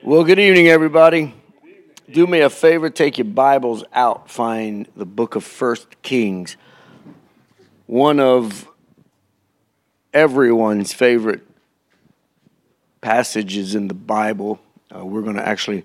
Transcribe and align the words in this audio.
Well, 0.00 0.22
good 0.22 0.38
evening, 0.38 0.68
everybody. 0.68 1.34
Do 2.08 2.28
me 2.28 2.38
a 2.38 2.48
favor, 2.48 2.88
take 2.88 3.18
your 3.18 3.24
Bibles 3.24 3.82
out, 3.92 4.30
find 4.30 4.88
the 4.94 5.04
book 5.04 5.34
of 5.34 5.42
First 5.42 6.00
Kings, 6.02 6.56
one 7.86 8.20
of 8.20 8.68
everyone's 10.14 10.92
favorite 10.92 11.40
passages 13.00 13.74
in 13.74 13.88
the 13.88 13.94
Bible. 13.94 14.60
Uh, 14.94 15.04
we're 15.04 15.22
going 15.22 15.34
to 15.34 15.46
actually 15.46 15.84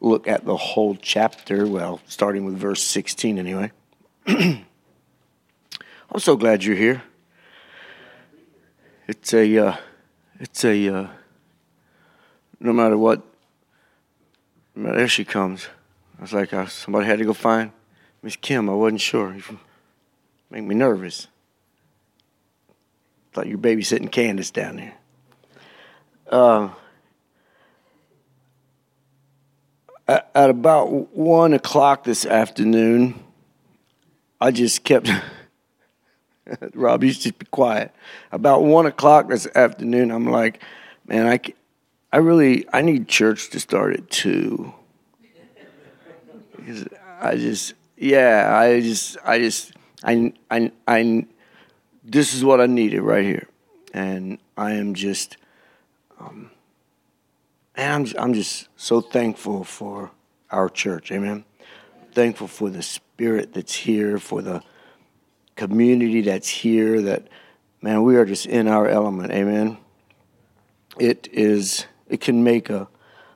look 0.00 0.26
at 0.26 0.46
the 0.46 0.56
whole 0.56 0.96
chapter, 0.96 1.66
well, 1.66 2.00
starting 2.06 2.46
with 2.46 2.56
verse 2.56 2.82
16 2.82 3.38
anyway. 3.38 3.70
I'm 4.26 4.64
so 6.16 6.34
glad 6.34 6.64
you're 6.64 6.76
here. 6.76 7.02
It's 9.06 9.34
a, 9.34 9.58
uh, 9.58 9.76
it's 10.40 10.64
a, 10.64 10.88
uh, 10.88 11.08
no 12.58 12.72
matter 12.72 12.96
what 12.96 13.26
there 14.76 15.08
she 15.08 15.24
comes. 15.24 15.68
I 16.18 16.22
was 16.22 16.32
like, 16.32 16.52
uh, 16.52 16.66
somebody 16.66 17.06
had 17.06 17.18
to 17.18 17.24
go 17.24 17.32
find 17.32 17.72
Miss 18.22 18.36
Kim. 18.36 18.68
I 18.68 18.74
wasn't 18.74 19.00
sure. 19.00 19.36
Make 20.50 20.64
me 20.64 20.74
nervous. 20.74 21.28
Thought 23.32 23.46
you 23.46 23.56
were 23.56 23.62
babysitting 23.62 24.10
Candace 24.10 24.50
down 24.50 24.76
there. 24.76 24.94
Uh, 26.28 26.70
at, 30.08 30.50
about 30.50 31.14
one 31.16 31.52
o'clock 31.52 32.04
this 32.04 32.26
afternoon, 32.26 33.22
I 34.40 34.50
just 34.50 34.84
kept. 34.84 35.10
Rob, 36.74 37.04
you 37.04 37.12
just 37.12 37.38
be 37.38 37.46
quiet. 37.46 37.94
About 38.32 38.64
one 38.64 38.86
o'clock 38.86 39.28
this 39.28 39.46
afternoon, 39.54 40.10
I'm 40.10 40.28
like, 40.28 40.60
man, 41.06 41.26
I, 41.26 41.38
I 42.12 42.18
really 42.18 42.66
I 42.72 42.82
need 42.82 43.08
church 43.08 43.50
to 43.50 43.60
start 43.60 43.94
at 43.94 44.10
two. 44.10 44.74
Because 46.56 46.86
I 47.20 47.36
just 47.36 47.74
yeah 47.96 48.56
I 48.56 48.80
just 48.80 49.16
I 49.24 49.38
just 49.38 49.72
I 50.02 50.32
I 50.50 50.72
I 50.88 51.26
this 52.04 52.34
is 52.34 52.44
what 52.44 52.60
I 52.60 52.66
needed 52.66 53.02
right 53.02 53.24
here, 53.24 53.46
and 53.94 54.38
I 54.56 54.72
am 54.72 54.94
just 54.94 55.36
um, 56.18 56.50
and 57.76 58.08
I'm 58.08 58.22
I'm 58.22 58.34
just 58.34 58.68
so 58.76 59.00
thankful 59.00 59.64
for 59.64 60.10
our 60.50 60.68
church. 60.68 61.12
Amen. 61.12 61.44
Thankful 62.12 62.48
for 62.48 62.70
the 62.70 62.82
spirit 62.82 63.54
that's 63.54 63.74
here, 63.74 64.18
for 64.18 64.42
the 64.42 64.62
community 65.54 66.22
that's 66.22 66.48
here. 66.48 67.00
That 67.00 67.28
man, 67.80 68.02
we 68.02 68.16
are 68.16 68.24
just 68.24 68.46
in 68.46 68.66
our 68.66 68.88
element. 68.88 69.30
Amen. 69.30 69.78
It 70.98 71.28
is 71.32 71.86
it 72.10 72.20
can 72.20 72.44
make 72.44 72.68
a, 72.68 72.88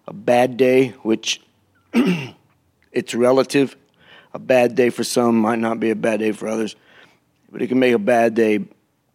a 0.06 0.12
bad 0.12 0.56
day, 0.56 0.88
which 1.02 1.40
it's 2.92 3.14
relative. 3.14 3.76
A 4.34 4.38
bad 4.38 4.74
day 4.74 4.90
for 4.90 5.04
some 5.04 5.38
might 5.38 5.60
not 5.60 5.78
be 5.78 5.90
a 5.90 5.96
bad 5.96 6.18
day 6.18 6.32
for 6.32 6.48
others, 6.48 6.74
but 7.50 7.62
it 7.62 7.68
can 7.68 7.78
make 7.78 7.94
a 7.94 8.00
bad 8.00 8.34
day 8.34 8.66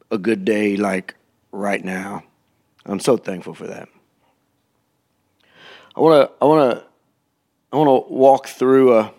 a 0.09 0.17
good 0.17 0.45
day 0.45 0.77
like 0.77 1.13
right 1.51 1.83
now. 1.83 2.23
I'm 2.85 3.01
so 3.01 3.17
thankful 3.17 3.53
for 3.53 3.67
that. 3.67 3.89
I 5.95 5.99
want 5.99 6.29
to 6.29 6.35
I 6.41 6.45
want 6.45 6.71
to 6.71 6.85
I 7.73 7.77
want 7.77 8.07
to 8.07 8.13
walk 8.13 8.47
through 8.47 8.93
uh, 8.93 9.09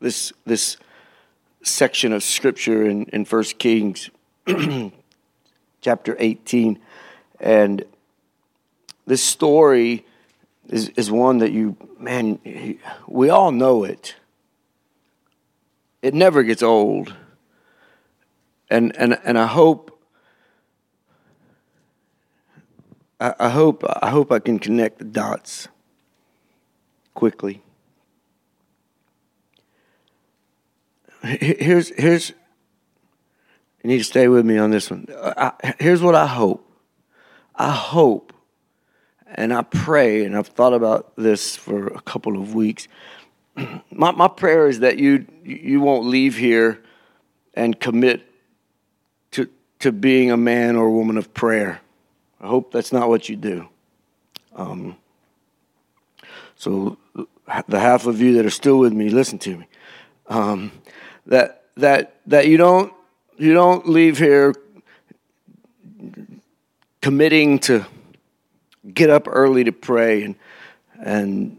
this 0.00 0.34
this 0.44 0.76
section 1.62 2.12
of 2.12 2.22
scripture 2.22 2.84
in 2.84 3.06
in 3.06 3.24
1 3.24 3.42
Kings 3.58 4.10
chapter 5.80 6.14
18 6.18 6.78
and 7.40 7.84
this 9.08 9.24
story 9.24 10.04
is, 10.68 10.90
is 10.90 11.10
one 11.10 11.38
that 11.38 11.50
you, 11.50 11.76
man, 11.98 12.38
we 13.06 13.30
all 13.30 13.50
know 13.50 13.84
it. 13.84 14.14
It 16.02 16.12
never 16.12 16.42
gets 16.42 16.62
old. 16.62 17.14
And, 18.70 18.94
and, 18.98 19.18
and 19.24 19.38
I 19.38 19.46
hope, 19.46 19.98
I, 23.18 23.48
hope, 23.48 23.82
I 24.02 24.10
hope 24.10 24.30
I 24.30 24.40
can 24.40 24.58
connect 24.58 24.98
the 24.98 25.04
dots 25.04 25.68
quickly. 27.14 27.62
Here's, 31.22 31.88
here's, 31.96 32.30
you 33.82 33.88
need 33.88 33.98
to 33.98 34.04
stay 34.04 34.28
with 34.28 34.44
me 34.44 34.58
on 34.58 34.70
this 34.70 34.90
one. 34.90 35.06
I, 35.18 35.74
here's 35.78 36.02
what 36.02 36.14
I 36.14 36.26
hope. 36.26 36.70
I 37.56 37.72
hope 37.72 38.34
and 39.34 39.52
I 39.52 39.62
pray, 39.62 40.24
and 40.24 40.36
I've 40.36 40.48
thought 40.48 40.72
about 40.72 41.14
this 41.16 41.56
for 41.56 41.88
a 41.88 42.00
couple 42.00 42.40
of 42.40 42.54
weeks. 42.54 42.88
My, 43.90 44.12
my 44.12 44.28
prayer 44.28 44.68
is 44.68 44.80
that 44.80 44.98
you 44.98 45.26
you 45.42 45.80
won't 45.80 46.06
leave 46.06 46.36
here 46.36 46.80
and 47.54 47.78
commit 47.78 48.24
to 49.32 49.48
to 49.80 49.90
being 49.90 50.30
a 50.30 50.36
man 50.36 50.76
or 50.76 50.86
a 50.86 50.92
woman 50.92 51.16
of 51.16 51.34
prayer. 51.34 51.80
I 52.40 52.46
hope 52.46 52.70
that's 52.70 52.92
not 52.92 53.08
what 53.08 53.28
you 53.28 53.34
do. 53.34 53.68
Um, 54.54 54.96
so 56.54 56.98
the 57.66 57.80
half 57.80 58.06
of 58.06 58.20
you 58.20 58.34
that 58.34 58.46
are 58.46 58.50
still 58.50 58.78
with 58.78 58.92
me, 58.92 59.08
listen 59.10 59.38
to 59.40 59.56
me. 59.56 59.66
Um, 60.28 60.70
that 61.26 61.64
that 61.76 62.20
that 62.26 62.46
you 62.46 62.56
don't 62.56 62.92
you 63.36 63.54
don't 63.54 63.88
leave 63.88 64.18
here 64.18 64.54
committing 67.00 67.58
to 67.60 67.84
get 68.94 69.10
up 69.10 69.24
early 69.26 69.64
to 69.64 69.72
pray 69.72 70.22
and 70.22 70.34
and 71.00 71.56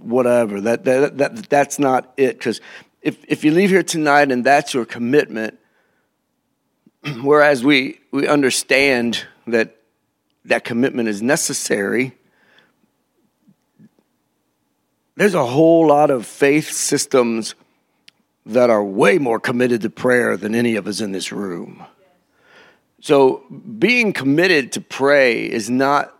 whatever. 0.00 0.60
That 0.60 0.84
that, 0.84 1.18
that 1.18 1.48
that's 1.48 1.78
not 1.78 2.12
it. 2.16 2.38
Because 2.38 2.60
if 3.02 3.24
if 3.28 3.44
you 3.44 3.52
leave 3.52 3.70
here 3.70 3.82
tonight 3.82 4.30
and 4.30 4.44
that's 4.44 4.74
your 4.74 4.84
commitment, 4.84 5.58
whereas 7.22 7.64
we 7.64 8.00
we 8.10 8.26
understand 8.26 9.24
that 9.46 9.76
that 10.44 10.64
commitment 10.64 11.08
is 11.08 11.22
necessary. 11.22 12.12
There's 15.16 15.34
a 15.34 15.46
whole 15.46 15.86
lot 15.86 16.10
of 16.10 16.26
faith 16.26 16.70
systems 16.70 17.54
that 18.44 18.70
are 18.70 18.84
way 18.84 19.18
more 19.18 19.40
committed 19.40 19.80
to 19.82 19.90
prayer 19.90 20.36
than 20.36 20.54
any 20.54 20.76
of 20.76 20.86
us 20.86 21.00
in 21.00 21.12
this 21.12 21.32
room. 21.32 21.84
So, 23.00 23.44
being 23.78 24.12
committed 24.12 24.72
to 24.72 24.80
pray 24.80 25.44
is 25.44 25.68
not 25.68 26.16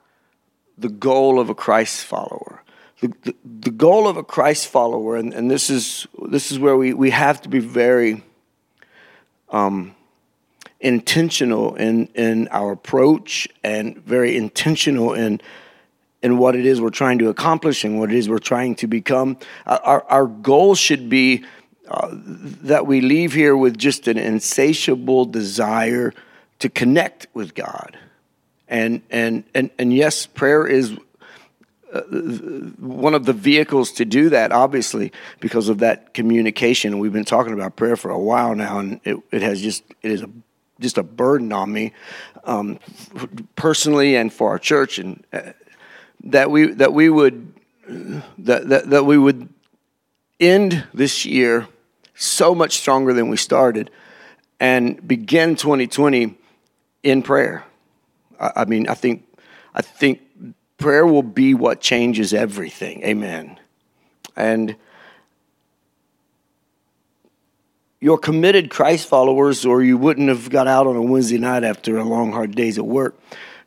the 0.79 0.89
goal 0.89 1.41
of 1.41 1.49
a 1.49 1.55
Christ 1.55 2.05
follower. 2.05 2.63
The, 3.01 3.13
the, 3.25 3.35
the 3.45 3.71
goal 3.71 4.07
of 4.09 4.17
a 4.17 4.23
Christ 4.23 4.69
follower, 4.69 5.17
and, 5.17 5.33
and 5.35 5.51
this, 5.51 5.71
is, 5.71 6.07
this 6.29 6.53
is 6.53 6.59
where 6.59 6.77
we, 6.77 6.93
we 6.93 7.11
have 7.11 7.41
to 7.43 7.49
be 7.49 7.59
very 7.59 8.23
um, 9.51 9.95
intentional 10.81 11.75
in, 11.77 12.07
in 12.09 12.49
our 12.49 12.73
approach 12.73 13.49
and 13.65 13.99
very 13.99 14.37
intentional 14.37 15.15
in, 15.15 15.41
in 16.23 16.39
what 16.39 16.57
it 16.57 16.67
is 16.67 16.81
we're 16.81 16.91
trying 16.91 17.19
to 17.19 17.29
accomplish 17.29 17.85
and 17.85 17.99
what 17.99 18.11
it 18.11 18.17
is 18.17 18.29
we're 18.29 18.39
trying 18.39 18.75
to 18.77 18.87
become. 18.87 19.37
Our, 19.67 20.05
our 20.05 20.27
goal 20.27 20.75
should 20.75 21.09
be 21.09 21.45
uh, 21.89 22.09
that 22.13 22.87
we 22.87 23.01
leave 23.01 23.33
here 23.33 23.57
with 23.57 23.79
just 23.79 24.09
an 24.09 24.19
insatiable 24.19 25.25
desire 25.25 26.13
to 26.59 26.69
connect 26.69 27.27
with 27.35 27.55
God. 27.55 27.99
And, 28.69 29.03
and, 29.11 29.45
and, 29.55 29.71
and 29.79 29.93
yes, 29.93 30.27
prayer 30.27 30.67
is 30.67 30.97
uh, 31.93 32.01
one 32.01 33.15
of 33.15 33.27
the 33.27 33.33
vehicles 33.33 33.93
to 33.93 34.05
do 34.05 34.29
that, 34.31 34.53
obviously, 34.53 35.13
because 35.41 35.69
of 35.69 35.79
that 35.79 36.15
communication. 36.15 36.99
We've 36.99 37.13
been 37.13 37.25
talking 37.25 37.53
about 37.53 37.77
prayer 37.77 37.97
for 37.97 38.11
a 38.11 38.19
while 38.19 38.55
now, 38.55 38.79
and 38.81 39.01
it, 39.05 39.17
it 39.31 39.43
has 39.43 39.61
just, 39.61 39.85
it 40.03 40.11
is 40.11 40.23
a, 40.23 40.31
just 40.81 40.99
a 40.99 41.03
burden 41.03 41.53
on 41.53 41.73
me 41.73 41.93
um, 42.45 42.81
personally 43.55 44.17
and 44.17 44.33
for 44.33 44.51
our 44.51 44.59
church. 44.59 44.99
And 44.99 45.25
uh, 45.33 45.53
that 46.25 46.51
we, 46.51 46.73
that 46.73 46.93
we 46.93 47.09
would, 47.09 47.53
that, 47.89 48.69
that, 48.69 48.91
that 48.91 49.05
we 49.05 49.17
would 49.17 49.49
end 50.41 50.85
this 50.93 51.25
year 51.25 51.69
so 52.15 52.55
much 52.55 52.79
stronger 52.79 53.13
than 53.13 53.29
we 53.29 53.37
started 53.37 53.91
and 54.59 55.07
begin 55.07 55.55
2020 55.55 56.35
in 57.07 57.23
prayer. 57.23 57.65
I, 58.41 58.53
I 58.57 58.65
mean, 58.65 58.89
I 58.89 58.95
think, 58.95 59.25
I 59.75 59.81
think 59.83 60.21
prayer 60.77 61.07
will 61.07 61.23
be 61.23 61.55
what 61.55 61.81
changes 61.81 62.35
everything. 62.35 63.05
Amen. 63.05 63.59
And 64.35 64.77
you're 68.01 68.19
committed 68.19 68.71
Christ 68.71 69.09
followers, 69.09 69.65
or 69.65 69.83
you 69.83 69.97
wouldn't 69.97 70.29
have 70.29 70.51
got 70.51 70.67
out 70.67 70.87
on 70.87 70.97
a 70.97 71.03
Wednesday 71.03 71.39
night 71.39 71.65
after 71.65 71.97
a 71.97 72.05
long, 72.05 72.33
hard 72.33 72.55
days 72.55 72.77
at 72.77 72.85
work 72.85 73.19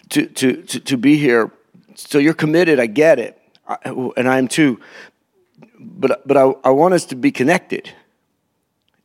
to, 0.10 0.28
to, 0.28 0.62
to, 0.64 0.80
to 0.82 0.98
be 0.98 1.18
here. 1.18 1.52
So 1.96 2.18
you're 2.18 2.34
committed. 2.34 2.80
I 2.80 2.88
get 2.88 3.20
it. 3.20 3.42
I, 3.68 3.78
and 4.18 4.28
I 4.28 4.38
am 4.38 4.48
too. 4.48 4.80
But, 5.80 6.28
but 6.28 6.38
I, 6.38 6.54
I 6.64 6.70
want 6.72 6.94
us 6.94 7.06
to 7.06 7.16
be 7.16 7.32
connected. 7.32 7.90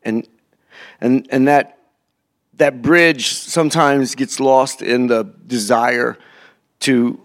And, 0.03 0.29
and, 1.01 1.27
and 1.31 1.49
that 1.49 1.79
that 2.57 2.83
bridge 2.83 3.33
sometimes 3.33 4.15
gets 4.15 4.39
lost 4.39 4.83
in 4.83 5.09
the 5.09 5.25
desire 5.47 6.17
to 6.81 7.21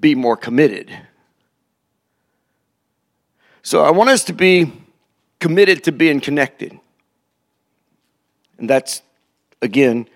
be 0.00 0.14
more 0.14 0.36
committed. 0.36 0.96
So 3.62 3.82
I 3.82 3.90
want 3.90 4.10
us 4.10 4.24
to 4.24 4.32
be 4.32 4.72
committed 5.40 5.84
to 5.84 5.92
being 5.92 6.20
connected. 6.20 6.78
And 8.58 8.70
that's, 8.70 9.02
again, 9.60 10.08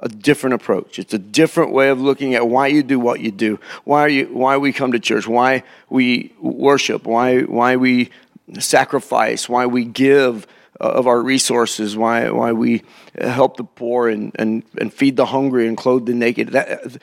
a 0.00 0.08
different 0.08 0.54
approach. 0.54 0.98
It's 0.98 1.14
a 1.14 1.18
different 1.18 1.72
way 1.72 1.88
of 1.88 2.00
looking 2.00 2.34
at 2.34 2.48
why 2.48 2.66
you 2.66 2.82
do 2.82 2.98
what 2.98 3.20
you 3.20 3.30
do, 3.30 3.58
why, 3.84 4.08
you, 4.08 4.26
why 4.26 4.56
we 4.56 4.72
come 4.72 4.92
to 4.92 4.98
church, 4.98 5.26
why 5.26 5.62
we 5.88 6.32
worship, 6.40 7.04
why, 7.06 7.42
why 7.42 7.76
we 7.76 8.10
sacrifice, 8.58 9.48
why 9.48 9.66
we 9.66 9.84
give 9.84 10.46
of 10.80 11.06
our 11.06 11.22
resources, 11.22 11.96
why, 11.96 12.30
why 12.30 12.52
we 12.52 12.82
help 13.20 13.56
the 13.56 13.64
poor 13.64 14.08
and, 14.08 14.32
and, 14.36 14.64
and 14.78 14.92
feed 14.92 15.16
the 15.16 15.26
hungry 15.26 15.68
and 15.68 15.76
clothe 15.76 16.06
the 16.06 16.14
naked. 16.14 16.48
That, 16.48 16.98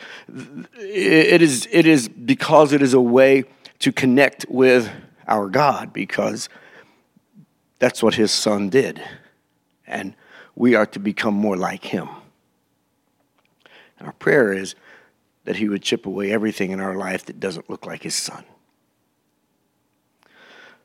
it, 0.77 1.41
is, 1.41 1.67
it 1.71 1.85
is 1.85 2.09
because 2.09 2.73
it 2.73 2.81
is 2.81 2.93
a 2.93 3.01
way 3.01 3.45
to 3.79 3.91
connect 3.91 4.45
with 4.49 4.91
our 5.27 5.47
God, 5.47 5.93
because 5.93 6.49
that's 7.79 8.03
what 8.03 8.15
his 8.15 8.31
son 8.31 8.69
did. 8.69 9.01
And 9.87 10.15
we 10.55 10.75
are 10.75 10.85
to 10.87 10.99
become 10.99 11.33
more 11.33 11.57
like 11.57 11.85
him. 11.85 12.09
And 13.97 14.07
our 14.07 14.13
prayer 14.13 14.51
is 14.51 14.75
that 15.45 15.55
he 15.55 15.69
would 15.69 15.81
chip 15.81 16.05
away 16.05 16.31
everything 16.31 16.71
in 16.71 16.79
our 16.79 16.95
life 16.95 17.25
that 17.25 17.39
doesn't 17.39 17.69
look 17.69 17.85
like 17.85 18.03
his 18.03 18.15
son. 18.15 18.43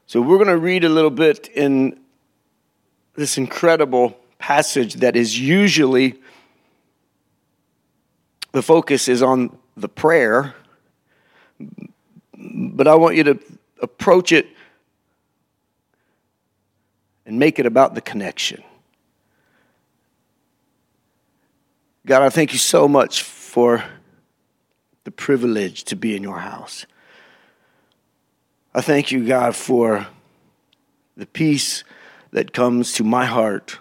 So 0.07 0.21
we're 0.23 0.37
going 0.39 0.49
to 0.49 0.57
read 0.57 0.85
a 0.85 0.89
little 0.89 1.11
bit 1.11 1.49
in 1.49 1.99
this 3.17 3.39
incredible 3.39 4.17
passage 4.39 4.95
that 4.95 5.17
is 5.17 5.39
usually 5.39 6.15
the 8.53 8.63
focus 8.63 9.09
is 9.09 9.23
on 9.23 9.57
the 9.77 9.89
prayer, 9.89 10.55
but 12.37 12.87
I 12.87 12.95
want 12.95 13.17
you 13.17 13.25
to 13.25 13.39
approach 13.83 14.33
it 14.33 14.47
and 17.27 17.39
make 17.39 17.59
it 17.59 17.67
about 17.67 17.95
the 17.95 18.01
connection. 18.01 18.63
God, 22.07 22.23
I 22.23 22.31
thank 22.31 22.53
you 22.53 22.59
so 22.59 22.87
much 22.87 23.23
for 23.23 23.83
the 25.05 25.11
privilege 25.11 25.85
to 25.85 25.97
be 25.97 26.15
in 26.15 26.23
your 26.23 26.39
house. 26.39 26.87
I 28.75 28.81
thank 28.81 29.11
you, 29.11 29.27
God, 29.27 29.57
for 29.57 30.07
the 31.17 31.27
peace 31.27 31.83
that 32.37 32.53
comes 32.53 32.93
to 32.93 33.03
my 33.03 33.25
heart 33.25 33.79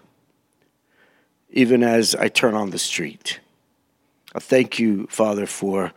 even 1.49 1.83
as 1.83 2.15
I 2.15 2.29
turn 2.29 2.53
on 2.53 2.69
the 2.69 2.79
street. 2.79 3.41
I 4.33 4.39
thank 4.39 4.79
you, 4.79 5.07
Father, 5.07 5.45
for 5.45 5.91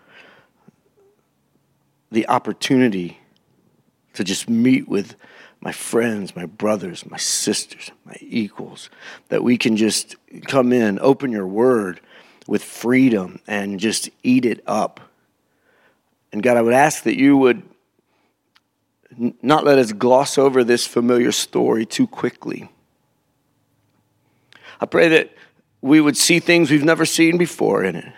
the 2.11 2.27
opportunity 2.27 3.21
to 4.15 4.25
just 4.25 4.51
meet 4.51 4.89
with 4.89 5.15
my 5.61 5.71
friends, 5.71 6.35
my 6.35 6.47
brothers, 6.47 7.09
my 7.09 7.17
sisters, 7.17 7.93
my 8.05 8.17
equals, 8.21 8.91
that 9.29 9.45
we 9.45 9.57
can 9.57 9.77
just 9.77 10.17
come 10.49 10.73
in, 10.73 10.99
open 10.99 11.31
your 11.31 11.47
word, 11.47 12.01
with 12.49 12.65
freedom 12.65 13.39
and 13.47 13.79
just 13.79 14.11
eat 14.25 14.45
it 14.45 14.65
up. 14.67 14.99
And 16.33 16.43
God, 16.43 16.57
I 16.57 16.63
would 16.63 16.75
ask 16.75 17.05
that 17.05 17.17
you 17.17 17.37
would 17.37 17.63
not 19.43 19.65
let 19.65 19.79
us 19.79 19.93
gloss 19.93 20.39
over 20.39 20.63
this 20.63 20.87
familiar 20.87 21.33
story 21.33 21.85
too 21.85 22.07
quickly. 22.07 22.71
I 24.81 24.87
pray 24.87 25.09
that 25.09 25.35
we 25.81 26.01
would 26.01 26.17
see 26.17 26.41
things 26.41 26.71
we've 26.71 26.85
never 26.85 27.05
seen 27.05 27.37
before 27.37 27.85
in 27.85 27.97
it. 27.97 28.13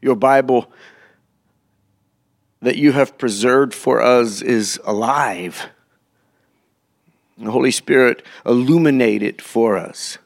Your 0.00 0.16
Bible 0.16 0.70
that 2.60 2.76
you 2.76 2.92
have 2.92 3.18
preserved 3.18 3.74
for 3.74 4.00
us 4.00 4.42
is 4.42 4.78
alive. 4.84 5.68
The 7.38 7.50
Holy 7.50 7.70
Spirit 7.70 8.24
illuminate 8.46 9.22
it 9.22 9.42
for 9.42 9.76
us. 9.76 10.18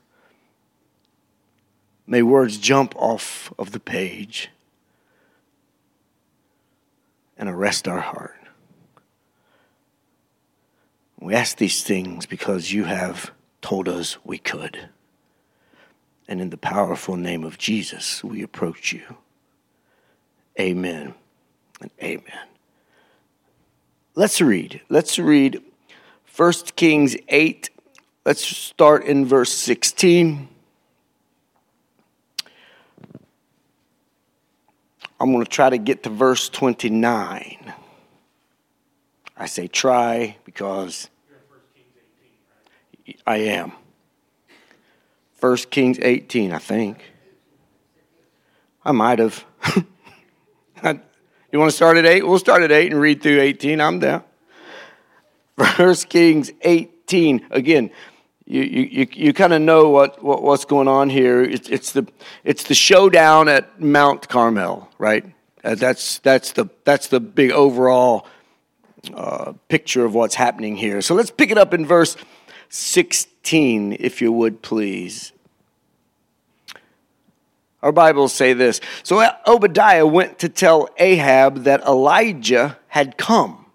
May 2.07 2.23
words 2.23 2.59
jump 2.59 2.95
off 2.97 3.53
of 3.59 3.73
the 3.73 3.81
page 3.81 4.51
and 7.39 7.49
arrest 7.49 7.89
our 7.89 8.01
heart. 8.01 8.46
We 11.19 11.35
ask 11.35 11.57
these 11.57 11.83
things 11.83 12.27
because 12.27 12.73
you 12.73 12.85
have 12.85 13.31
told 13.63 13.89
us 13.89 14.19
we 14.25 14.39
could. 14.39 14.89
And 16.29 16.41
in 16.41 16.51
the 16.51 16.57
powerful 16.57 17.17
name 17.17 17.45
of 17.45 17.59
Jesus, 17.59 18.23
we 18.23 18.43
approach 18.43 18.93
you. 18.93 19.17
Amen 20.59 21.15
and 21.81 21.91
amen. 22.03 22.49
Let's 24.15 24.41
read. 24.41 24.81
Let's 24.89 25.19
read 25.19 25.63
1 26.37 26.53
Kings 26.75 27.17
8. 27.29 27.71
Let's 28.25 28.45
start 28.45 29.05
in 29.05 29.25
verse 29.25 29.53
16. 29.53 30.49
I'm 35.19 35.33
going 35.33 35.45
to 35.45 35.51
try 35.51 35.71
to 35.71 35.79
get 35.79 36.03
to 36.03 36.11
verse 36.11 36.49
29. 36.49 37.73
I 39.37 39.47
say 39.47 39.67
try 39.67 40.37
because 40.45 41.11
I 43.27 43.37
am. 43.37 43.73
1 45.41 45.57
Kings 45.71 45.99
18, 46.01 46.53
I 46.53 46.59
think. 46.59 47.05
I 48.85 48.93
might 48.93 49.19
have. 49.19 49.45
you 50.85 51.59
want 51.59 51.71
to 51.71 51.77
start 51.77 51.99
at 51.99 52.07
8? 52.07 52.27
We'll 52.27 52.39
start 52.39 52.63
at 52.63 52.73
8 52.73 52.93
and 52.93 53.01
read 53.01 53.23
through 53.23 53.41
18. 53.41 53.81
I'm 53.81 53.99
down. 53.99 54.25
1 55.57 55.95
Kings 56.09 56.51
18. 56.63 57.49
Again, 57.51 57.91
you, 58.47 58.63
you, 58.63 59.07
you 59.13 59.33
kind 59.35 59.53
of 59.53 59.61
know 59.61 59.91
what, 59.91 60.23
what, 60.23 60.43
what's 60.43 60.65
going 60.65 60.89
on 60.89 61.11
here. 61.11 61.43
It's, 61.43 61.69
it's, 61.69 61.93
the, 61.93 62.07
it's 62.45 62.65
the 62.65 62.75
showdown 62.75 63.49
at 63.49 63.81
Mount 63.81 64.29
Carmel, 64.29 64.89
right? 64.99 65.27
Uh, 65.63 65.75
that's, 65.75 66.21
that's, 66.21 66.53
the, 66.53 66.67
that's 66.85 67.09
the 67.09 67.21
big 67.21 67.51
overall 67.51 68.27
uh, 69.15 69.53
picture 69.69 70.05
of 70.05 70.15
what's 70.15 70.35
happening 70.35 70.77
here. 70.77 71.01
So 71.03 71.15
let's 71.15 71.31
pick 71.31 71.51
it 71.51 71.59
up 71.59 71.75
in 71.75 71.87
verse 71.87 72.17
16, 72.69 73.97
if 74.01 74.21
you 74.21 74.33
would 74.33 74.63
please. 74.63 75.33
Our 77.83 77.93
Bibles 77.93 78.33
say 78.33 78.53
this 78.53 78.81
So 79.03 79.25
Obadiah 79.47 80.07
went 80.07 80.41
to 80.41 80.49
tell 80.49 80.89
Ahab 80.99 81.65
that 81.65 81.83
Elijah 81.83 82.79
had 82.89 83.17
come. 83.17 83.67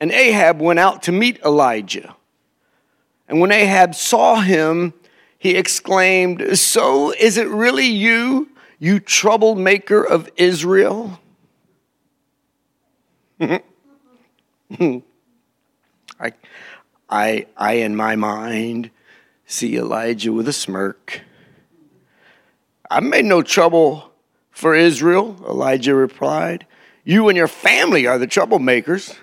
And 0.00 0.10
Ahab 0.10 0.60
went 0.60 0.78
out 0.78 1.02
to 1.04 1.12
meet 1.12 1.40
Elijah. 1.42 2.16
And 3.28 3.40
when 3.40 3.52
Ahab 3.52 3.94
saw 3.94 4.40
him, 4.40 4.94
he 5.38 5.56
exclaimed, 5.56 6.58
So 6.58 7.12
is 7.12 7.36
it 7.36 7.48
really 7.48 7.86
you, 7.86 8.48
you 8.78 8.98
troublemaker 8.98 10.02
of 10.02 10.28
Israel? 10.36 11.20
I, 16.20 16.32
I, 17.08 17.46
I, 17.56 17.72
in 17.74 17.96
my 17.96 18.16
mind, 18.16 18.90
see 19.46 19.76
Elijah 19.76 20.32
with 20.32 20.48
a 20.48 20.52
smirk. 20.52 21.22
I 22.90 23.00
made 23.00 23.24
no 23.24 23.42
trouble 23.42 24.12
for 24.50 24.74
Israel, 24.74 25.36
Elijah 25.48 25.94
replied. 25.94 26.66
You 27.04 27.28
and 27.28 27.36
your 27.36 27.48
family 27.48 28.06
are 28.06 28.18
the 28.18 28.26
troublemakers, 28.26 29.16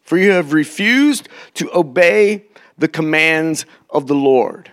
for 0.00 0.16
you 0.16 0.30
have 0.30 0.52
refused 0.52 1.28
to 1.54 1.70
obey 1.76 2.44
the 2.78 2.88
commands 2.88 3.66
of 3.90 4.06
the 4.06 4.14
Lord. 4.14 4.70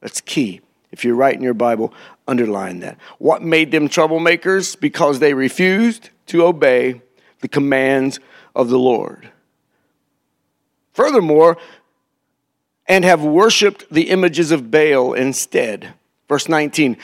That's 0.00 0.20
key. 0.20 0.60
If 0.90 1.04
you're 1.04 1.14
writing 1.14 1.42
your 1.42 1.54
Bible, 1.54 1.92
underline 2.28 2.80
that. 2.80 2.98
What 3.18 3.42
made 3.42 3.70
them 3.70 3.88
troublemakers? 3.88 4.78
Because 4.78 5.18
they 5.18 5.34
refused 5.34 6.10
to 6.26 6.44
obey 6.44 7.02
the 7.40 7.48
commands 7.48 8.20
of 8.54 8.68
the 8.68 8.78
Lord. 8.78 9.31
Furthermore, 10.92 11.58
and 12.86 13.04
have 13.04 13.22
worshiped 13.22 13.86
the 13.90 14.10
images 14.10 14.50
of 14.50 14.70
Baal 14.70 15.14
instead. 15.14 15.94
Verse 16.28 16.48
19 16.48 16.96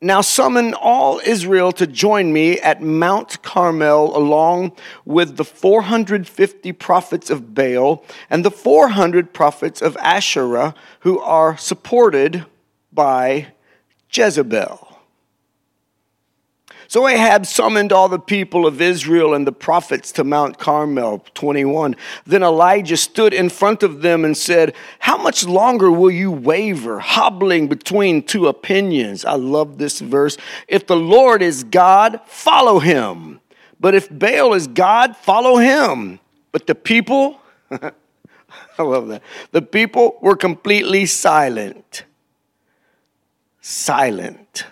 now 0.00 0.20
summon 0.20 0.74
all 0.74 1.20
Israel 1.24 1.72
to 1.72 1.86
join 1.86 2.32
me 2.32 2.60
at 2.60 2.82
Mount 2.82 3.42
Carmel, 3.42 4.16
along 4.16 4.72
with 5.06 5.36
the 5.36 5.44
450 5.44 6.72
prophets 6.72 7.30
of 7.30 7.54
Baal 7.54 8.04
and 8.28 8.44
the 8.44 8.50
400 8.50 9.32
prophets 9.32 9.80
of 9.80 9.96
Asherah, 9.96 10.74
who 11.00 11.18
are 11.20 11.56
supported 11.56 12.44
by 12.92 13.48
Jezebel. 14.12 14.85
So 16.88 17.08
Ahab 17.08 17.46
summoned 17.46 17.92
all 17.92 18.08
the 18.08 18.18
people 18.18 18.66
of 18.66 18.80
Israel 18.80 19.34
and 19.34 19.46
the 19.46 19.52
prophets 19.52 20.12
to 20.12 20.24
Mount 20.24 20.58
Carmel. 20.58 21.24
21. 21.34 21.96
Then 22.24 22.42
Elijah 22.42 22.96
stood 22.96 23.34
in 23.34 23.48
front 23.48 23.82
of 23.82 24.02
them 24.02 24.24
and 24.24 24.36
said, 24.36 24.74
How 25.00 25.16
much 25.16 25.46
longer 25.46 25.90
will 25.90 26.10
you 26.10 26.30
waver, 26.30 27.00
hobbling 27.00 27.66
between 27.66 28.22
two 28.22 28.46
opinions? 28.46 29.24
I 29.24 29.34
love 29.34 29.78
this 29.78 30.00
verse. 30.00 30.36
If 30.68 30.86
the 30.86 30.96
Lord 30.96 31.42
is 31.42 31.64
God, 31.64 32.20
follow 32.26 32.78
him. 32.78 33.40
But 33.80 33.94
if 33.94 34.08
Baal 34.08 34.54
is 34.54 34.66
God, 34.68 35.16
follow 35.16 35.56
him. 35.56 36.20
But 36.52 36.66
the 36.66 36.74
people, 36.74 37.40
I 37.70 37.92
love 38.82 39.08
that. 39.08 39.22
The 39.50 39.62
people 39.62 40.18
were 40.22 40.36
completely 40.36 41.04
silent. 41.06 42.04
Silent. 43.60 44.66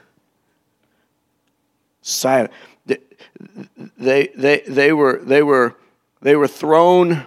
Silent. 2.04 2.52
They, 2.86 4.28
they, 4.36 4.62
they, 4.68 4.92
were, 4.92 5.20
they, 5.22 5.42
were, 5.42 5.74
they 6.20 6.36
were 6.36 6.46
thrown 6.46 7.24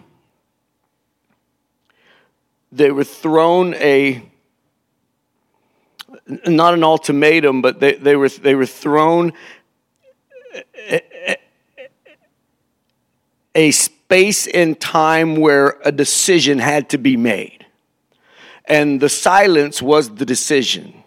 they 2.71 2.91
were 2.91 3.03
thrown 3.03 3.73
a 3.75 4.21
not 6.45 6.73
an 6.73 6.83
ultimatum, 6.83 7.61
but 7.61 7.79
they, 7.79 7.95
they, 7.95 8.15
were, 8.15 8.29
they 8.29 8.55
were 8.55 8.65
thrown 8.65 9.33
a, 10.89 11.37
a 13.55 13.71
space 13.71 14.45
in 14.45 14.75
time 14.75 15.37
where 15.37 15.77
a 15.83 15.91
decision 15.91 16.59
had 16.59 16.89
to 16.89 16.97
be 16.97 17.17
made. 17.17 17.65
And 18.65 18.99
the 18.99 19.09
silence 19.09 19.81
was 19.81 20.15
the 20.15 20.25
decision. 20.25 21.03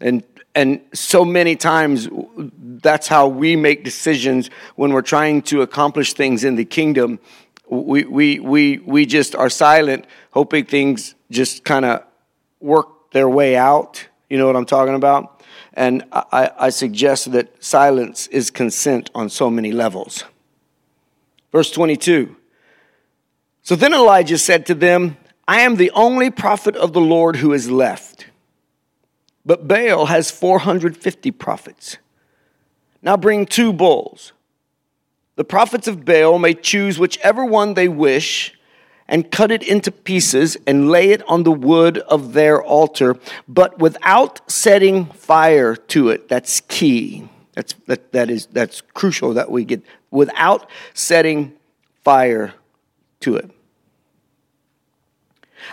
And, 0.00 0.22
and 0.54 0.80
so 0.92 1.24
many 1.24 1.56
times, 1.56 2.08
that's 2.82 3.06
how 3.06 3.28
we 3.28 3.56
make 3.56 3.84
decisions 3.84 4.50
when 4.76 4.92
we're 4.92 5.02
trying 5.02 5.42
to 5.42 5.62
accomplish 5.62 6.14
things 6.14 6.44
in 6.44 6.56
the 6.56 6.64
kingdom. 6.64 7.20
We, 7.68 8.04
we, 8.04 8.40
we, 8.40 8.78
we 8.78 9.06
just 9.06 9.36
are 9.36 9.48
silent, 9.48 10.06
hoping 10.32 10.64
things 10.64 11.14
just 11.30 11.64
kind 11.64 11.84
of 11.84 12.02
work 12.60 13.12
their 13.12 13.28
way 13.28 13.56
out 13.56 14.08
you 14.30 14.38
know 14.38 14.46
what 14.46 14.56
I'm 14.56 14.64
talking 14.64 14.94
about? 14.94 15.42
And 15.74 16.04
I, 16.12 16.50
I 16.56 16.70
suggest 16.70 17.32
that 17.32 17.62
silence 17.62 18.28
is 18.28 18.50
consent 18.50 19.10
on 19.14 19.28
so 19.28 19.50
many 19.50 19.72
levels. 19.72 20.24
Verse 21.52 21.70
22. 21.72 22.36
So 23.62 23.74
then 23.74 23.92
Elijah 23.92 24.38
said 24.38 24.66
to 24.66 24.74
them, 24.74 25.16
I 25.46 25.62
am 25.62 25.76
the 25.76 25.90
only 25.90 26.30
prophet 26.30 26.76
of 26.76 26.92
the 26.92 27.00
Lord 27.00 27.36
who 27.36 27.52
is 27.52 27.70
left. 27.70 28.19
But 29.44 29.66
Baal 29.66 30.06
has 30.06 30.30
450 30.30 31.30
prophets. 31.32 31.98
Now 33.02 33.16
bring 33.16 33.46
two 33.46 33.72
bulls. 33.72 34.32
The 35.36 35.44
prophets 35.44 35.88
of 35.88 36.04
Baal 36.04 36.38
may 36.38 36.54
choose 36.54 36.98
whichever 36.98 37.44
one 37.44 37.74
they 37.74 37.88
wish 37.88 38.54
and 39.08 39.30
cut 39.30 39.50
it 39.50 39.62
into 39.62 39.90
pieces 39.90 40.56
and 40.66 40.88
lay 40.88 41.10
it 41.10 41.26
on 41.28 41.42
the 41.42 41.52
wood 41.52 41.98
of 41.98 42.32
their 42.32 42.62
altar, 42.62 43.16
but 43.48 43.78
without 43.78 44.48
setting 44.50 45.06
fire 45.06 45.74
to 45.74 46.10
it. 46.10 46.28
That's 46.28 46.60
key. 46.60 47.28
That's, 47.54 47.74
that, 47.86 48.12
that 48.12 48.30
is, 48.30 48.46
that's 48.46 48.82
crucial 48.94 49.34
that 49.34 49.50
we 49.50 49.64
get 49.64 49.82
without 50.10 50.70
setting 50.94 51.52
fire 52.04 52.54
to 53.20 53.36
it. 53.36 53.50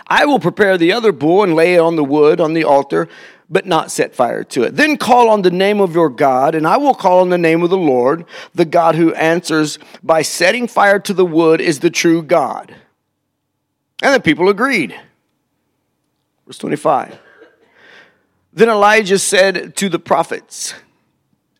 I 0.06 0.26
will 0.26 0.40
prepare 0.40 0.76
the 0.76 0.92
other 0.92 1.12
bull 1.12 1.42
and 1.42 1.54
lay 1.54 1.74
it 1.74 1.80
on 1.80 1.96
the 1.96 2.04
wood 2.04 2.40
on 2.40 2.54
the 2.54 2.64
altar, 2.64 3.08
but 3.50 3.66
not 3.66 3.90
set 3.90 4.14
fire 4.14 4.44
to 4.44 4.64
it. 4.64 4.76
Then 4.76 4.96
call 4.96 5.30
on 5.30 5.42
the 5.42 5.50
name 5.50 5.80
of 5.80 5.94
your 5.94 6.10
God, 6.10 6.54
and 6.54 6.66
I 6.66 6.76
will 6.76 6.94
call 6.94 7.20
on 7.20 7.30
the 7.30 7.38
name 7.38 7.62
of 7.62 7.70
the 7.70 7.78
Lord. 7.78 8.24
The 8.54 8.64
God 8.64 8.94
who 8.94 9.14
answers 9.14 9.78
by 10.02 10.22
setting 10.22 10.66
fire 10.66 10.98
to 11.00 11.14
the 11.14 11.24
wood 11.24 11.60
is 11.60 11.80
the 11.80 11.90
true 11.90 12.22
God. 12.22 12.74
And 14.02 14.14
the 14.14 14.20
people 14.20 14.48
agreed. 14.48 14.98
Verse 16.46 16.58
25. 16.58 17.18
Then 18.52 18.68
Elijah 18.68 19.18
said 19.18 19.76
to 19.76 19.88
the 19.88 19.98
prophets 19.98 20.74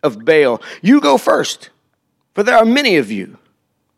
of 0.03 0.25
Baal, 0.25 0.61
You 0.83 1.01
go 1.01 1.19
first, 1.19 1.71
for 2.35 2.43
there 2.43 2.57
are 2.57 2.65
many 2.65 2.97
of 2.97 3.11
you. 3.11 3.39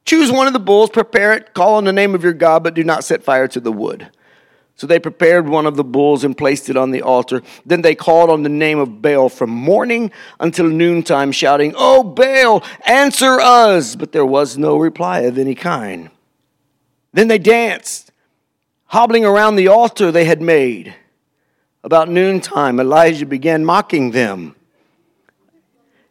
Choose 0.04 0.32
one 0.32 0.47
of 0.47 0.52
the 0.52 0.59
bulls, 0.59 0.90
prepare 0.90 1.32
it, 1.35 1.54
call 1.54 1.75
on 1.75 1.85
the 1.85 1.92
name 1.92 2.14
of 2.14 2.25
your 2.25 2.32
God, 2.32 2.62
but 2.62 2.75
do 2.75 2.82
not 2.82 3.04
set 3.04 3.23
fire 3.23 3.47
to 3.49 3.61
the 3.61 3.73
wood. 3.73 4.11
So 4.80 4.87
they 4.87 4.99
prepared 4.99 5.46
one 5.46 5.66
of 5.66 5.76
the 5.76 5.84
bulls 5.84 6.25
and 6.25 6.34
placed 6.34 6.70
it 6.70 6.76
on 6.78 6.90
the 6.90 7.02
altar. 7.02 7.42
Then 7.66 7.82
they 7.82 7.94
called 7.94 8.30
on 8.30 8.44
the 8.44 8.49
name 8.49 8.78
of 8.78 9.02
Baal 9.02 9.28
from 9.28 9.50
morning 9.50 10.10
until 10.40 10.64
noontime, 10.64 11.32
shouting, 11.32 11.75
Oh, 11.76 12.02
Baal, 12.02 12.64
answer 12.87 13.38
us! 13.40 13.94
But 13.94 14.12
there 14.12 14.25
was 14.25 14.56
no 14.56 14.78
reply 14.78 15.20
of 15.20 15.37
any 15.37 15.54
kind. 15.54 16.08
Then 17.12 17.28
they 17.28 17.37
danced 17.37 18.10
hobbling 18.87 19.22
around 19.22 19.56
the 19.56 19.68
altar 19.68 20.10
they 20.10 20.25
had 20.25 20.40
made. 20.40 20.94
About 21.84 22.08
noontime, 22.08 22.80
Elijah 22.80 23.26
began 23.26 23.66
mocking 23.66 24.12
them. 24.12 24.56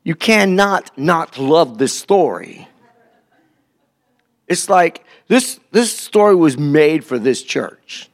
You 0.04 0.14
cannot 0.14 0.96
not 0.96 1.40
love 1.40 1.80
this 1.80 1.98
story. 1.98 2.68
It's 4.48 4.70
like 4.70 5.04
this, 5.28 5.60
this 5.72 5.92
story 5.92 6.36
was 6.36 6.56
made 6.56 7.04
for 7.04 7.18
this 7.18 7.42
church 7.42 8.09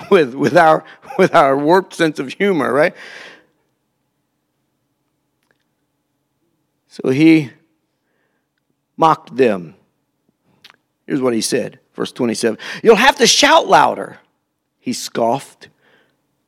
with, 0.10 0.34
with, 0.34 0.56
our, 0.56 0.84
with 1.18 1.34
our 1.34 1.56
warped 1.56 1.94
sense 1.94 2.18
of 2.18 2.32
humor, 2.32 2.72
right? 2.72 2.94
So 6.88 7.10
he 7.10 7.50
mocked 8.96 9.36
them. 9.36 9.74
Here's 11.06 11.20
what 11.20 11.34
he 11.34 11.40
said 11.40 11.80
Verse 11.94 12.12
27 12.12 12.58
You'll 12.82 12.96
have 12.96 13.16
to 13.16 13.26
shout 13.26 13.68
louder. 13.68 14.18
He 14.78 14.94
scoffed. 14.94 15.68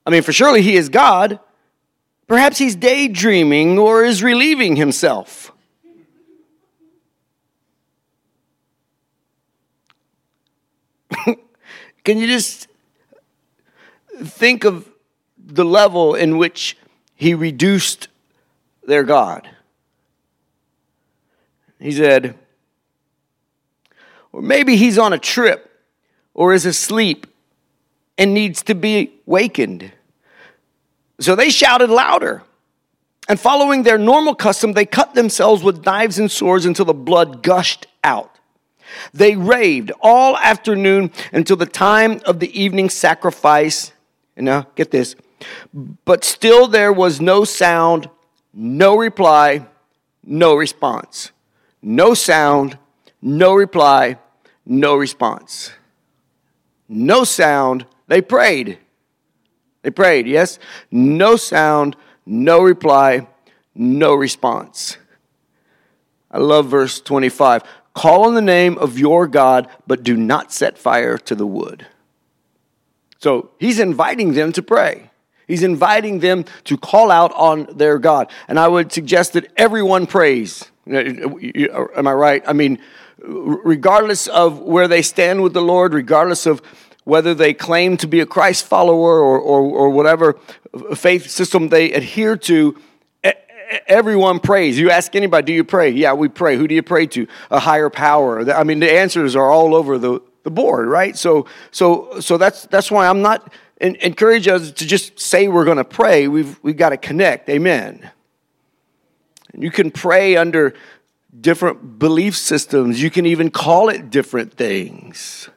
I 0.07 0.11
mean, 0.11 0.23
for 0.23 0.33
surely 0.33 0.63
he 0.63 0.77
is 0.77 0.89
God. 0.89 1.41
Perhaps 2.27 2.57
he's 2.57 2.75
daydreaming 2.75 3.79
or 3.79 4.03
is 4.03 4.23
relieving 4.23 4.77
himself. 4.77 5.53
Can 12.05 12.17
you 12.17 12.27
just 12.27 12.69
think 14.27 14.65
of 14.65 14.89
the 15.37 15.65
level 15.65 16.15
in 16.15 16.39
which 16.39 16.77
he 17.15 17.35
reduced 17.35 18.09
their 18.85 19.03
God? 19.03 19.49
He 21.79 21.93
said, 21.93 22.37
or 24.33 24.41
maybe 24.41 24.77
he's 24.77 24.99
on 24.99 25.13
a 25.13 25.19
trip 25.19 25.69
or 26.35 26.55
is 26.55 26.65
asleep 26.65 27.27
and 28.17 28.33
needs 28.33 28.63
to 28.63 28.75
be 28.75 29.13
wakened. 29.27 29.93
So 31.21 31.37
they 31.37 31.51
shouted 31.51 31.91
louder. 31.91 32.43
And 33.29 33.39
following 33.39 33.83
their 33.83 33.99
normal 33.99 34.35
custom, 34.35 34.73
they 34.73 34.87
cut 34.87 35.15
themselves 35.15 35.63
with 35.63 35.85
knives 35.85 36.19
and 36.19 36.31
swords 36.31 36.67
until 36.67 36.85
the 36.85 36.95
blood 36.95 37.43
gushed 37.43 37.87
out. 38.03 38.39
They 39.15 39.37
raved 39.37 39.93
all 40.01 40.37
afternoon 40.37 41.13
until 41.33 41.57
the 41.57 41.67
time 41.67 42.21
of 42.27 42.41
the 42.41 42.61
evening 42.61 42.91
sacrifice. 42.91 43.93
And 44.37 44.47
now, 44.47 44.67
get 44.75 44.91
this. 44.91 45.15
But 45.73 46.25
still 46.25 46.67
there 46.67 46.93
was 46.93 47.21
no 47.21 47.45
sound, 47.45 48.09
no 48.55 48.97
reply, 48.97 49.67
no 50.25 50.55
response. 50.55 51.33
No 51.83 52.15
sound, 52.15 52.79
no 53.21 53.55
reply, 53.55 54.19
no 54.65 54.95
response. 54.97 55.73
No 56.89 57.25
sound. 57.25 57.87
They 58.07 58.21
prayed. 58.21 58.79
They 59.83 59.91
prayed, 59.91 60.27
yes? 60.27 60.59
No 60.91 61.37
sound, 61.37 61.97
no 62.25 62.63
reply, 62.63 63.27
no 63.75 64.15
response. 64.15 64.97
I 66.31 66.39
love 66.39 66.67
verse 66.67 67.01
25. 67.01 67.63
Call 67.95 68.25
on 68.25 68.35
the 68.35 68.41
name 68.41 68.79
of 68.79 68.99
your 68.99 69.27
God, 69.27 69.69
but 69.87 70.03
do 70.03 70.17
not 70.17 70.53
set 70.53 70.79
fire 70.79 71.19
to 71.19 71.35
the 71.35 71.47
wood. 71.47 71.87
So 73.23 73.51
he's 73.61 73.79
inviting 73.79 74.33
them 74.33 74.51
to 74.53 74.63
pray. 74.63 75.09
He's 75.47 75.63
inviting 75.63 76.19
them 76.19 76.45
to 76.65 76.77
call 76.77 77.13
out 77.13 77.33
on 77.35 77.69
their 77.73 78.01
God. 78.01 78.29
And 78.49 78.59
I 78.59 78.67
would 78.67 78.91
suggest 78.91 79.35
that 79.35 79.47
everyone 79.57 80.09
prays. 80.09 80.65
Uh, 80.91 81.05
am 81.95 82.09
I 82.09 82.13
right? 82.13 82.43
I 82.45 82.53
mean, 82.53 82.81
regardless 83.19 84.27
of 84.27 84.59
where 84.59 84.89
they 84.89 85.03
stand 85.03 85.41
with 85.41 85.53
the 85.53 85.63
Lord, 85.63 85.95
regardless 85.95 86.47
of 86.47 86.63
whether 87.05 87.33
they 87.33 87.55
claim 87.55 87.97
to 87.99 88.09
be 88.09 88.19
a 88.19 88.27
Christ 88.27 88.67
follower 88.67 89.21
or, 89.21 89.39
or, 89.39 89.61
or 89.61 89.91
whatever 89.91 90.37
faith 90.97 91.31
system 91.31 91.69
they 91.69 91.93
adhere 91.93 92.37
to, 92.37 92.77
everyone 93.87 94.41
prays. 94.41 94.77
You 94.77 94.91
ask 94.91 95.15
anybody, 95.15 95.47
do 95.47 95.53
you 95.53 95.65
pray? 95.65 95.91
Yeah, 95.91 96.15
we 96.15 96.27
pray. 96.27 96.57
Who 96.57 96.67
do 96.67 96.75
you 96.75 96.83
pray 96.83 97.07
to? 97.07 97.29
A 97.53 97.61
higher 97.61 97.89
power. 97.89 98.51
I 98.51 98.65
mean, 98.65 98.81
the 98.81 98.93
answers 98.93 99.37
are 99.37 99.49
all 99.49 99.77
over 99.77 99.97
the, 99.97 100.21
the 100.43 100.51
board, 100.51 100.89
right? 100.89 101.17
So, 101.17 101.47
so, 101.71 102.21
so 102.21 102.37
that's, 102.37 102.67
that's 102.67 102.91
why 102.91 103.09
I'm 103.09 103.23
not 103.23 103.53
encourage 103.81 104.47
us 104.47 104.71
to 104.73 104.87
just 104.87 105.19
say 105.19 105.49
we're 105.49 105.65
going 105.65 105.79
to 105.79 105.85
pray. 105.85 106.29
We've, 106.29 106.59
we've 106.63 106.77
got 106.77 106.91
to 106.91 106.97
connect. 106.97 107.49
Amen. 107.49 108.11
You 109.55 109.71
can 109.71 109.91
pray 109.91 110.37
under 110.37 110.75
different 111.39 111.99
belief 111.99 112.37
systems. 112.37 113.03
You 113.03 113.11
can 113.11 113.27
even 113.27 113.51
call 113.51 113.89
it 113.89 114.11
different 114.11 114.55
things. 114.55 115.49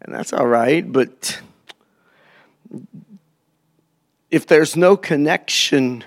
And 0.00 0.14
that's 0.14 0.32
all 0.32 0.46
right, 0.46 0.90
but 0.90 1.40
if 4.30 4.46
there's 4.46 4.76
no 4.76 4.96
connection, 4.96 6.04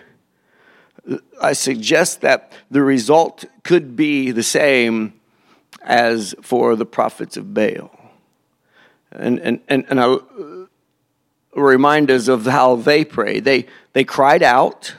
I 1.42 1.54
suggest 1.54 2.22
that 2.22 2.54
the 2.72 2.82
result 2.82 3.44
could 3.64 3.96
be 3.98 4.32
the 4.32 4.44
same 4.44 5.19
as 5.82 6.36
for 6.42 6.76
the 6.76 6.86
prophets 6.86 7.38
of 7.38 7.54
Baal. 7.54 7.92
And, 9.12 9.40
and, 9.40 9.60
and, 9.68 9.86
and 9.90 10.00
I 10.00 10.06
uh, 10.06 10.66
remind 11.56 12.12
us 12.12 12.28
of 12.28 12.46
how 12.46 12.76
they 12.76 13.04
prayed. 13.04 13.44
They, 13.46 13.66
they 13.94 14.04
cried 14.04 14.44
out, 14.44 14.94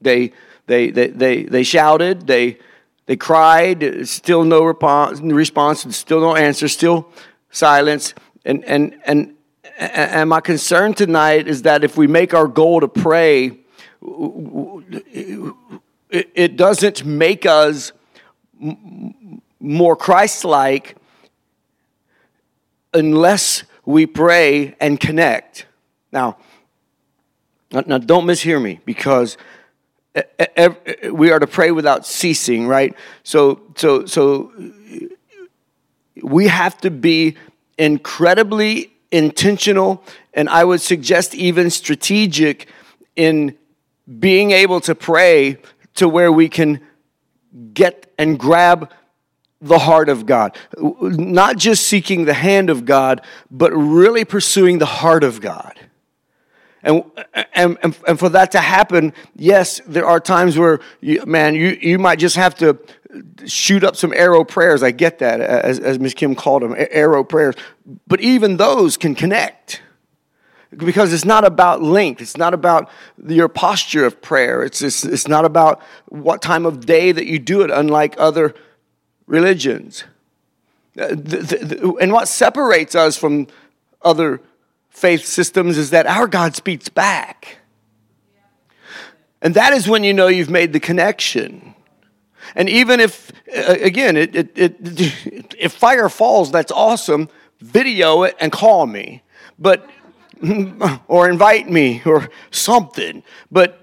they, 0.00 0.32
they, 0.66 0.90
they, 0.90 1.08
they, 1.08 1.42
they 1.44 1.62
shouted, 1.62 2.26
they, 2.26 2.58
they 3.06 3.16
cried, 3.16 4.06
still 4.08 4.44
no 4.44 4.64
response, 4.64 5.20
response, 5.20 5.96
still 5.96 6.20
no 6.20 6.36
answer, 6.36 6.68
still 6.68 7.08
silence. 7.50 8.14
And, 8.44 8.64
and, 8.64 9.00
and, 9.04 9.34
and 9.78 10.28
my 10.28 10.40
concern 10.40 10.94
tonight 10.94 11.48
is 11.48 11.62
that 11.62 11.84
if 11.84 11.96
we 11.96 12.06
make 12.06 12.34
our 12.34 12.48
goal 12.48 12.80
to 12.80 12.88
pray, 12.88 13.58
it 16.10 16.56
doesn't 16.56 17.04
make 17.04 17.46
us 17.46 17.92
more 19.60 19.96
Christ 19.96 20.44
like 20.44 20.96
unless 22.94 23.64
we 23.84 24.06
pray 24.06 24.74
and 24.80 24.98
connect. 24.98 25.66
Now, 26.12 26.36
now 27.70 27.98
don't 27.98 28.24
mishear 28.24 28.62
me 28.62 28.80
because 28.84 29.36
we 31.12 31.30
are 31.30 31.38
to 31.38 31.46
pray 31.46 31.70
without 31.70 32.06
ceasing, 32.06 32.66
right? 32.66 32.94
So, 33.22 33.60
so, 33.76 34.06
so 34.06 34.52
we 36.22 36.48
have 36.48 36.78
to 36.78 36.90
be 36.90 37.36
incredibly 37.76 38.92
intentional, 39.10 40.02
and 40.34 40.48
I 40.48 40.64
would 40.64 40.80
suggest 40.80 41.34
even 41.34 41.70
strategic 41.70 42.68
in 43.16 43.56
being 44.18 44.50
able 44.50 44.80
to 44.80 44.94
pray 44.94 45.58
to 45.94 46.08
where 46.08 46.32
we 46.32 46.48
can 46.48 46.80
get 47.72 48.12
and 48.18 48.38
grab 48.38 48.90
the 49.60 49.78
heart 49.78 50.08
of 50.08 50.26
God. 50.26 50.56
Not 50.78 51.56
just 51.56 51.86
seeking 51.86 52.24
the 52.24 52.34
hand 52.34 52.70
of 52.70 52.84
God, 52.84 53.22
but 53.50 53.72
really 53.72 54.24
pursuing 54.24 54.78
the 54.78 54.86
heart 54.86 55.24
of 55.24 55.40
God. 55.40 55.78
And, 56.82 57.04
and, 57.54 57.76
and, 57.82 58.18
for 58.18 58.28
that 58.28 58.52
to 58.52 58.60
happen, 58.60 59.12
yes, 59.34 59.80
there 59.84 60.06
are 60.06 60.20
times 60.20 60.56
where, 60.56 60.78
you, 61.00 61.26
man, 61.26 61.56
you, 61.56 61.76
you 61.80 61.98
might 61.98 62.20
just 62.20 62.36
have 62.36 62.54
to 62.56 62.78
shoot 63.46 63.82
up 63.82 63.96
some 63.96 64.12
arrow 64.12 64.44
prayers. 64.44 64.82
I 64.84 64.92
get 64.92 65.18
that, 65.18 65.40
as, 65.40 65.80
as 65.80 65.98
Ms. 65.98 66.14
Kim 66.14 66.36
called 66.36 66.62
them, 66.62 66.76
arrow 66.78 67.24
prayers. 67.24 67.56
But 68.06 68.20
even 68.20 68.58
those 68.58 68.96
can 68.96 69.16
connect 69.16 69.82
because 70.76 71.12
it's 71.12 71.24
not 71.24 71.44
about 71.44 71.82
length. 71.82 72.20
It's 72.20 72.36
not 72.36 72.54
about 72.54 72.90
your 73.26 73.48
posture 73.48 74.04
of 74.04 74.20
prayer. 74.20 74.62
It's, 74.62 74.80
it's, 74.80 75.04
it's 75.04 75.26
not 75.26 75.44
about 75.44 75.82
what 76.06 76.42
time 76.42 76.64
of 76.66 76.86
day 76.86 77.10
that 77.10 77.26
you 77.26 77.38
do 77.38 77.62
it, 77.62 77.70
unlike 77.70 78.14
other 78.18 78.54
religions. 79.28 80.02
Uh, 80.98 81.14
and 82.00 82.12
what 82.12 82.26
separates 82.26 82.96
us 82.96 83.16
from 83.16 83.46
other 84.02 84.40
faith 84.90 85.24
systems 85.24 85.78
is 85.78 85.90
that 85.90 86.06
our 86.06 86.26
God 86.26 86.56
speaks 86.56 86.88
back. 86.88 87.58
And 89.40 89.54
that 89.54 89.72
is 89.72 89.88
when 89.88 90.02
you 90.02 90.12
know 90.12 90.26
you've 90.26 90.50
made 90.50 90.72
the 90.72 90.80
connection. 90.80 91.76
And 92.56 92.68
even 92.68 92.98
if, 92.98 93.30
uh, 93.56 93.76
again, 93.80 94.16
it, 94.16 94.34
it, 94.34 94.58
it, 94.58 95.54
if 95.58 95.72
fire 95.72 96.08
falls, 96.08 96.50
that's 96.50 96.72
awesome. 96.72 97.28
Video 97.60 98.24
it 98.24 98.34
and 98.40 98.50
call 98.50 98.86
me. 98.86 99.22
But, 99.58 99.88
or 101.08 101.28
invite 101.28 101.68
me 101.68 102.02
or 102.04 102.30
something. 102.50 103.22
But 103.52 103.80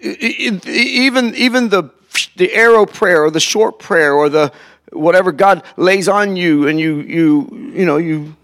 even, 0.00 1.34
even 1.34 1.68
the, 1.70 1.90
the 2.36 2.52
arrow 2.52 2.86
prayer 2.86 3.24
or 3.24 3.30
the 3.30 3.40
short 3.40 3.78
prayer 3.78 4.12
or 4.12 4.28
the 4.28 4.52
whatever 4.92 5.32
God 5.32 5.64
lays 5.76 6.08
on 6.08 6.36
you 6.36 6.68
and 6.68 6.78
you, 6.78 7.00
you, 7.00 7.72
you 7.74 7.84
know, 7.84 7.96
you 7.96 8.36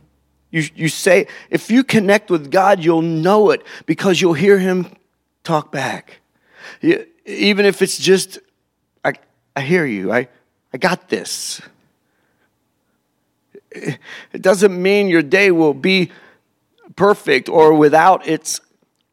you, 0.51 0.65
you 0.75 0.89
say, 0.89 1.29
if 1.49 1.71
you 1.71 1.85
connect 1.85 2.31
with 2.31 2.51
God, 2.51 2.83
you'll 2.83 3.03
know 3.03 3.51
it 3.51 3.65
because 3.87 4.21
you'll 4.21 4.35
hear 4.35 4.59
Him 4.59 4.87
talk 5.45 5.71
back. 5.71 6.21
Even 7.25 7.67
if 7.67 7.83
it's 7.83 7.99
just, 7.99 8.39
I, 9.05 9.13
I 9.55 9.61
hear 9.61 9.87
you, 9.87 10.13
I, 10.13 10.29
I 10.73 10.79
got 10.79 11.09
this. 11.09 11.61
It 13.71 14.43
doesn't 14.43 14.81
mean 14.81 15.09
your 15.09 15.23
day 15.23 15.53
will 15.53 15.75
be 15.75 16.11
perfect 16.97 17.49
or 17.49 17.73
without 17.73 18.27
its 18.27 18.61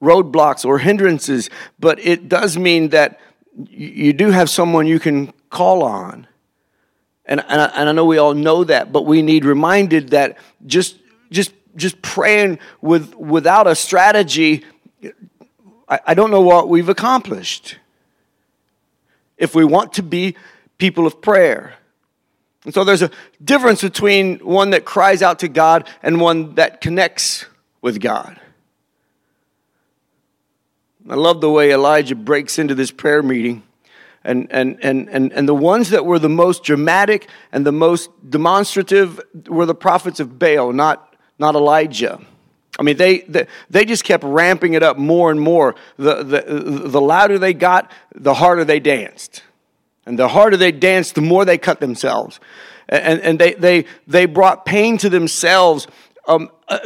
roadblocks 0.01 0.65
or 0.65 0.79
hindrances, 0.79 1.51
but 1.79 1.99
it 1.99 2.27
does 2.27 2.57
mean 2.57 2.89
that 2.89 3.19
you 3.65 4.13
do 4.13 4.29
have 4.29 4.49
someone 4.49 4.87
you 4.87 4.99
can 4.99 5.33
call 5.49 5.83
on. 5.83 6.27
And, 7.25 7.43
and, 7.47 7.61
I, 7.61 7.65
and 7.75 7.89
I 7.89 7.91
know 7.91 8.05
we 8.05 8.17
all 8.17 8.33
know 8.33 8.63
that, 8.63 8.91
but 8.91 9.05
we 9.05 9.21
need 9.21 9.43
reminded 9.43 10.09
that 10.09 10.37
just 10.65 10.97
just 11.29 11.51
just 11.75 12.01
praying 12.01 12.59
with 12.81 13.13
without 13.15 13.67
a 13.67 13.75
strategy, 13.75 14.63
I, 15.89 15.99
I 16.07 16.13
don't 16.13 16.31
know 16.31 16.41
what 16.41 16.69
we've 16.69 16.89
accomplished. 16.89 17.77
If 19.37 19.53
we 19.53 19.65
want 19.65 19.93
to 19.93 20.03
be 20.03 20.35
people 20.77 21.05
of 21.05 21.21
prayer. 21.21 21.75
And 22.65 22.73
so 22.73 22.83
there's 22.83 23.01
a 23.01 23.11
difference 23.43 23.81
between 23.81 24.39
one 24.39 24.71
that 24.71 24.85
cries 24.85 25.21
out 25.21 25.39
to 25.39 25.47
God 25.47 25.87
and 26.01 26.19
one 26.19 26.55
that 26.55 26.81
connects 26.81 27.45
with 27.81 28.01
God. 28.01 28.39
I 31.09 31.15
love 31.15 31.41
the 31.41 31.49
way 31.49 31.71
Elijah 31.71 32.15
breaks 32.15 32.59
into 32.59 32.75
this 32.75 32.91
prayer 32.91 33.23
meeting. 33.23 33.63
And, 34.23 34.47
and, 34.51 34.77
and, 34.83 35.07
and, 35.09 35.31
and 35.31 35.47
the 35.47 35.55
ones 35.55 35.91
that 35.91 36.05
were 36.05 36.19
the 36.19 36.27
most 36.27 36.63
dramatic 36.63 37.29
and 37.51 37.65
the 37.65 37.71
most 37.71 38.09
demonstrative 38.29 39.21
were 39.47 39.65
the 39.65 39.75
prophets 39.75 40.19
of 40.19 40.37
Baal, 40.37 40.73
not 40.73 41.07
not 41.39 41.55
Elijah. 41.55 42.19
I 42.79 42.83
mean, 42.83 42.97
they, 42.97 43.19
they, 43.21 43.47
they, 43.69 43.85
just 43.85 44.03
kept 44.03 44.23
ramping 44.23 44.73
it 44.73 44.83
up 44.83 44.97
more 44.97 45.31
and 45.31 45.39
more. 45.39 45.75
The, 45.97 46.23
the, 46.23 46.41
the 46.87 47.01
louder 47.01 47.39
they 47.39 47.53
got, 47.53 47.91
the 48.13 48.35
harder 48.35 48.63
they 48.63 48.79
danced. 48.79 49.41
And 50.05 50.17
the 50.17 50.27
harder 50.27 50.57
they 50.57 50.71
danced, 50.71 51.15
the 51.15 51.21
more 51.21 51.43
they 51.43 51.57
cut 51.57 51.79
themselves. 51.79 52.39
And, 52.87 53.19
and 53.21 53.39
they, 53.39 53.53
they, 53.55 53.85
they 54.05 54.25
brought 54.25 54.65
pain 54.65 54.97
to 54.99 55.09
themselves, 55.09 55.87
um, 56.27 56.51
uh, 56.67 56.79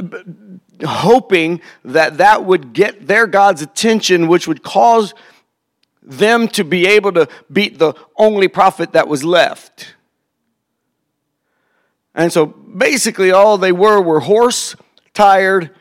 hoping 0.83 1.61
that 1.83 2.17
that 2.17 2.45
would 2.45 2.73
get 2.73 3.07
their 3.07 3.27
God's 3.27 3.61
attention, 3.61 4.27
which 4.27 4.47
would 4.47 4.63
cause 4.63 5.13
them 6.01 6.47
to 6.49 6.63
be 6.63 6.87
able 6.87 7.11
to 7.13 7.27
beat 7.51 7.77
the 7.77 7.93
only 8.17 8.47
prophet 8.47 8.93
that 8.93 9.07
was 9.07 9.23
left. 9.23 9.95
And 12.13 12.31
so 12.31 12.45
basically, 12.45 13.31
all 13.31 13.57
they 13.57 13.71
were 13.71 14.01
were 14.01 14.19
hoarse, 14.19 14.75
tired, 15.13 15.71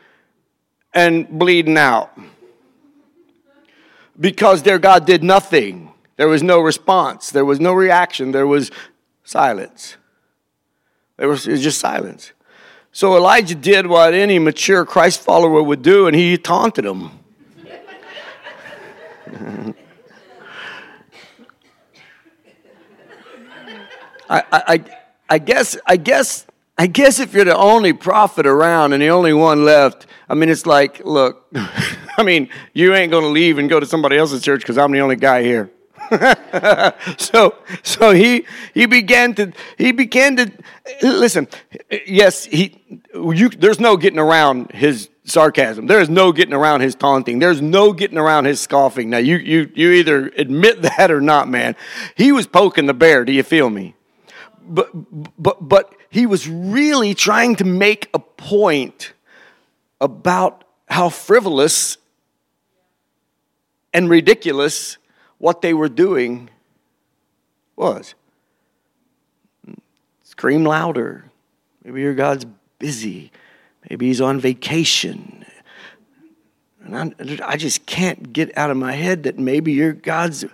and 0.93 1.27
bleeding 1.27 1.77
out. 1.77 2.17
Because 4.19 4.63
their 4.63 4.79
God 4.79 5.05
did 5.05 5.23
nothing. 5.23 5.91
There 6.17 6.27
was 6.27 6.43
no 6.43 6.59
response, 6.59 7.31
there 7.31 7.45
was 7.45 7.59
no 7.59 7.73
reaction, 7.73 8.31
there 8.31 8.47
was 8.47 8.69
silence. 9.23 9.97
There 11.17 11.27
was, 11.27 11.47
was 11.47 11.61
just 11.61 11.79
silence. 11.79 12.31
So 12.93 13.15
Elijah 13.15 13.55
did 13.55 13.87
what 13.87 14.13
any 14.13 14.37
mature 14.37 14.85
Christ 14.85 15.21
follower 15.21 15.63
would 15.63 15.81
do, 15.81 16.07
and 16.07 16.15
he 16.15 16.37
taunted 16.37 16.85
them. 16.85 17.19
I, 24.29 24.43
I, 24.51 24.83
I 25.29 25.39
guess, 25.39 25.77
I 25.85 25.97
guess, 25.97 26.45
I 26.77 26.87
guess 26.87 27.19
if 27.19 27.33
you're 27.33 27.45
the 27.45 27.55
only 27.55 27.91
prophet 27.91 28.45
around 28.45 28.93
and 28.93 29.01
the 29.01 29.09
only 29.09 29.33
one 29.33 29.65
left, 29.65 30.05
I 30.29 30.35
mean, 30.35 30.49
it's 30.49 30.65
like, 30.65 31.01
look, 31.03 31.47
I 32.17 32.23
mean, 32.23 32.49
you 32.73 32.93
ain't 32.93 33.11
going 33.11 33.23
to 33.23 33.29
leave 33.29 33.57
and 33.57 33.69
go 33.69 33.79
to 33.79 33.85
somebody 33.85 34.17
else's 34.17 34.41
church 34.41 34.61
because 34.61 34.77
I'm 34.77 34.91
the 34.91 34.99
only 34.99 35.17
guy 35.17 35.43
here. 35.43 35.69
so, 37.17 37.55
so 37.83 38.11
he 38.11 38.45
he 38.73 38.85
began 38.85 39.33
to 39.35 39.53
he 39.77 39.91
began 39.91 40.35
to 40.37 40.51
listen. 41.01 41.47
Yes, 42.05 42.45
he 42.45 42.81
you. 43.13 43.49
There's 43.49 43.79
no 43.79 43.97
getting 43.97 44.19
around 44.19 44.71
his 44.71 45.09
sarcasm. 45.23 45.87
There 45.87 46.01
is 46.01 46.09
no 46.09 46.31
getting 46.31 46.53
around 46.53 46.81
his 46.81 46.95
taunting. 46.95 47.39
There's 47.39 47.61
no 47.61 47.93
getting 47.93 48.17
around 48.17 48.45
his 48.45 48.59
scoffing. 48.59 49.09
Now, 49.09 49.19
you 49.19 49.37
you 49.37 49.71
you 49.73 49.91
either 49.91 50.27
admit 50.37 50.81
that 50.97 51.11
or 51.11 51.21
not, 51.21 51.47
man. 51.47 51.75
He 52.15 52.31
was 52.31 52.47
poking 52.47 52.85
the 52.85 52.93
bear. 52.93 53.25
Do 53.25 53.31
you 53.31 53.43
feel 53.43 53.69
me? 53.69 53.95
but, 54.71 54.89
but, 55.41 55.67
but 55.67 55.93
he 56.09 56.25
was 56.25 56.47
really 56.47 57.13
trying 57.13 57.55
to 57.57 57.65
make 57.65 58.09
a 58.13 58.19
point 58.19 59.13
about 59.99 60.63
how 60.87 61.09
frivolous 61.09 61.97
and 63.93 64.09
ridiculous 64.09 64.97
what 65.41 65.63
they 65.63 65.73
were 65.73 65.89
doing 65.89 66.49
was. 67.75 68.13
Scream 70.23 70.63
louder. 70.63 71.25
Maybe 71.83 72.01
your 72.01 72.13
God's 72.13 72.45
busy. 72.77 73.31
Maybe 73.89 74.05
he's 74.05 74.21
on 74.21 74.39
vacation. 74.39 75.43
And 76.85 76.95
I, 76.95 77.39
I 77.43 77.57
just 77.57 77.87
can't 77.87 78.31
get 78.31 78.55
out 78.55 78.69
of 78.69 78.77
my 78.77 78.93
head 78.93 79.23
that 79.23 79.39
maybe 79.39 79.71
your 79.71 79.93
God's 79.93 80.45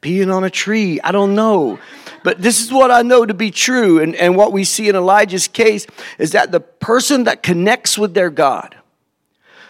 peeing 0.00 0.32
on 0.32 0.44
a 0.44 0.50
tree. 0.50 1.00
I 1.02 1.10
don't 1.10 1.34
know. 1.34 1.80
But 2.22 2.40
this 2.40 2.62
is 2.62 2.72
what 2.72 2.92
I 2.92 3.02
know 3.02 3.26
to 3.26 3.34
be 3.34 3.50
true. 3.50 4.00
And, 4.00 4.14
and 4.14 4.36
what 4.36 4.52
we 4.52 4.62
see 4.62 4.88
in 4.88 4.94
Elijah's 4.94 5.48
case 5.48 5.84
is 6.18 6.30
that 6.30 6.52
the 6.52 6.60
person 6.60 7.24
that 7.24 7.42
connects 7.42 7.98
with 7.98 8.14
their 8.14 8.30
God, 8.30 8.76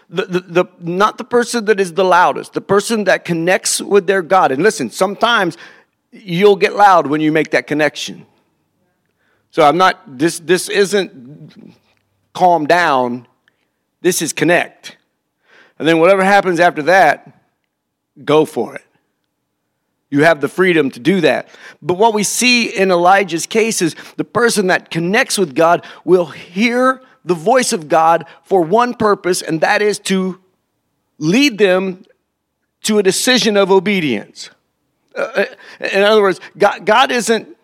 the, 0.08 0.24
the, 0.26 0.40
the, 0.40 0.64
not 0.80 1.18
the 1.18 1.24
person 1.24 1.64
that 1.66 1.80
is 1.80 1.94
the 1.94 2.04
loudest, 2.04 2.52
the 2.52 2.60
person 2.60 3.04
that 3.04 3.24
connects 3.24 3.80
with 3.80 4.06
their 4.06 4.22
God. 4.22 4.52
And 4.52 4.62
listen, 4.62 4.90
sometimes 4.90 5.56
you'll 6.10 6.56
get 6.56 6.74
loud 6.74 7.06
when 7.06 7.20
you 7.20 7.32
make 7.32 7.50
that 7.50 7.66
connection. 7.66 8.26
So 9.50 9.62
I'm 9.62 9.76
not, 9.76 10.18
this, 10.18 10.38
this 10.40 10.68
isn't 10.68 11.74
calm 12.32 12.66
down, 12.66 13.26
this 14.00 14.20
is 14.20 14.32
connect. 14.32 14.96
And 15.78 15.88
then 15.88 15.98
whatever 15.98 16.24
happens 16.24 16.60
after 16.60 16.82
that, 16.82 17.40
go 18.24 18.44
for 18.44 18.74
it. 18.74 18.84
You 20.10 20.22
have 20.22 20.40
the 20.40 20.48
freedom 20.48 20.90
to 20.90 21.00
do 21.00 21.20
that. 21.22 21.48
But 21.82 21.94
what 21.94 22.14
we 22.14 22.22
see 22.22 22.68
in 22.68 22.92
Elijah's 22.92 23.46
case 23.46 23.82
is 23.82 23.96
the 24.16 24.24
person 24.24 24.68
that 24.68 24.90
connects 24.90 25.38
with 25.38 25.54
God 25.54 25.84
will 26.04 26.26
hear 26.26 27.02
the 27.24 27.34
voice 27.34 27.72
of 27.72 27.88
God 27.88 28.26
for 28.42 28.62
one 28.62 28.94
purpose, 28.94 29.42
and 29.42 29.60
that 29.60 29.82
is 29.82 29.98
to 30.00 30.40
lead 31.18 31.58
them 31.58 32.04
to 32.82 32.98
a 32.98 33.02
decision 33.02 33.56
of 33.56 33.70
obedience. 33.70 34.50
Uh, 35.16 35.20
uh 35.20 35.44
in 35.92 36.02
other 36.02 36.22
words, 36.22 36.40
God, 36.58 36.84
God, 36.84 37.10
isn't, 37.10 37.56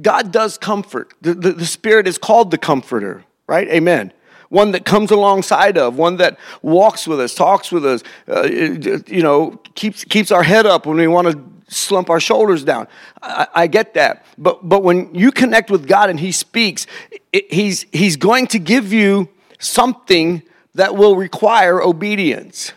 God 0.00 0.32
does 0.32 0.58
comfort. 0.58 1.14
The, 1.22 1.34
the, 1.34 1.52
the 1.52 1.66
Spirit 1.66 2.06
is 2.06 2.18
called 2.18 2.50
the 2.50 2.58
comforter, 2.58 3.24
right? 3.46 3.68
Amen 3.68 4.12
one 4.52 4.72
that 4.72 4.84
comes 4.84 5.10
alongside 5.10 5.78
of, 5.78 5.96
one 5.96 6.18
that 6.18 6.38
walks 6.60 7.06
with 7.08 7.18
us, 7.18 7.34
talks 7.34 7.72
with 7.72 7.86
us, 7.86 8.02
uh, 8.28 8.42
you 8.42 9.22
know, 9.22 9.58
keeps, 9.74 10.04
keeps 10.04 10.30
our 10.30 10.42
head 10.42 10.66
up 10.66 10.84
when 10.84 10.98
we 10.98 11.06
want 11.06 11.26
to 11.26 11.74
slump 11.74 12.10
our 12.10 12.20
shoulders 12.20 12.62
down. 12.62 12.86
I, 13.22 13.46
I, 13.54 13.66
get 13.66 13.94
that. 13.94 14.26
But, 14.36 14.68
but 14.68 14.82
when 14.82 15.14
you 15.14 15.32
connect 15.32 15.70
with 15.70 15.88
God 15.88 16.10
and 16.10 16.20
He 16.20 16.32
speaks, 16.32 16.86
it, 17.32 17.50
he's, 17.50 17.86
he's 17.92 18.16
going 18.16 18.46
to 18.48 18.58
give 18.58 18.92
you 18.92 19.30
something 19.58 20.42
that 20.74 20.96
will 20.96 21.16
require 21.16 21.82
obedience. 21.82 22.74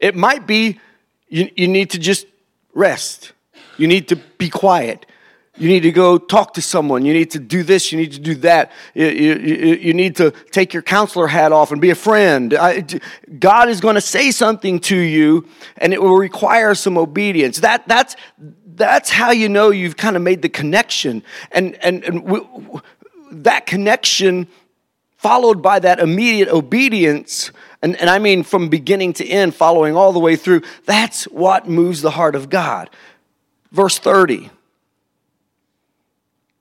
It 0.00 0.16
might 0.16 0.48
be 0.48 0.80
you, 1.28 1.48
you 1.54 1.68
need 1.68 1.90
to 1.90 1.98
just 2.00 2.26
rest, 2.74 3.30
you 3.76 3.86
need 3.86 4.08
to 4.08 4.16
be 4.16 4.50
quiet, 4.50 5.06
you 5.58 5.68
need 5.68 5.80
to 5.80 5.92
go 5.92 6.18
talk 6.18 6.54
to 6.54 6.62
someone. 6.62 7.04
You 7.04 7.12
need 7.12 7.32
to 7.32 7.38
do 7.38 7.62
this. 7.62 7.90
You 7.90 7.98
need 7.98 8.12
to 8.12 8.20
do 8.20 8.34
that. 8.36 8.70
You, 8.94 9.06
you, 9.06 9.74
you 9.74 9.94
need 9.94 10.16
to 10.16 10.30
take 10.52 10.72
your 10.72 10.82
counselor 10.82 11.26
hat 11.26 11.52
off 11.52 11.72
and 11.72 11.80
be 11.80 11.90
a 11.90 11.96
friend. 11.96 12.54
I, 12.54 12.84
God 13.38 13.68
is 13.68 13.80
going 13.80 13.96
to 13.96 14.00
say 14.00 14.30
something 14.30 14.78
to 14.80 14.96
you, 14.96 15.48
and 15.76 15.92
it 15.92 16.00
will 16.00 16.16
require 16.16 16.74
some 16.74 16.96
obedience. 16.96 17.58
That, 17.60 17.86
that's, 17.88 18.14
that's 18.66 19.10
how 19.10 19.32
you 19.32 19.48
know 19.48 19.70
you've 19.70 19.96
kind 19.96 20.16
of 20.16 20.22
made 20.22 20.42
the 20.42 20.48
connection. 20.48 21.24
And, 21.50 21.74
and, 21.84 22.04
and 22.04 22.80
that 23.32 23.66
connection, 23.66 24.46
followed 25.16 25.60
by 25.60 25.80
that 25.80 25.98
immediate 25.98 26.48
obedience, 26.48 27.50
and, 27.82 27.96
and 27.96 28.08
I 28.08 28.20
mean 28.20 28.44
from 28.44 28.68
beginning 28.68 29.14
to 29.14 29.26
end, 29.26 29.56
following 29.56 29.96
all 29.96 30.12
the 30.12 30.18
way 30.20 30.36
through, 30.36 30.62
that's 30.84 31.24
what 31.24 31.68
moves 31.68 32.00
the 32.00 32.12
heart 32.12 32.36
of 32.36 32.48
God. 32.48 32.90
Verse 33.72 33.98
30 33.98 34.50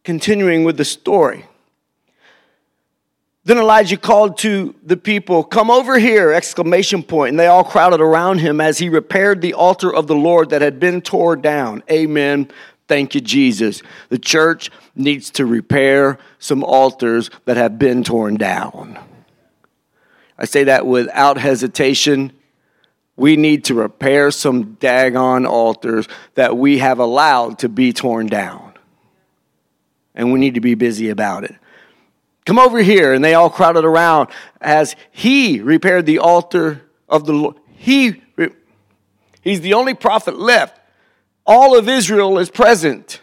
continuing 0.08 0.64
with 0.64 0.78
the 0.78 0.86
story. 0.86 1.46
Then 3.44 3.58
Elijah 3.58 3.98
called 3.98 4.38
to 4.38 4.74
the 4.82 4.96
people, 4.96 5.44
Come 5.44 5.70
over 5.70 6.00
here! 6.00 6.32
Exclamation 6.32 7.04
point. 7.04 7.32
And 7.32 7.40
they 7.40 7.48
all 7.48 7.66
crowded 7.66 8.00
around 8.00 8.40
him 8.40 8.62
as 8.62 8.78
he 8.78 8.88
repaired 8.88 9.42
the 9.42 9.54
altar 9.54 9.94
of 9.94 10.08
the 10.08 10.16
Lord 10.16 10.52
that 10.52 10.62
had 10.62 10.80
been 10.80 11.02
torn 11.02 11.42
down. 11.42 11.84
Amen. 11.92 12.50
Thank 12.88 13.16
you, 13.16 13.20
Jesus. 13.20 13.84
The 14.08 14.18
church 14.18 14.72
needs 14.96 15.30
to 15.32 15.46
repair 15.46 16.20
some 16.40 16.64
altars 16.64 17.30
that 17.44 17.58
have 17.58 17.78
been 17.78 18.06
torn 18.06 18.36
down. 18.36 18.98
I 20.38 20.46
say 20.46 20.64
that 20.64 20.88
without 20.88 21.38
hesitation. 21.38 22.32
We 23.18 23.36
need 23.36 23.66
to 23.66 23.74
repair 23.74 24.32
some 24.32 24.78
daggone 24.78 25.46
altars 25.46 26.08
that 26.36 26.56
we 26.56 26.78
have 26.78 27.00
allowed 27.00 27.60
to 27.60 27.68
be 27.68 27.92
torn 27.92 28.28
down 28.28 28.68
and 30.18 30.34
we 30.34 30.40
need 30.40 30.56
to 30.56 30.60
be 30.60 30.74
busy 30.74 31.10
about 31.10 31.46
it. 31.46 31.56
Come 32.46 32.58
over 32.58 32.80
here. 32.80 33.14
And 33.14 33.24
they 33.24 33.36
all 33.36 33.52
crowded 33.52 33.86
around 33.86 34.30
as 34.60 34.96
he 35.12 35.62
repaired 35.62 36.06
the 36.06 36.20
altar 36.20 36.82
of 37.08 37.26
the 37.26 37.34
Lord. 37.34 37.56
He, 37.76 38.24
he's 39.42 39.62
the 39.62 39.76
only 39.76 39.94
prophet 39.94 40.38
left. 40.38 40.82
All 41.46 41.78
of 41.78 41.88
Israel 41.88 42.40
is 42.40 42.50
present. 42.50 43.22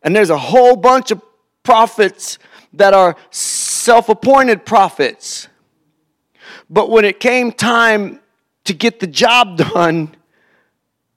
And 0.00 0.14
there's 0.14 0.30
a 0.30 0.38
whole 0.38 0.76
bunch 0.76 1.10
of 1.10 1.20
prophets 1.64 2.38
that 2.74 2.94
are 2.94 3.16
self 3.30 4.08
appointed 4.08 4.64
prophets. 4.64 5.48
But 6.70 6.88
when 6.88 7.04
it 7.04 7.18
came 7.18 7.50
time 7.50 8.20
to 8.64 8.74
get 8.74 9.00
the 9.00 9.06
job 9.06 9.56
done, 9.56 10.14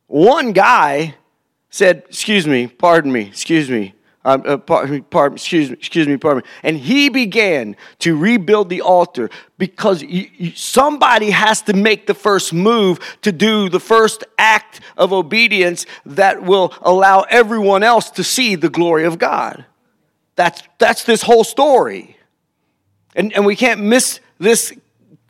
one 0.08 0.54
guy 0.54 1.16
said, 1.70 2.04
Excuse 2.08 2.48
me, 2.48 2.68
pardon 2.68 3.12
me, 3.12 3.22
excuse 3.22 3.70
me. 3.70 3.94
Um, 4.26 4.44
uh, 4.46 4.58
pardon, 4.58 5.04
pardon, 5.04 5.38
excuse 5.38 5.70
me, 5.70 5.78
excuse 5.78 6.06
me, 6.06 6.18
pardon 6.18 6.44
me. 6.44 6.50
And 6.62 6.78
he 6.78 7.08
began 7.08 7.78
to 8.00 8.18
rebuild 8.18 8.68
the 8.68 8.82
altar 8.82 9.30
because 9.58 10.04
somebody 10.54 11.30
has 11.30 11.62
to 11.62 11.74
make 11.74 12.08
the 12.08 12.14
first 12.14 12.52
move 12.52 13.00
to 13.22 13.32
do 13.32 13.70
the 13.70 13.80
first 13.80 14.26
act 14.38 14.82
of 14.98 15.14
obedience 15.14 15.86
that 16.06 16.44
will 16.44 16.74
allow 16.82 17.22
everyone 17.30 17.84
else 17.84 18.10
to 18.12 18.24
see 18.24 18.56
the 18.56 18.68
glory 18.68 19.06
of 19.06 19.18
God. 19.18 19.64
That's, 20.36 20.62
that's 20.78 21.06
this 21.06 21.22
whole 21.22 21.46
story. 21.46 22.18
And, 23.16 23.32
and 23.32 23.46
we 23.46 23.56
can't 23.56 23.82
miss 23.82 24.20
this 24.40 24.74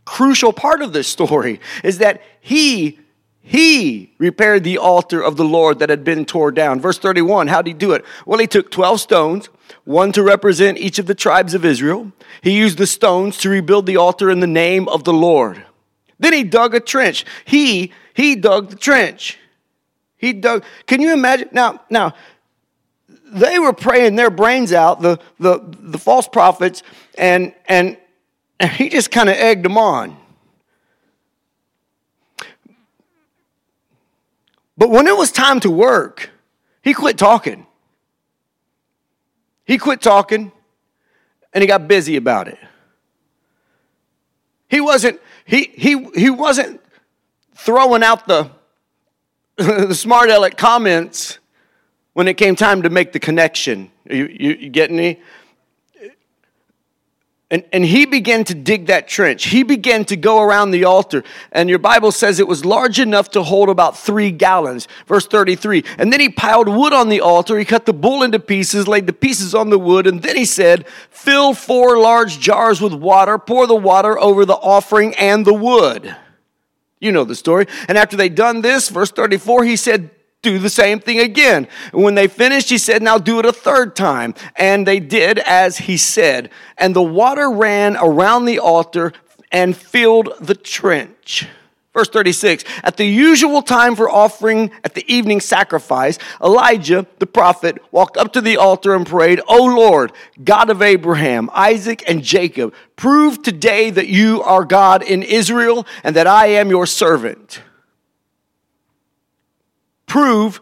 crucial 0.06 0.54
part 0.54 0.82
of 0.82 0.92
this 0.92 1.08
story 1.08 1.60
is 1.84 2.00
that 2.00 2.24
he 2.42 3.00
he 3.48 4.12
repaired 4.18 4.66
the 4.66 4.78
altar 4.78 5.24
of 5.24 5.38
the 5.38 5.46
Lord 5.46 5.80
that 5.80 5.90
had 5.90 6.04
been 6.04 6.26
torn 6.26 6.54
down. 6.54 6.82
Verse 6.82 7.00
31, 7.00 7.48
how 7.48 7.62
did 7.62 7.70
he 7.70 7.74
do 7.74 7.94
it? 7.94 8.04
Well, 8.26 8.40
he 8.40 8.46
took 8.46 8.70
12 8.70 9.00
stones, 9.00 9.48
one 9.86 10.12
to 10.12 10.22
represent 10.22 10.78
each 10.78 11.00
of 11.00 11.06
the 11.06 11.16
tribes 11.16 11.54
of 11.54 11.64
Israel. 11.64 12.12
He 12.42 12.58
used 12.58 12.78
the 12.78 12.86
stones 12.86 13.38
to 13.38 13.50
rebuild 13.50 13.86
the 13.86 13.96
altar 13.96 14.30
in 14.30 14.42
the 14.42 14.48
name 14.48 14.90
of 14.90 15.06
the 15.06 15.14
Lord. 15.14 15.64
Then 16.20 16.34
he 16.34 16.44
dug 16.44 16.76
a 16.76 16.82
trench. 16.82 17.24
He, 17.46 17.94
he 18.14 18.36
dug 18.36 18.70
the 18.70 18.76
trench. 18.76 19.38
He 20.18 20.34
dug, 20.34 20.66
can 20.86 21.00
you 21.00 21.14
imagine? 21.14 21.48
Now, 21.54 21.80
now, 21.90 22.16
they 23.28 23.60
were 23.60 23.72
praying 23.72 24.18
their 24.18 24.30
brains 24.30 24.74
out, 24.74 25.02
the, 25.02 25.20
the, 25.40 25.62
the 25.80 25.98
false 25.98 26.28
prophets, 26.28 26.84
and, 27.18 27.54
and, 27.70 27.96
and 28.60 28.72
he 28.72 28.90
just 28.90 29.10
kind 29.10 29.30
of 29.30 29.38
egged 29.38 29.64
them 29.64 29.78
on. 29.78 30.18
But 34.78 34.90
when 34.90 35.08
it 35.08 35.18
was 35.18 35.32
time 35.32 35.60
to 35.62 35.72
work, 35.72 36.30
he 36.84 36.94
quit 36.94 37.18
talking. 37.18 37.66
He 39.66 39.78
quit 39.78 40.02
talking 40.02 40.52
and 41.52 41.62
he 41.62 41.68
got 41.68 41.88
busy 41.88 42.16
about 42.16 42.48
it. 42.48 42.60
He 44.70 44.82
wasn't, 44.82 45.20
he, 45.46 45.72
he, 45.76 46.04
he 46.16 46.30
wasn't 46.30 46.82
throwing 47.56 48.04
out 48.04 48.28
the, 48.28 48.52
the 49.58 49.96
smart 49.96 50.30
aleck 50.30 50.58
comments 50.58 51.40
when 52.14 52.28
it 52.28 52.36
came 52.36 52.56
time 52.56 52.84
to 52.84 52.90
make 52.90 53.12
the 53.12 53.20
connection. 53.20 53.92
You, 54.10 54.28
you, 54.28 54.52
you 54.54 54.70
getting 54.70 54.98
me? 54.98 55.20
And, 57.50 57.64
and 57.72 57.86
he 57.86 58.06
began 58.06 58.44
to 58.46 58.54
dig 58.54 58.88
that 58.88 59.08
trench. 59.08 59.46
He 59.46 59.64
began 59.64 60.04
to 60.06 60.18
go 60.18 60.42
around 60.42 60.72
the 60.72 60.84
altar. 60.84 61.24
And 61.54 61.70
your 61.70 61.80
Bible 61.80 62.12
says 62.12 62.40
it 62.40 62.48
was 62.48 62.66
large 62.66 63.00
enough 63.00 63.32
to 63.32 63.44
hold 63.44 63.70
about 63.70 63.98
three 63.98 64.32
gallons. 64.32 64.90
Verse 65.06 65.26
33. 65.26 65.86
And 65.98 66.12
then 66.12 66.20
he 66.20 66.28
piled 66.28 66.68
wood 66.68 66.92
on 66.92 67.08
the 67.08 67.22
altar. 67.22 67.58
He 67.58 67.64
cut 67.64 67.86
the 67.86 67.94
bull 67.94 68.22
into 68.24 68.40
pieces, 68.40 68.86
laid 68.86 69.08
the 69.08 69.14
pieces 69.14 69.56
on 69.56 69.70
the 69.70 69.80
wood. 69.80 70.08
And 70.08 70.22
then 70.22 70.36
he 70.36 70.44
said, 70.44 70.90
Fill 71.10 71.54
four 71.54 71.98
large 71.98 72.40
jars 72.40 72.82
with 72.82 72.94
water, 72.94 73.38
pour 73.38 73.66
the 73.66 73.76
water 73.76 74.20
over 74.20 74.44
the 74.44 74.54
offering 74.54 75.16
and 75.16 75.46
the 75.46 75.54
wood. 75.54 76.18
You 77.00 77.14
know 77.14 77.24
the 77.24 77.36
story. 77.36 77.68
And 77.88 77.98
after 77.98 78.18
they'd 78.18 78.36
done 78.36 78.62
this, 78.62 78.90
verse 78.90 79.12
34, 79.12 79.64
he 79.64 79.78
said, 79.78 80.10
do 80.42 80.60
the 80.60 80.70
same 80.70 81.00
thing 81.00 81.20
again. 81.20 81.68
And 81.92 82.04
when 82.04 82.16
they 82.16 82.28
finished, 82.28 82.70
he 82.70 82.78
said, 82.78 83.02
Now 83.02 83.18
do 83.18 83.40
it 83.40 83.46
a 83.46 83.54
third 83.54 83.96
time. 83.96 84.34
And 84.56 84.86
they 84.86 85.00
did 85.00 85.40
as 85.40 85.78
he 85.78 85.98
said. 85.98 86.52
And 86.78 86.96
the 86.96 87.04
water 87.04 87.50
ran 87.50 87.98
around 87.98 88.46
the 88.46 88.60
altar 88.60 89.14
and 89.52 89.76
filled 89.76 90.34
the 90.40 90.56
trench. 90.56 91.48
Verse 91.98 92.10
36 92.10 92.64
At 92.84 92.98
the 92.98 93.06
usual 93.06 93.64
time 93.64 93.96
for 93.96 94.08
offering 94.08 94.70
at 94.84 94.94
the 94.94 95.04
evening 95.12 95.42
sacrifice, 95.42 96.20
Elijah, 96.40 97.08
the 97.18 97.26
prophet, 97.26 97.82
walked 97.92 98.18
up 98.18 98.34
to 98.34 98.42
the 98.42 98.58
altar 98.58 98.94
and 98.94 99.08
prayed, 99.08 99.42
O 99.48 99.64
Lord, 99.64 100.12
God 100.44 100.70
of 100.70 100.84
Abraham, 100.84 101.50
Isaac, 101.56 102.04
and 102.08 102.24
Jacob, 102.24 102.76
prove 102.98 103.42
today 103.42 103.90
that 103.90 104.08
you 104.08 104.44
are 104.44 104.64
God 104.64 105.02
in 105.02 105.24
Israel 105.24 105.88
and 106.04 106.16
that 106.16 106.28
I 106.28 106.48
am 106.48 106.70
your 106.70 106.86
servant. 106.86 107.62
Prove 110.08 110.62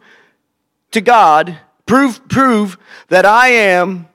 to 0.91 0.99
God, 0.99 1.57
prove, 1.85 2.27
prove 2.27 2.77
that 3.07 3.25
I 3.25 3.49
am 3.49 4.07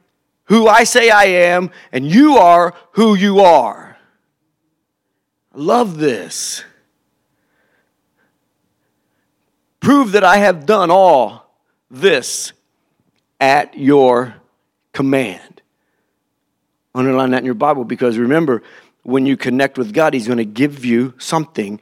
who 0.45 0.67
I 0.67 0.85
say 0.85 1.11
I 1.11 1.25
am 1.25 1.71
and 1.93 2.05
you 2.05 2.37
are 2.37 2.75
who 2.93 3.15
you 3.15 3.41
are. 3.41 3.97
I 5.55 5.59
love 5.59 5.99
this. 5.99 6.65
Prove 9.79 10.13
that 10.13 10.25
I 10.25 10.39
have 10.39 10.67
done 10.67 10.91
all 10.91 11.55
this 11.91 12.53
at 13.41 13.77
your 13.79 14.35
command. 14.93 15.63
Underline 16.95 17.31
that 17.31 17.39
in 17.39 17.45
your 17.45 17.55
Bible 17.55 17.85
because 17.85 18.19
remember, 18.19 18.63
when 19.03 19.27
you 19.27 19.37
connect 19.37 19.79
with 19.79 19.95
God, 19.95 20.15
He's 20.15 20.27
going 20.27 20.39
to 20.39 20.45
give 20.45 20.85
you 20.85 21.15
something 21.19 21.81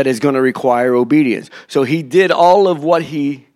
that 0.00 0.06
is 0.06 0.18
going 0.18 0.34
to 0.34 0.40
require 0.40 0.94
obedience. 0.94 1.50
So 1.68 1.82
He 1.82 2.02
did 2.02 2.30
all 2.30 2.68
of 2.68 2.82
what 2.82 3.02
He 3.02 3.46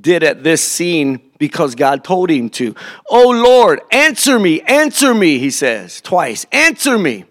did 0.00 0.22
at 0.22 0.42
this 0.42 0.66
scene 0.66 1.20
because 1.36 1.74
God 1.74 2.04
told 2.04 2.30
Him 2.30 2.48
to. 2.50 2.74
Oh 3.10 3.28
Lord, 3.28 3.82
answer 3.92 4.38
me, 4.38 4.62
answer 4.62 5.12
me, 5.12 5.38
He 5.38 5.50
says 5.50 6.00
twice. 6.00 6.46
Answer 6.52 6.98
me. 6.98 7.26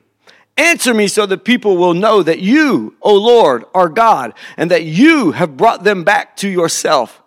Answer 0.55 0.93
me 0.93 1.07
so 1.07 1.25
that 1.25 1.43
people 1.45 1.77
will 1.77 1.95
know 1.95 2.21
that 2.21 2.41
you, 2.41 2.95
O 3.01 3.15
Lord, 3.15 3.63
are 3.73 3.89
God 3.89 4.35
and 4.55 4.69
that 4.69 4.83
you 4.83 5.31
have 5.31 5.57
brought 5.57 5.83
them 5.83 6.03
back 6.03 6.37
to 6.37 6.47
yourself. 6.47 7.23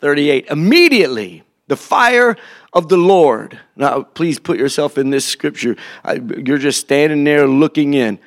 38. 0.00 0.48
Immediately, 0.50 1.44
the 1.68 1.78
fire 1.78 2.36
of 2.74 2.90
the 2.90 2.98
Lord. 2.98 3.58
Now, 3.74 4.02
please 4.02 4.38
put 4.38 4.58
yourself 4.58 4.98
in 4.98 5.08
this 5.08 5.24
scripture. 5.24 5.76
you're 6.44 6.58
just 6.58 6.80
standing 6.80 7.24
there 7.24 7.48
looking 7.48 7.94
in. 7.94 8.18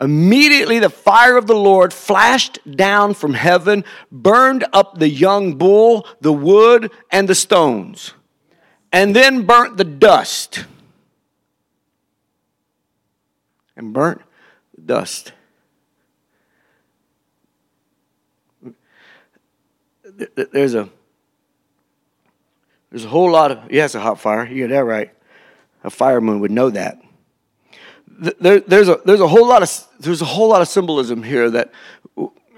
Immediately, 0.00 0.78
the 0.78 0.88
fire 0.88 1.36
of 1.36 1.46
the 1.46 1.54
Lord 1.54 1.92
flashed 1.92 2.58
down 2.76 3.12
from 3.12 3.34
heaven, 3.34 3.84
burned 4.10 4.64
up 4.72 4.98
the 4.98 5.08
young 5.08 5.56
bull, 5.56 6.06
the 6.20 6.32
wood, 6.32 6.90
and 7.10 7.28
the 7.28 7.34
stones, 7.34 8.14
and 8.92 9.14
then 9.14 9.44
burnt 9.44 9.76
the 9.76 9.84
dust 9.84 10.64
and 13.80 13.94
burnt 13.94 14.20
the 14.74 14.82
dust. 14.82 15.32
There's 20.52 20.74
a 20.74 20.90
there's 22.90 23.04
a 23.06 23.08
whole 23.08 23.30
lot 23.30 23.50
of 23.52 23.72
yeah, 23.72 23.88
a 23.92 23.98
hot 23.98 24.20
fire. 24.20 24.46
You 24.46 24.68
that 24.68 24.84
right. 24.84 25.10
A 25.82 25.88
fireman 25.88 26.40
would 26.40 26.50
know 26.50 26.68
that. 26.68 27.00
There, 28.20 28.60
there's 28.60 28.88
a 28.88 29.00
there's 29.04 29.20
a 29.20 29.28
whole 29.28 29.48
lot 29.48 29.62
of 29.62 29.88
there's 29.98 30.20
a 30.20 30.26
whole 30.26 30.48
lot 30.48 30.60
of 30.60 30.68
symbolism 30.68 31.22
here 31.22 31.48
that 31.50 31.72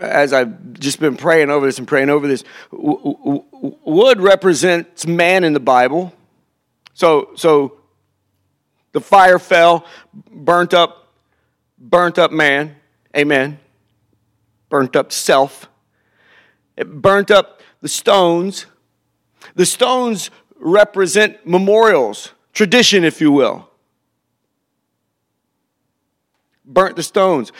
as 0.00 0.32
I've 0.32 0.72
just 0.74 0.98
been 0.98 1.16
praying 1.16 1.50
over 1.50 1.66
this 1.66 1.78
and 1.78 1.86
praying 1.86 2.10
over 2.10 2.26
this, 2.26 2.42
wood 2.72 4.20
represents 4.20 5.06
man 5.06 5.44
in 5.44 5.52
the 5.52 5.60
Bible. 5.60 6.12
So 6.94 7.30
so 7.36 7.78
the 8.90 9.00
fire 9.00 9.38
fell, 9.38 9.86
burnt 10.12 10.74
up 10.74 11.14
burnt 11.78 12.18
up 12.18 12.32
man, 12.32 12.76
amen, 13.16 13.60
burnt 14.68 14.96
up 14.96 15.12
self, 15.12 15.68
it 16.76 16.90
burnt 16.90 17.30
up 17.30 17.60
the 17.80 17.88
stones. 17.88 18.66
The 19.54 19.66
stones 19.66 20.30
represent 20.56 21.46
memorials, 21.46 22.32
tradition, 22.52 23.04
if 23.04 23.20
you 23.20 23.30
will. 23.32 23.68
Burnt 26.72 26.96
the 26.96 27.02
stones. 27.02 27.52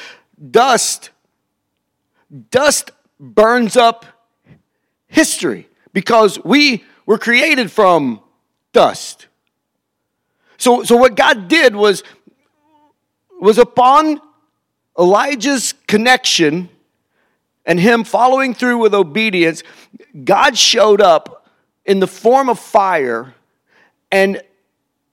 Dust, 0.51 1.11
dust 2.51 2.91
burns 3.21 3.77
up 3.77 4.07
history 5.07 5.69
because 5.93 6.43
we 6.45 6.85
were 7.07 7.19
created 7.19 7.71
from 7.71 8.21
dust. 8.73 9.27
So, 10.57 10.83
so 10.85 10.97
what 10.97 11.17
God 11.17 11.49
did 11.49 11.75
was 11.75 12.03
was 13.41 13.59
upon 13.59 14.21
Elijah's 14.97 15.75
connection 15.89 16.69
and 17.67 17.79
him 17.81 18.05
following 18.05 18.55
through 18.55 18.79
with 18.79 18.95
obedience, 18.95 19.65
God 20.25 20.57
showed 20.57 21.01
up 21.01 21.47
in 21.85 21.99
the 21.99 22.07
form 22.07 22.49
of 22.49 22.59
fire 22.59 23.35
and 24.13 24.41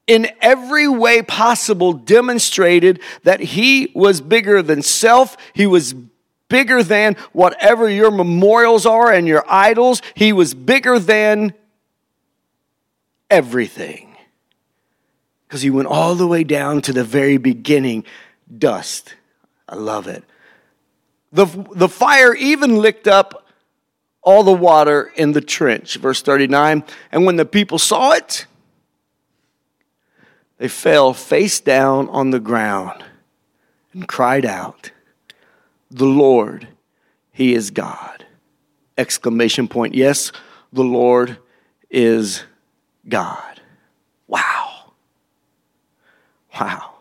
in 0.10 0.28
every 0.42 0.88
way 0.88 1.22
possible 1.22 1.94
demonstrated 1.94 3.00
that 3.24 3.40
he 3.40 3.92
was 3.94 4.22
bigger 4.22 4.64
than 4.64 4.82
self. 4.82 5.38
He 5.54 5.68
was 5.68 5.94
bigger 6.50 6.82
than 6.82 7.16
whatever 7.32 7.88
your 7.88 8.10
memorials 8.10 8.88
are 8.88 9.14
and 9.14 9.28
your 9.28 9.46
idols. 9.48 10.02
He 10.16 10.34
was 10.34 10.56
bigger 10.56 10.98
than 10.98 11.54
everything 13.30 14.18
because 15.48 15.62
he 15.62 15.70
went 15.70 15.88
all 15.88 16.16
the 16.16 16.26
way 16.26 16.44
down 16.44 16.82
to 16.82 16.92
the 16.92 17.04
very 17.04 17.38
beginning 17.38 18.04
dust. 18.58 19.14
I 19.68 19.76
love 19.76 20.08
it. 20.08 20.24
The, 21.32 21.46
the 21.76 21.88
fire 21.88 22.34
even 22.34 22.78
licked 22.78 23.08
up 23.08 23.46
all 24.24 24.42
the 24.42 24.52
water 24.52 25.12
in 25.16 25.34
the 25.34 25.42
trench. 25.42 25.98
Verse 25.98 26.24
39 26.24 26.84
And 27.12 27.26
when 27.28 27.36
the 27.36 27.46
people 27.46 27.78
saw 27.78 28.14
it, 28.14 28.48
they 30.60 30.68
fell 30.68 31.14
face 31.14 31.60
down 31.60 32.08
on 32.10 32.30
the 32.30 32.40
ground 32.40 33.04
and 33.94 34.08
cried 34.08 34.46
out, 34.46 34.92
The 35.90 36.06
Lord, 36.06 36.68
He 37.32 37.56
is 37.56 37.72
God. 37.72 38.26
Exclamation 38.98 39.68
point. 39.68 39.96
Yes, 39.96 40.32
the 40.72 40.84
Lord 40.84 41.38
is 41.90 42.44
God. 43.08 43.62
Wow. 44.28 44.92
Wow. 46.60 46.94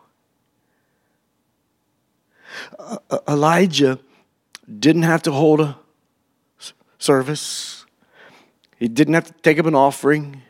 Uh, 2.79 2.99
Elijah 3.29 3.99
didn't 4.79 5.03
have 5.03 5.23
to 5.23 5.33
hold 5.33 5.61
a 5.61 5.77
service, 6.99 7.85
he 8.79 8.87
didn't 8.87 9.15
have 9.15 9.27
to 9.27 9.33
take 9.43 9.59
up 9.59 9.67
an 9.67 9.75
offering, 9.75 10.43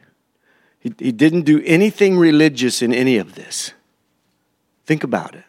he, 0.81 0.93
he 0.99 1.12
didn't 1.12 1.43
do 1.43 1.62
anything 1.64 2.19
religious 2.19 2.83
in 2.83 2.93
any 2.93 3.19
of 3.19 3.35
this. 3.35 3.73
Think 4.87 5.05
about 5.05 5.35
it. 5.35 5.45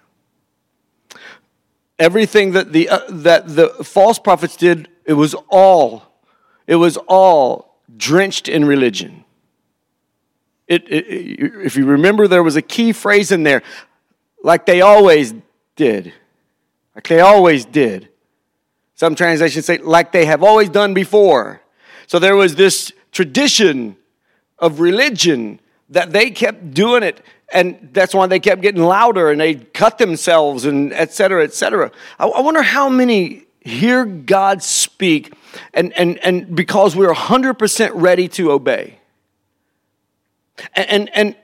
Everything 1.98 2.52
that 2.52 2.72
the, 2.72 2.89
uh, 2.89 3.00
that 3.10 3.56
the 3.56 3.70
false 3.84 4.20
prophets 4.20 4.56
did, 4.56 4.88
it 5.06 5.13
was 5.13 5.36
all, 5.50 6.04
it 6.65 6.76
was 6.76 6.98
all 7.08 7.78
drenched 7.96 8.48
in 8.48 8.65
religion. 8.65 9.26
It, 10.68 10.84
it, 10.89 11.06
if 11.65 11.76
you 11.76 11.86
remember, 11.86 12.28
there 12.28 12.44
was 12.44 12.56
a 12.56 12.62
key 12.62 12.92
phrase 12.92 13.32
in 13.32 13.44
there, 13.44 13.63
like 14.44 14.65
they 14.65 14.82
always 14.82 15.34
did. 15.76 16.13
Like 16.96 17.08
they 17.08 17.20
always 17.20 17.65
did. 17.65 18.10
Some 18.96 19.15
translations 19.15 19.65
say, 19.65 19.78
like 19.78 20.12
they 20.12 20.26
have 20.26 20.44
always 20.44 20.70
done 20.70 20.94
before. 20.94 21.62
So 22.08 22.20
there 22.20 22.36
was 22.36 22.56
this 22.56 22.92
tradition 23.12 23.96
of 24.60 24.80
religion 24.80 25.60
that 25.89 26.12
they 26.12 26.30
kept 26.30 26.74
doing 26.74 27.04
it 27.04 27.22
and 27.52 27.89
that's 27.93 28.13
why 28.13 28.28
they 28.28 28.39
kept 28.39 28.62
getting 28.62 28.84
louder 28.84 29.32
and 29.32 29.41
they 29.41 29.56
cut 29.56 29.98
themselves 29.98 30.65
and 30.65 30.93
et 30.93 31.12
cetera 31.12 31.43
et 31.43 31.54
cetera 31.54 31.91
i, 32.19 32.28
I 32.28 32.41
wonder 32.41 32.62
how 32.62 32.89
many 32.89 33.45
hear 33.62 34.06
god 34.06 34.62
speak 34.63 35.34
and, 35.74 35.91
and, 35.93 36.17
and 36.19 36.56
because 36.56 36.95
we're 36.95 37.13
100% 37.13 37.91
ready 37.93 38.28
to 38.30 38.52
obey 38.52 39.00
and, 40.76 41.10
and, 41.15 41.36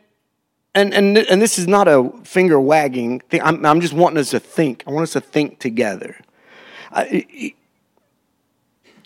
and, 0.73 0.93
and, 0.93 1.17
and 1.17 1.41
this 1.41 1.58
is 1.58 1.67
not 1.67 1.88
a 1.88 2.12
finger 2.23 2.60
wagging 2.60 3.21
thing. 3.21 3.41
I'm, 3.41 3.65
I'm 3.65 3.82
just 3.82 3.93
wanting 3.93 4.17
us 4.17 4.32
to 4.32 4.39
think. 4.39 4.84
I 4.86 4.91
want 4.91 5.04
us 5.04 5.13
to 5.13 5.21
think 5.21 5.60
together. 5.60 6.17
I, 6.91 7.54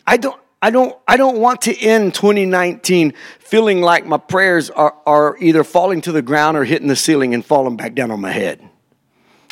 I 0.06 0.16
don't, 0.16 0.40
I 0.62 0.70
don't, 0.70 0.96
I 1.08 1.16
don't 1.16 1.38
want 1.38 1.62
to 1.62 1.78
end 1.78 2.14
2019 2.14 3.14
feeling 3.38 3.80
like 3.80 4.04
my 4.04 4.18
prayers 4.18 4.68
are, 4.70 4.94
are 5.06 5.36
either 5.38 5.64
falling 5.64 6.02
to 6.02 6.12
the 6.12 6.22
ground 6.22 6.56
or 6.56 6.64
hitting 6.64 6.88
the 6.88 6.96
ceiling 6.96 7.32
and 7.32 7.44
falling 7.44 7.76
back 7.76 7.94
down 7.94 8.10
on 8.10 8.20
my 8.20 8.30
head. 8.30 8.60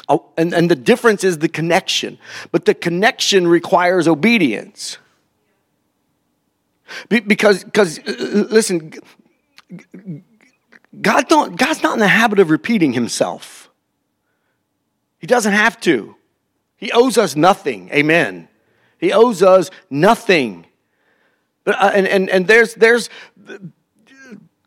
Oh, 0.09 0.27
and, 0.37 0.53
and 0.55 0.71
the 0.71 0.77
difference 0.77 1.25
is 1.25 1.39
the 1.39 1.49
connection. 1.49 2.19
But 2.53 2.65
the 2.65 2.75
connection 2.75 3.47
requires 3.47 4.07
obedience. 4.07 4.99
Be, 7.09 7.21
because, 7.21 7.65
because, 7.65 7.99
uh, 7.99 8.47
listen, 8.51 8.93
God 11.01 11.29
don't, 11.29 11.57
God's 11.57 11.83
not 11.83 11.95
in 11.95 11.99
the 11.99 12.09
habit 12.09 12.39
of 12.39 12.51
repeating 12.51 12.93
himself. 12.93 13.71
He 15.19 15.27
doesn't 15.27 15.53
have 15.53 15.81
to. 15.81 16.17
He 16.77 16.93
owes 16.93 17.19
us 17.19 17.37
nothing. 17.37 17.91
Amen. 17.93 18.49
He 18.99 19.13
owes 19.13 19.43
us 19.43 19.71
nothing. 19.91 20.67
But, 21.65 21.77
uh, 21.77 21.91
and, 21.95 22.07
and, 22.07 22.31
and 22.31 22.47
there's, 22.47 22.75
there's 22.75 23.11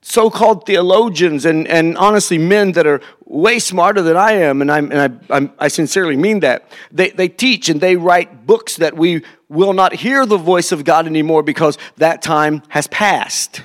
so 0.02 0.30
called 0.30 0.66
theologians 0.66 1.46
and, 1.46 1.68
and 1.68 1.98
honestly 1.98 2.38
men 2.38 2.74
that 2.74 2.88
are 2.88 3.02
way 3.26 3.60
smarter 3.60 4.02
than 4.02 4.18
I 4.18 4.34
am, 4.34 4.62
and, 4.62 4.72
I'm, 4.72 4.92
and 4.92 5.24
I, 5.30 5.36
I'm, 5.36 5.54
I 5.58 5.68
sincerely 5.68 6.18
mean 6.18 6.42
that. 6.42 6.70
They, 6.92 7.12
they 7.12 7.30
teach 7.30 7.70
and 7.70 7.80
they 7.80 7.96
write 7.96 8.46
books 8.46 8.76
that 8.78 8.96
we 8.98 9.24
will 9.48 9.74
not 9.74 9.94
hear 9.94 10.26
the 10.26 10.38
voice 10.38 10.72
of 10.72 10.84
God 10.84 11.06
anymore 11.06 11.44
because 11.44 11.78
that 11.98 12.22
time 12.22 12.64
has 12.70 12.88
passed. 12.88 13.64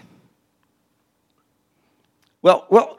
Well, 2.42 2.66
well, 2.70 2.98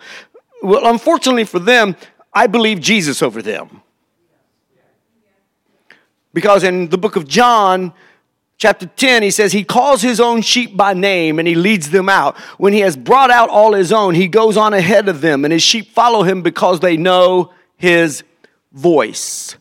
well, 0.62 0.88
unfortunately 0.88 1.46
for 1.46 1.60
them, 1.60 1.96
I 2.34 2.48
believe 2.48 2.82
Jesus 2.82 3.22
over 3.22 3.42
them. 3.42 3.82
Because 6.34 6.64
in 6.64 6.90
the 6.90 6.98
book 6.98 7.16
of 7.16 7.28
John, 7.28 7.94
chapter 8.58 8.86
10, 8.86 9.24
he 9.24 9.32
says, 9.32 9.52
He 9.52 9.64
calls 9.64 10.02
his 10.02 10.20
own 10.20 10.42
sheep 10.42 10.76
by 10.76 10.94
name 10.94 11.40
and 11.40 11.48
he 11.48 11.56
leads 11.56 11.90
them 11.90 12.10
out. 12.10 12.38
When 12.58 12.74
he 12.74 12.80
has 12.80 12.98
brought 12.98 13.32
out 13.32 13.50
all 13.50 13.74
his 13.74 13.92
own, 13.92 14.16
he 14.16 14.28
goes 14.28 14.58
on 14.58 14.74
ahead 14.74 15.10
of 15.10 15.22
them, 15.22 15.46
and 15.46 15.52
his 15.52 15.64
sheep 15.64 15.92
follow 15.92 16.24
him 16.24 16.42
because 16.42 16.80
they 16.80 16.98
know 16.98 17.54
his 17.78 18.24
voice 18.72 19.56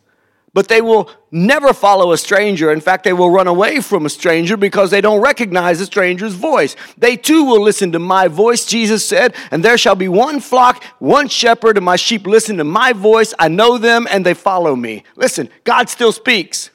but 0.56 0.68
they 0.68 0.80
will 0.80 1.10
never 1.30 1.74
follow 1.74 2.12
a 2.12 2.16
stranger. 2.16 2.72
In 2.72 2.80
fact, 2.80 3.04
they 3.04 3.12
will 3.12 3.30
run 3.30 3.46
away 3.46 3.82
from 3.82 4.06
a 4.06 4.08
stranger 4.08 4.56
because 4.56 4.90
they 4.90 5.02
don't 5.02 5.20
recognize 5.20 5.82
a 5.82 5.84
stranger's 5.84 6.32
voice. 6.32 6.76
They 6.96 7.14
too 7.18 7.44
will 7.44 7.60
listen 7.60 7.92
to 7.92 7.98
my 7.98 8.28
voice, 8.28 8.64
Jesus 8.64 9.06
said, 9.06 9.34
and 9.50 9.62
there 9.62 9.76
shall 9.76 9.96
be 9.96 10.08
one 10.08 10.40
flock, 10.40 10.82
one 10.98 11.28
shepherd, 11.28 11.76
and 11.76 11.84
my 11.84 11.96
sheep 11.96 12.26
listen 12.26 12.56
to 12.56 12.64
my 12.64 12.94
voice. 12.94 13.34
I 13.38 13.48
know 13.48 13.76
them 13.76 14.08
and 14.10 14.24
they 14.24 14.32
follow 14.32 14.74
me. 14.74 15.02
Listen, 15.14 15.50
God 15.64 15.90
still 15.90 16.10
speaks. 16.10 16.70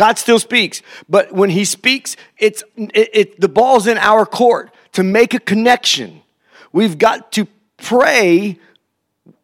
God 0.00 0.16
still 0.16 0.38
speaks, 0.38 0.80
but 1.10 1.30
when 1.30 1.50
he 1.50 1.66
speaks, 1.66 2.16
it's 2.38 2.64
it, 2.78 3.10
it, 3.12 3.38
the 3.38 3.50
ball's 3.50 3.86
in 3.86 3.98
our 3.98 4.24
court 4.24 4.72
to 4.92 5.02
make 5.02 5.34
a 5.34 5.38
connection. 5.38 6.22
We've 6.72 6.96
got 6.96 7.32
to 7.32 7.46
pray 7.76 8.58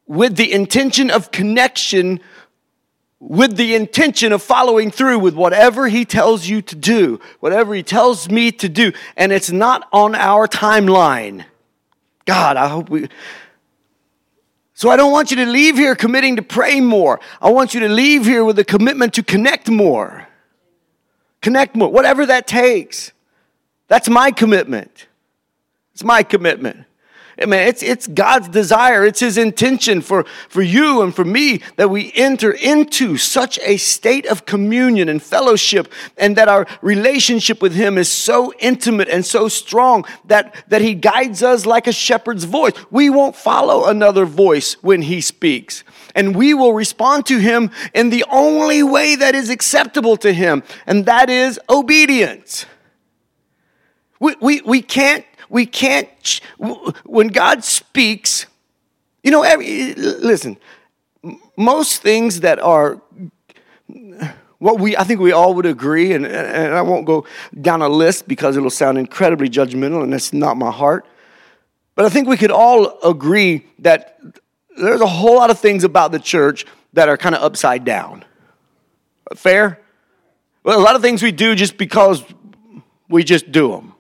with 0.07 0.37
the 0.37 0.51
intention 0.51 1.11
of 1.11 1.31
connection 1.31 2.21
with 3.21 3.59
the 3.59 3.75
intention 3.75 4.33
of 4.33 4.43
following 4.43 4.91
through 4.91 5.19
with 5.19 5.35
whatever 5.35 5.89
he 5.89 6.07
tells 6.07 6.49
you 6.49 6.63
to 6.63 6.75
do, 6.75 7.21
whatever 7.41 7.75
he 7.75 7.83
tells 7.83 8.31
me 8.31 8.51
to 8.53 8.71
do. 8.71 8.95
And 9.15 9.33
it's 9.33 9.51
not 9.51 9.87
on 9.93 10.15
our 10.15 10.49
timeline. 10.49 11.45
God, 12.25 12.57
I 12.57 12.69
hope 12.69 12.89
we. 12.89 13.11
So 14.73 14.89
I 14.89 14.97
don't 14.97 15.13
want 15.13 15.31
you 15.31 15.37
to 15.37 15.47
leave 15.47 15.77
here 15.77 15.95
committing 15.95 16.37
to 16.37 16.43
pray 16.43 16.81
more. 16.81 17.21
I 17.43 17.51
want 17.51 17.75
you 17.75 17.81
to 17.81 17.91
leave 17.91 18.25
here 18.25 18.43
with 18.43 18.59
a 18.59 18.65
commitment 18.65 19.13
to 19.15 19.23
connect 19.23 19.69
more. 19.69 20.27
Connect 21.47 21.77
more, 21.77 21.89
whatever 21.89 22.27
that 22.27 22.49
takes. 22.49 23.13
That's 23.87 24.09
my 24.09 24.33
commitment. 24.33 25.07
It's 25.93 26.03
my 26.03 26.25
commitment. 26.25 26.87
Man, 27.39 27.69
it's, 27.69 27.85
it's 27.85 28.09
God's 28.09 28.49
desire, 28.49 29.07
it's 29.07 29.21
His 29.21 29.39
intention 29.39 30.01
for, 30.01 30.25
for 30.49 30.61
you 30.61 31.03
and 31.03 31.15
for 31.15 31.25
me 31.25 31.61
that 31.77 31.89
we 31.89 32.11
enter 32.17 32.51
into 32.51 33.17
such 33.17 33.61
a 33.61 33.77
state 33.77 34.27
of 34.27 34.45
communion 34.45 35.09
and 35.09 35.23
fellowship, 35.23 35.93
and 36.17 36.35
that 36.35 36.49
our 36.49 36.67
relationship 36.83 37.63
with 37.63 37.75
Him 37.75 37.97
is 37.97 38.11
so 38.11 38.53
intimate 38.59 39.09
and 39.09 39.25
so 39.25 39.47
strong 39.47 40.05
that, 40.25 40.65
that 40.67 40.81
He 40.81 40.95
guides 40.95 41.45
us 41.45 41.65
like 41.65 41.87
a 41.87 41.93
shepherd's 41.93 42.43
voice. 42.43 42.73
We 42.91 43.09
won't 43.09 43.37
follow 43.37 43.87
another 43.87 44.25
voice 44.25 44.73
when 44.83 45.03
He 45.03 45.21
speaks, 45.21 45.85
and 46.17 46.35
we 46.35 46.53
will 46.53 46.73
respond 46.73 47.27
to 47.27 47.39
Him 47.39 47.71
in 47.95 48.11
the 48.11 48.25
only 48.29 48.83
way 48.83 49.15
that 49.15 49.37
is 49.37 49.51
acceptable 49.51 50.17
to 50.17 50.33
Him, 50.33 50.65
and 50.85 51.07
that 51.07 51.31
is 51.31 51.61
obedience. 51.71 52.67
We, 54.19 54.35
we, 54.41 54.61
we 54.63 54.83
can't 54.83 55.25
we 55.49 55.67
can't, 55.67 56.41
when 57.05 57.29
God 57.29 57.65
speaks, 57.65 58.47
you 59.23 59.31
know, 59.31 59.43
every, 59.43 59.95
listen, 59.95 60.57
most 61.57 62.03
things 62.03 62.41
that 62.41 62.59
are 62.59 63.01
what 64.59 64.81
we, 64.81 64.97
I 64.97 65.05
think 65.05 65.21
we 65.21 65.33
all 65.33 65.55
would 65.55 65.67
agree, 65.67 66.13
and, 66.13 66.27
and 66.27 66.75
I 66.75 66.83
won't 66.83 67.07
go 67.07 67.27
down 67.61 67.83
a 67.83 67.89
list 67.89 68.27
because 68.27 68.57
it'll 68.57 68.71
sound 68.71 68.99
incredibly 68.99 69.49
judgmental, 69.49 70.03
and 70.03 70.13
that's 70.13 70.33
not 70.33 70.57
my 70.57 70.71
heart. 70.71 71.07
But 71.95 72.05
I 72.05 72.09
think 72.09 72.29
we 72.29 72.37
could 72.37 72.51
all 72.51 72.99
agree 73.03 73.67
that 73.81 74.19
there's 74.77 75.01
a 75.01 75.07
whole 75.07 75.37
lot 75.37 75.51
of 75.51 75.59
things 75.59 75.85
about 75.85 76.13
the 76.13 76.19
church 76.19 76.67
that 76.93 77.09
are 77.09 77.17
kind 77.17 77.35
of 77.35 77.43
upside 77.43 77.85
down. 77.85 78.25
Fair? 79.35 79.81
Well, 80.63 80.79
a 80.79 80.83
lot 80.83 80.97
of 80.97 81.03
things 81.03 81.23
we 81.23 81.33
do 81.33 81.55
just 81.55 81.77
because 81.77 82.25
we 83.09 83.25
just 83.25 83.53
do 83.53 83.71
them. 83.71 83.93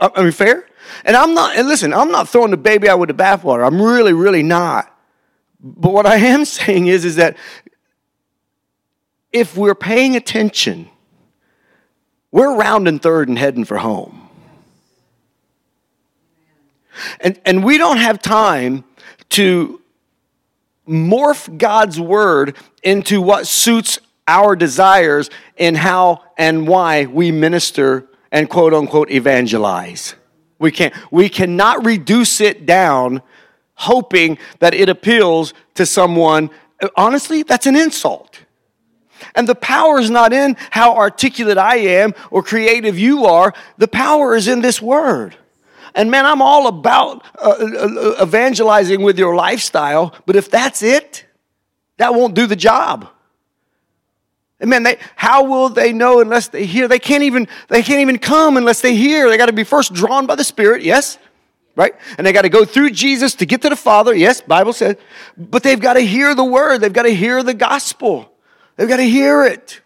I 0.00 0.22
mean, 0.22 0.32
fair? 0.32 0.66
And 1.04 1.16
I'm 1.16 1.34
not, 1.34 1.56
and 1.56 1.68
listen, 1.68 1.92
I'm 1.92 2.10
not 2.10 2.28
throwing 2.28 2.50
the 2.50 2.56
baby 2.56 2.88
out 2.88 2.98
with 2.98 3.08
the 3.08 3.14
bathwater. 3.14 3.66
I'm 3.66 3.80
really, 3.80 4.12
really 4.12 4.42
not. 4.42 4.94
But 5.60 5.92
what 5.92 6.06
I 6.06 6.16
am 6.16 6.44
saying 6.44 6.86
is, 6.86 7.04
is 7.04 7.16
that 7.16 7.36
if 9.32 9.56
we're 9.56 9.74
paying 9.74 10.16
attention, 10.16 10.88
we're 12.30 12.56
rounding 12.56 12.98
third 12.98 13.28
and 13.28 13.38
heading 13.38 13.64
for 13.64 13.78
home. 13.78 14.29
And, 17.20 17.40
and 17.44 17.64
we 17.64 17.78
don't 17.78 17.98
have 17.98 18.20
time 18.20 18.84
to 19.30 19.80
morph 20.88 21.56
God's 21.58 22.00
word 22.00 22.56
into 22.82 23.20
what 23.20 23.46
suits 23.46 23.98
our 24.26 24.56
desires 24.56 25.30
and 25.58 25.76
how 25.76 26.22
and 26.36 26.66
why 26.66 27.06
we 27.06 27.30
minister 27.30 28.06
and 28.32 28.48
quote 28.48 28.74
unquote 28.74 29.10
evangelize. 29.10 30.14
We 30.58 30.70
can't. 30.70 30.94
We 31.10 31.28
cannot 31.28 31.84
reduce 31.84 32.40
it 32.40 32.66
down 32.66 33.22
hoping 33.74 34.36
that 34.58 34.74
it 34.74 34.88
appeals 34.88 35.54
to 35.74 35.86
someone. 35.86 36.50
Honestly, 36.96 37.42
that's 37.42 37.66
an 37.66 37.76
insult. 37.76 38.40
And 39.34 39.48
the 39.48 39.54
power 39.54 39.98
is 39.98 40.10
not 40.10 40.32
in 40.32 40.56
how 40.70 40.96
articulate 40.96 41.58
I 41.58 41.76
am 41.76 42.14
or 42.30 42.42
creative 42.42 42.98
you 42.98 43.24
are. 43.24 43.54
The 43.78 43.88
power 43.88 44.34
is 44.34 44.48
in 44.48 44.60
this 44.60 44.80
word. 44.80 45.36
And 45.94 46.10
man, 46.10 46.26
I'm 46.26 46.42
all 46.42 46.66
about 46.66 47.24
uh, 47.38 47.54
uh, 47.58 48.14
uh 48.20 48.22
evangelizing 48.22 49.02
with 49.02 49.18
your 49.18 49.34
lifestyle, 49.34 50.14
but 50.26 50.36
if 50.36 50.50
that's 50.50 50.82
it, 50.82 51.26
that 51.96 52.14
won't 52.14 52.34
do 52.34 52.46
the 52.46 52.56
job. 52.56 53.08
Amen. 54.62 54.82
They, 54.82 54.98
how 55.16 55.44
will 55.44 55.70
they 55.70 55.92
know 55.92 56.20
unless 56.20 56.48
they 56.48 56.66
hear? 56.66 56.86
They 56.86 56.98
can't 56.98 57.22
even, 57.22 57.48
they 57.68 57.82
can't 57.82 58.00
even 58.00 58.18
come 58.18 58.56
unless 58.56 58.82
they 58.82 58.94
hear. 58.94 59.28
They 59.28 59.38
got 59.38 59.46
to 59.46 59.52
be 59.52 59.64
first 59.64 59.94
drawn 59.94 60.26
by 60.26 60.34
the 60.34 60.44
Spirit, 60.44 60.82
yes? 60.82 61.18
Right? 61.76 61.94
And 62.18 62.26
they 62.26 62.32
got 62.32 62.42
to 62.42 62.50
go 62.50 62.64
through 62.64 62.90
Jesus 62.90 63.34
to 63.36 63.46
get 63.46 63.62
to 63.62 63.70
the 63.70 63.76
Father, 63.76 64.14
yes, 64.14 64.42
Bible 64.42 64.74
says. 64.74 64.96
But 65.36 65.62
they've 65.62 65.80
got 65.80 65.94
to 65.94 66.00
hear 66.00 66.34
the 66.34 66.44
word. 66.44 66.78
They've 66.78 66.92
got 66.92 67.04
to 67.04 67.14
hear 67.14 67.42
the 67.42 67.54
gospel. 67.54 68.30
They've 68.76 68.88
got 68.88 68.98
to 68.98 69.08
hear 69.08 69.44
it. 69.44 69.80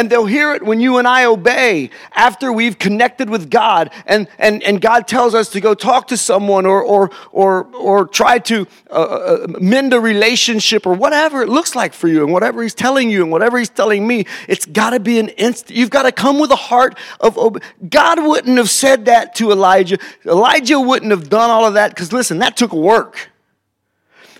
And 0.00 0.08
they'll 0.08 0.24
hear 0.24 0.54
it 0.54 0.62
when 0.62 0.80
you 0.80 0.96
and 0.96 1.06
I 1.06 1.26
obey 1.26 1.90
after 2.12 2.50
we've 2.50 2.78
connected 2.78 3.28
with 3.28 3.50
God 3.50 3.92
and, 4.06 4.28
and, 4.38 4.62
and 4.62 4.80
God 4.80 5.06
tells 5.06 5.34
us 5.34 5.50
to 5.50 5.60
go 5.60 5.74
talk 5.74 6.06
to 6.06 6.16
someone 6.16 6.64
or, 6.64 6.82
or, 6.82 7.10
or, 7.32 7.64
or 7.74 8.06
try 8.06 8.38
to 8.38 8.66
uh, 8.90 8.94
uh, 8.94 9.46
mend 9.60 9.92
a 9.92 10.00
relationship 10.00 10.86
or 10.86 10.94
whatever 10.94 11.42
it 11.42 11.50
looks 11.50 11.74
like 11.74 11.92
for 11.92 12.08
you 12.08 12.24
and 12.24 12.32
whatever 12.32 12.62
He's 12.62 12.72
telling 12.72 13.10
you 13.10 13.20
and 13.22 13.30
whatever 13.30 13.58
He's 13.58 13.68
telling 13.68 14.06
me. 14.06 14.24
It's 14.48 14.64
got 14.64 14.90
to 14.90 15.00
be 15.00 15.18
an 15.18 15.28
instant. 15.28 15.76
You've 15.76 15.90
got 15.90 16.04
to 16.04 16.12
come 16.12 16.38
with 16.38 16.50
a 16.50 16.56
heart 16.56 16.96
of 17.20 17.36
obe- 17.36 17.62
God 17.86 18.24
wouldn't 18.26 18.56
have 18.56 18.70
said 18.70 19.04
that 19.04 19.34
to 19.34 19.50
Elijah. 19.50 19.98
Elijah 20.24 20.80
wouldn't 20.80 21.10
have 21.10 21.28
done 21.28 21.50
all 21.50 21.66
of 21.66 21.74
that 21.74 21.90
because 21.90 22.10
listen, 22.10 22.38
that 22.38 22.56
took 22.56 22.72
work. 22.72 23.30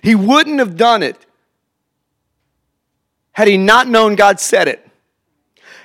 He 0.01 0.15
wouldn't 0.15 0.57
have 0.57 0.75
done 0.75 1.03
it 1.03 1.23
had 3.33 3.47
he 3.47 3.57
not 3.57 3.87
known 3.87 4.15
God 4.15 4.39
said 4.39 4.67
it. 4.67 4.87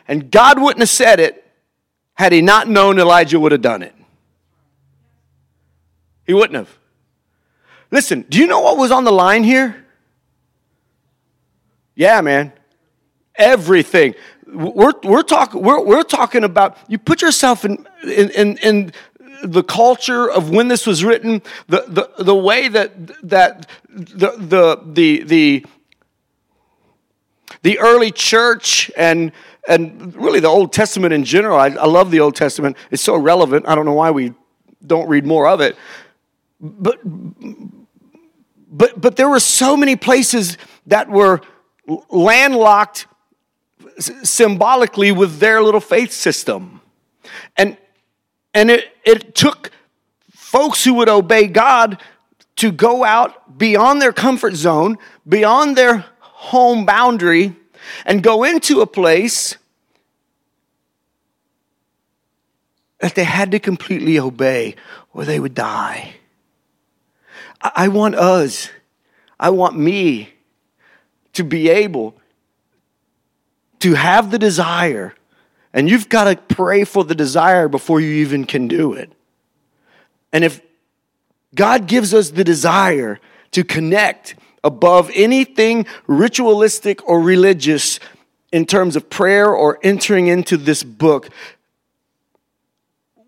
And 0.08 0.30
God 0.30 0.60
wouldn't 0.60 0.80
have 0.80 0.88
said 0.88 1.20
it 1.20 1.44
had 2.14 2.32
he 2.32 2.40
not 2.40 2.68
known 2.68 2.98
Elijah 2.98 3.38
would 3.38 3.52
have 3.52 3.62
done 3.62 3.82
it. 3.82 3.94
He 6.26 6.34
wouldn't 6.34 6.54
have. 6.54 6.78
Listen, 7.90 8.24
do 8.28 8.38
you 8.38 8.46
know 8.46 8.60
what 8.60 8.78
was 8.78 8.90
on 8.90 9.04
the 9.04 9.12
line 9.12 9.44
here? 9.44 9.84
Yeah, 11.94 12.20
man. 12.20 12.52
Everything. 13.36 14.14
We're, 14.46 14.92
we're, 15.02 15.22
talk, 15.22 15.54
we're, 15.54 15.82
we're 15.82 16.02
talking 16.02 16.44
about, 16.44 16.78
you 16.88 16.98
put 16.98 17.22
yourself 17.22 17.64
in, 17.64 17.86
in, 18.02 18.30
in, 18.30 18.56
in 18.58 18.92
the 19.42 19.62
culture 19.62 20.30
of 20.30 20.50
when 20.50 20.68
this 20.68 20.86
was 20.86 21.04
written, 21.04 21.42
the, 21.68 21.84
the, 21.88 22.24
the 22.24 22.34
way 22.34 22.68
that, 22.68 22.92
that 23.28 23.68
the, 23.88 24.32
the, 24.36 24.80
the, 24.84 25.22
the, 25.24 25.66
the 27.62 27.78
early 27.78 28.10
church 28.10 28.90
and 28.96 29.32
and 29.68 30.14
really 30.14 30.40
the 30.40 30.48
Old 30.48 30.72
Testament 30.72 31.12
in 31.12 31.24
general. 31.24 31.58
I, 31.58 31.66
I, 31.68 31.86
love 31.86 32.10
the 32.10 32.20
Old 32.20 32.36
Testament. 32.36 32.76
It's 32.90 33.02
so 33.02 33.16
relevant. 33.16 33.66
I 33.68 33.74
don't 33.74 33.84
know 33.84 33.94
why 33.94 34.10
we 34.10 34.32
don't 34.86 35.08
read 35.08 35.26
more 35.26 35.48
of 35.48 35.60
it. 35.60 35.76
But 36.60 37.00
but 37.04 39.00
but 39.00 39.16
there 39.16 39.28
were 39.28 39.40
so 39.40 39.76
many 39.76 39.96
places 39.96 40.56
that 40.86 41.08
were 41.08 41.40
landlocked 42.10 43.06
symbolically 43.98 45.12
with 45.12 45.38
their 45.38 45.62
little 45.62 45.80
faith 45.80 46.12
system. 46.12 46.80
And, 47.56 47.76
and 48.54 48.70
it, 48.70 48.94
it 49.04 49.34
took 49.34 49.70
folks 50.32 50.84
who 50.84 50.94
would 50.94 51.08
obey 51.08 51.46
God 51.46 52.00
to 52.56 52.72
go 52.72 53.04
out 53.04 53.58
beyond 53.58 54.00
their 54.00 54.12
comfort 54.12 54.54
zone, 54.54 54.98
beyond 55.28 55.76
their 55.76 56.04
home 56.20 56.86
boundary, 56.86 57.56
and 58.04 58.22
go 58.22 58.44
into 58.44 58.80
a 58.80 58.86
place 58.86 59.56
that 63.00 63.14
they 63.14 63.24
had 63.24 63.50
to 63.50 63.58
completely 63.58 64.18
obey 64.18 64.74
or 65.12 65.24
they 65.24 65.38
would 65.38 65.54
die. 65.54 66.14
I 67.60 67.88
want 67.88 68.14
us, 68.14 68.70
I 69.38 69.50
want 69.50 69.78
me 69.78 70.30
to 71.34 71.44
be 71.44 71.68
able 71.68 72.16
to 73.80 73.94
have 73.94 74.30
the 74.30 74.38
desire, 74.38 75.14
and 75.72 75.88
you've 75.88 76.08
got 76.08 76.24
to 76.24 76.54
pray 76.54 76.84
for 76.84 77.04
the 77.04 77.14
desire 77.14 77.68
before 77.68 78.00
you 78.00 78.10
even 78.24 78.44
can 78.44 78.68
do 78.68 78.94
it. 78.94 79.12
And 80.32 80.44
if 80.44 80.60
God 81.54 81.86
gives 81.86 82.12
us 82.14 82.30
the 82.30 82.44
desire 82.44 83.20
to 83.52 83.64
connect 83.64 84.34
above 84.66 85.10
anything 85.14 85.86
ritualistic 86.08 87.08
or 87.08 87.20
religious 87.20 88.00
in 88.50 88.66
terms 88.66 88.96
of 88.96 89.08
prayer 89.08 89.48
or 89.48 89.78
entering 89.82 90.26
into 90.26 90.56
this 90.56 90.82
book, 90.82 91.28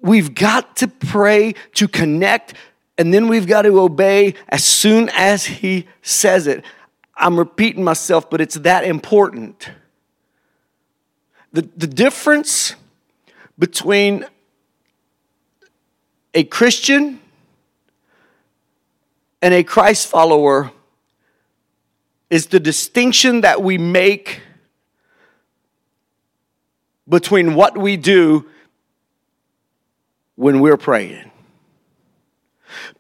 we've 0.01 0.34
got 0.34 0.76
to 0.76 0.89
pray 0.89 1.55
to 1.74 1.86
connect 1.86 2.55
and 2.99 3.14
then 3.14 3.28
we've 3.28 3.47
got 3.47 3.62
to 3.62 3.78
obey 3.78 4.34
as 4.49 4.64
soon 4.64 5.09
as 5.14 5.47
he 5.47 5.86
says 6.03 6.49
it. 6.49 6.64
I'm 7.16 7.39
repeating 7.39 7.84
myself, 7.84 8.28
but 8.28 8.41
it's 8.41 8.57
that 8.57 8.84
important. 8.84 9.70
The, 11.53 11.62
the 11.76 11.86
difference 11.86 12.74
between 13.57 14.26
a 16.34 16.43
Christian 16.43 17.20
and 19.41 19.55
a 19.55 19.62
Christ 19.62 20.09
follower 20.09 20.72
is 22.31 22.47
the 22.47 22.61
distinction 22.61 23.41
that 23.43 23.62
we 23.62 23.79
make 23.79 24.41
between 27.09 27.55
what 27.55 27.76
we 27.76 27.97
do 27.97 28.47
when 30.35 30.61
we're 30.61 30.76
praying. 30.76 31.31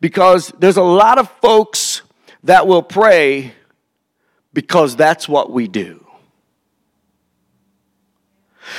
Because 0.00 0.52
there's 0.58 0.76
a 0.76 0.82
lot 0.82 1.18
of 1.18 1.30
folks 1.42 2.02
that 2.44 2.66
will 2.66 2.82
pray 2.82 3.52
because 4.52 4.96
that's 4.96 5.28
what 5.28 5.52
we 5.52 5.68
do. 5.68 6.04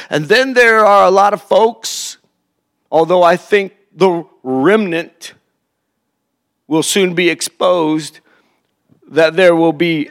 And 0.10 0.26
then 0.26 0.54
there 0.54 0.86
are 0.86 1.06
a 1.06 1.12
lot 1.12 1.34
of 1.34 1.42
folks, 1.42 2.18
although 2.92 3.24
I 3.24 3.38
think 3.38 3.74
the 3.94 4.26
remnant 4.44 5.34
will 6.68 6.84
soon 6.84 7.16
be 7.16 7.30
exposed, 7.30 8.20
that 9.08 9.36
there 9.36 9.56
will 9.56 9.74
be 9.74 10.10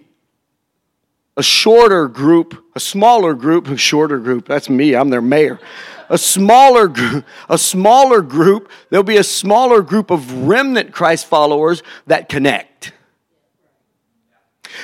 a 1.39 1.43
shorter 1.43 2.09
group, 2.09 2.65
a 2.75 2.81
smaller 2.81 3.33
group, 3.33 3.69
a 3.69 3.77
shorter 3.77 4.19
group, 4.19 4.47
that's 4.47 4.69
me, 4.69 4.97
I'm 4.97 5.09
their 5.09 5.23
mayor. 5.23 5.61
A 6.11 6.19
smaller 6.19 6.89
group, 6.89 7.25
a 7.49 7.57
smaller 7.57 8.23
group, 8.23 8.69
there'll 8.91 9.05
be 9.05 9.19
a 9.19 9.25
smaller 9.25 9.81
group 9.83 10.11
of 10.11 10.49
remnant 10.49 10.93
Christ 10.93 11.27
followers 11.27 11.85
that 12.09 12.29
connect. 12.29 12.93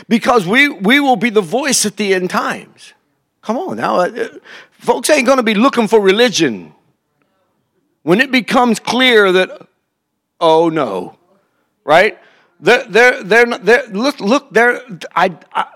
Because 0.09 0.47
we, 0.47 0.69
we 0.69 1.01
will 1.01 1.17
be 1.17 1.31
the 1.31 1.41
voice 1.41 1.85
at 1.85 1.97
the 1.97 2.15
end 2.15 2.31
times. 2.31 2.95
Come 3.43 3.57
on 3.57 3.77
now. 3.77 3.97
Uh, 4.01 4.29
folks 4.71 5.11
ain't 5.11 5.27
to 5.27 5.43
be 5.43 5.55
looking 5.55 5.89
for 5.89 6.01
religion. 6.01 6.73
When 8.03 8.21
it 8.21 8.31
becomes 8.31 8.79
clear 8.79 9.33
that, 9.33 9.67
oh 10.41 10.69
no, 10.69 11.19
right? 11.85 12.17
They're, 12.61 12.85
they're, 12.85 13.25
they're, 13.25 13.59
they're 13.59 13.87
look, 13.89 14.21
look, 14.21 14.53
they're, 14.53 14.81
I, 15.17 15.37
I, 15.53 15.67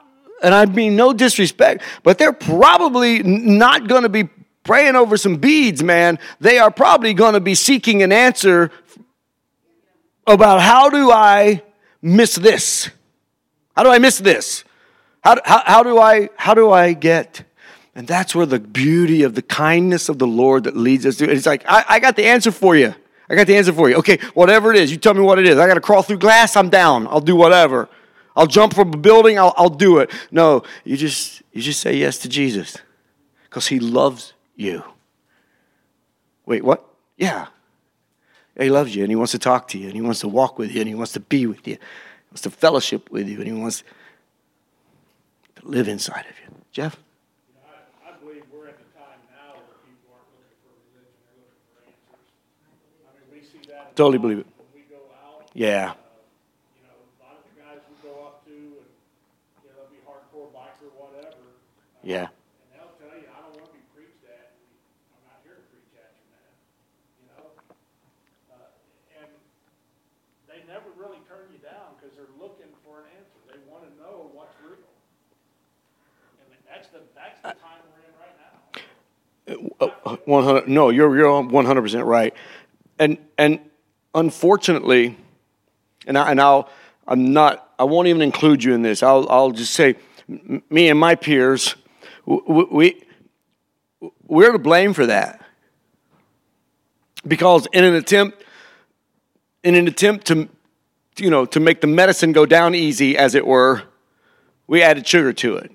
and 0.43 0.55
I 0.55 0.67
mean 0.67 0.97
no 0.97 1.13
disrespect, 1.13 1.83
but 2.03 2.19
they're 2.19 2.33
probably 2.33 3.23
not 3.23 3.89
going 3.89 4.03
to 4.03 4.09
be 4.09 4.29
praying 4.65 4.97
over 4.97 5.17
some 5.17 5.37
beads, 5.37 5.83
man. 5.83 6.19
They 6.41 6.59
are 6.59 6.71
probably 6.71 7.15
going 7.15 7.35
to 7.35 7.41
be 7.41 7.55
seeking 7.55 8.03
an 8.03 8.13
answer 8.13 8.71
about 10.27 10.61
how 10.61 10.91
do 10.91 11.11
I 11.11 11.63
miss 12.03 12.35
this? 12.35 12.91
How 13.77 13.83
do 13.83 13.91
I 13.91 13.99
miss 13.99 14.19
this? 14.19 14.65
How, 15.23 15.37
how, 15.45 15.63
how, 15.65 15.83
do 15.83 15.99
I, 15.99 16.29
how 16.37 16.55
do 16.55 16.71
I 16.71 16.93
get 16.93 17.45
and 17.99 18.07
that's 18.07 18.33
where 18.33 18.47
the 18.47 18.61
beauty 18.61 19.25
of 19.25 19.35
the 19.35 19.43
kindness 19.43 20.09
of 20.09 20.21
the 20.21 20.27
Lord 20.27 20.65
that 20.65 20.77
leads 20.77 21.05
us 21.05 21.17
to. 21.17 21.29
It's 21.29 21.47
like, 21.47 21.65
I, 21.67 21.85
I 21.89 21.99
got 21.99 22.15
the 22.15 22.27
answer 22.27 22.53
for 22.53 22.77
you. 22.77 22.95
I 23.29 23.35
got 23.35 23.49
the 23.49 23.57
answer 23.57 23.73
for 23.73 23.91
you. 23.91 23.97
Okay, 23.97 24.19
whatever 24.35 24.73
it 24.73 24.79
is, 24.79 24.93
you 24.93 24.99
tell 24.99 25.15
me 25.15 25.21
what 25.21 25.41
it 25.41 25.49
is. 25.49 25.59
I 25.59 25.67
got 25.67 25.75
to 25.75 25.81
crawl 25.81 26.03
through 26.03 26.19
glass, 26.19 26.55
I'm 26.55 26.69
down. 26.69 27.09
I'll 27.09 27.21
do 27.21 27.35
whatever. 27.35 27.89
I'll 28.39 28.47
jump 28.47 28.75
from 28.75 28.95
a 28.95 28.97
building, 28.97 29.39
I'll, 29.39 29.53
I'll 29.57 29.69
do 29.69 29.99
it. 29.99 30.11
No, 30.31 30.63
you 30.85 30.97
just, 30.97 31.43
you 31.53 31.61
just 31.61 31.81
say 31.81 31.95
yes 31.97 32.19
to 32.19 32.29
Jesus 32.29 32.77
because 33.45 33.67
he 33.67 33.81
loves 33.81 34.33
you. 34.55 34.83
Wait, 36.47 36.65
what? 36.65 36.89
Yeah. 37.17 37.49
He 38.59 38.71
loves 38.71 38.95
you 38.95 39.03
and 39.03 39.11
he 39.11 39.17
wants 39.17 39.33
to 39.33 39.39
talk 39.39 39.69
to 39.69 39.79
you 39.79 39.87
and 39.87 39.95
he 39.95 40.01
wants 40.01 40.21
to 40.21 40.29
walk 40.29 40.59
with 40.59 40.73
you 40.73 40.81
and 40.81 40.89
he 40.89 40.95
wants 40.95 41.13
to 41.13 41.21
be 41.21 41.47
with 41.47 41.67
you. 41.67 41.75
He 41.75 42.31
wants 42.31 42.43
to 42.43 42.51
fellowship 42.51 43.11
with 43.11 43.29
you 43.29 43.39
and 43.39 43.47
he 43.47 43.53
wants 43.53 43.83
to 45.57 45.67
live 45.67 45.89
inside 45.89 46.27
of 46.31 46.39
you. 46.41 46.55
Jeff? 46.73 46.97
I 47.67 48.09
I 48.09 48.13
believe 48.19 48.45
we're 48.53 48.69
at 48.69 48.79
the 48.79 48.85
time 48.99 49.19
now 49.31 49.55
where 49.55 49.79
people 49.87 50.15
aren't 50.15 50.31
looking 50.35 50.59
for 50.63 50.71
religion, 50.87 51.19
they're 51.27 51.43
looking 51.43 51.63
for 51.71 51.87
answers. 51.87 53.03
I 53.03 53.11
mean 53.19 53.29
we 53.31 53.47
see 53.47 53.63
that. 53.71 53.95
Totally 53.95 54.19
believe 54.19 54.39
it. 54.39 54.47
we 54.75 54.83
go 54.91 55.03
out, 55.23 55.51
yeah. 55.55 55.91
Uh, 55.91 55.95
you 56.75 56.83
know, 56.83 56.99
a 56.99 57.23
lot 57.23 57.35
of 57.39 57.45
the 57.47 57.55
guys 57.63 57.79
we 57.87 57.95
go 58.03 58.27
up 58.27 58.43
to, 58.47 58.55
and 58.55 58.91
you 59.63 59.71
know, 59.71 59.75
they'll 59.79 59.93
be 59.93 60.03
hardcore 60.03 60.51
biker, 60.51 60.91
whatever. 60.99 61.47
Yeah. 62.09 62.33
And 62.33 62.73
they'll 62.73 62.97
tell 62.97 63.13
you, 63.21 63.29
I 63.29 63.37
don't 63.45 63.61
want 63.61 63.69
to 63.69 63.77
be 63.77 63.85
preached 63.93 64.25
at. 64.25 64.57
I'm 65.13 65.21
not 65.29 65.45
here 65.45 65.61
to 65.61 65.67
preach 65.69 65.93
at 65.93 66.17
you, 66.17 66.25
man. 66.33 66.49
You 67.21 67.27
know, 67.37 67.53
uh, 68.49 69.21
and 69.21 69.29
they 70.49 70.65
never 70.65 70.89
really 70.97 71.21
turn 71.29 71.53
you 71.53 71.61
down 71.61 72.01
because 72.01 72.17
they're 72.17 72.33
looking 72.41 72.73
for 72.81 73.05
an 73.05 73.13
answer. 73.13 73.37
They 73.53 73.61
want 73.69 73.85
to 73.85 73.93
know 74.01 74.33
what's 74.33 74.57
real. 74.65 74.89
And 76.41 76.49
that's 76.65 76.89
the 76.89 77.05
that's 77.13 77.45
the 77.45 77.61
time 77.61 77.85
we're 77.93 78.09
in 78.09 78.17
right 78.17 78.37
now. 78.41 79.93
Uh, 80.09 80.17
100 80.25 80.69
no 80.69 80.89
you're 80.89 81.15
you're 81.17 81.29
100% 81.29 82.05
right 82.07 82.35
and 82.99 83.19
and 83.37 83.61
unfortunately, 84.15 85.17
and, 86.07 86.19
I, 86.19 86.31
and 86.31 86.41
I'll, 86.41 86.69
I'm 87.07 87.33
not, 87.33 87.73
I 87.79 87.85
won't 87.85 88.09
even 88.09 88.23
include 88.23 88.65
you 88.65 88.75
in 88.75 88.83
this. 88.83 89.03
I'll, 89.03 89.29
I'll 89.31 89.51
just 89.51 89.73
say, 89.73 89.97
me 90.29 90.89
and 90.89 90.99
my 90.99 91.15
peers, 91.15 91.77
we, 92.29 93.03
we're 94.27 94.53
to 94.53 94.59
blame 94.59 94.93
for 94.93 95.07
that. 95.07 95.41
Because 97.27 97.67
in 97.73 97.85
an 97.85 97.95
attempt, 97.95 98.45
in 99.65 99.75
an 99.75 99.89
attempt 99.89 100.27
to, 100.27 100.49
you 101.17 101.31
know, 101.31 101.47
to 101.47 101.61
make 101.61 101.81
the 101.81 101.87
medicine 101.87 102.33
go 102.33 102.47
down 102.47 102.75
easy, 102.75 103.17
as 103.17 103.35
it 103.35 103.47
were, 103.47 103.83
we 104.67 104.83
added 104.83 105.07
sugar 105.07 105.33
to 105.33 105.57
it. 105.57 105.73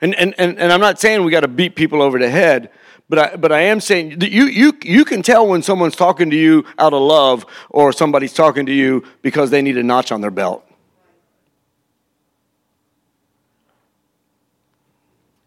And, 0.00 0.14
and, 0.14 0.34
and, 0.38 0.58
and 0.58 0.72
I'm 0.72 0.80
not 0.80 1.00
saying 1.00 1.24
we 1.24 1.30
got 1.30 1.40
to 1.40 1.48
beat 1.48 1.74
people 1.74 2.02
over 2.02 2.18
the 2.18 2.28
head, 2.28 2.70
but 3.08 3.18
I, 3.18 3.36
but 3.36 3.50
I 3.50 3.62
am 3.62 3.80
saying 3.80 4.20
you, 4.20 4.44
you, 4.44 4.74
you 4.84 5.04
can 5.04 5.22
tell 5.22 5.46
when 5.46 5.62
someone's 5.62 5.96
talking 5.96 6.28
to 6.30 6.36
you 6.36 6.64
out 6.78 6.92
of 6.92 7.00
love 7.00 7.46
or 7.70 7.92
somebody's 7.92 8.34
talking 8.34 8.66
to 8.66 8.72
you 8.72 9.04
because 9.22 9.50
they 9.50 9.62
need 9.62 9.78
a 9.78 9.82
notch 9.82 10.12
on 10.12 10.20
their 10.20 10.30
belt. 10.30 10.65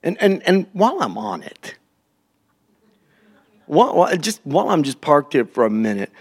And, 0.03 0.17
and, 0.21 0.41
and 0.43 0.67
while 0.73 0.97
I'm 1.01 1.17
on 1.17 1.43
it, 1.43 1.75
while, 3.65 4.15
just 4.17 4.41
while 4.45 4.69
I'm 4.69 4.83
just 4.83 4.99
parked 5.01 5.33
here 5.33 5.45
for 5.45 5.65
a 5.65 5.69
minute, 5.69 6.11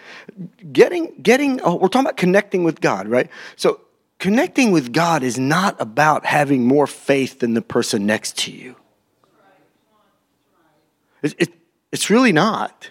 getting, 0.72 1.14
getting 1.22 1.61
oh, 1.62 1.76
we're 1.76 1.89
talking 1.89 2.07
about 2.07 2.16
connecting 2.16 2.64
with 2.64 2.81
God, 2.81 3.09
right? 3.09 3.31
So 3.57 3.81
connecting 4.18 4.72
with 4.72 4.93
God 4.93 5.22
is 5.22 5.39
not 5.39 5.81
about 5.81 6.26
having 6.26 6.66
more 6.66 6.87
faith 6.87 7.39
than 7.39 7.55
the 7.55 7.62
person 7.62 8.05
next 8.05 8.37
to 8.39 8.53
you. 8.53 8.76
It, 11.22 11.35
it, 11.39 11.49
it's 11.91 12.11
really 12.11 12.33
not. 12.33 12.91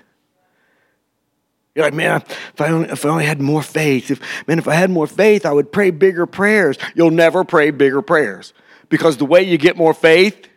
You're 1.76 1.86
like, 1.86 1.94
man, 1.94 2.24
if 2.28 2.60
I, 2.60 2.70
only, 2.70 2.90
if 2.90 3.06
I 3.06 3.10
only 3.10 3.26
had 3.26 3.40
more 3.40 3.62
faith, 3.62 4.10
if, 4.10 4.20
man, 4.48 4.58
if 4.58 4.68
I 4.68 4.74
had 4.74 4.90
more 4.90 5.06
faith, 5.06 5.46
I 5.46 5.52
would 5.52 5.72
pray 5.72 5.92
bigger 5.92 6.26
prayers. 6.26 6.78
You'll 6.96 7.12
never 7.12 7.44
pray 7.44 7.70
bigger 7.70 8.02
prayers 8.02 8.54
because 8.90 9.18
the 9.18 9.26
way 9.26 9.44
you 9.44 9.60
get 9.60 9.78
more 9.78 9.94
faith 9.94 10.48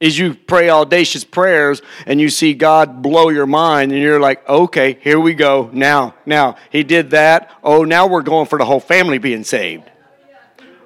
is 0.00 0.18
you 0.18 0.34
pray 0.34 0.70
audacious 0.70 1.24
prayers 1.24 1.82
and 2.06 2.20
you 2.20 2.28
see 2.28 2.54
God 2.54 3.02
blow 3.02 3.30
your 3.30 3.46
mind 3.46 3.92
and 3.92 4.00
you're 4.00 4.20
like, 4.20 4.48
okay, 4.48 4.98
here 5.00 5.18
we 5.18 5.34
go. 5.34 5.70
Now, 5.72 6.14
now, 6.24 6.56
he 6.70 6.84
did 6.84 7.10
that. 7.10 7.50
Oh, 7.62 7.84
now 7.84 8.06
we're 8.06 8.22
going 8.22 8.46
for 8.46 8.58
the 8.58 8.64
whole 8.64 8.80
family 8.80 9.18
being 9.18 9.44
saved. 9.44 9.90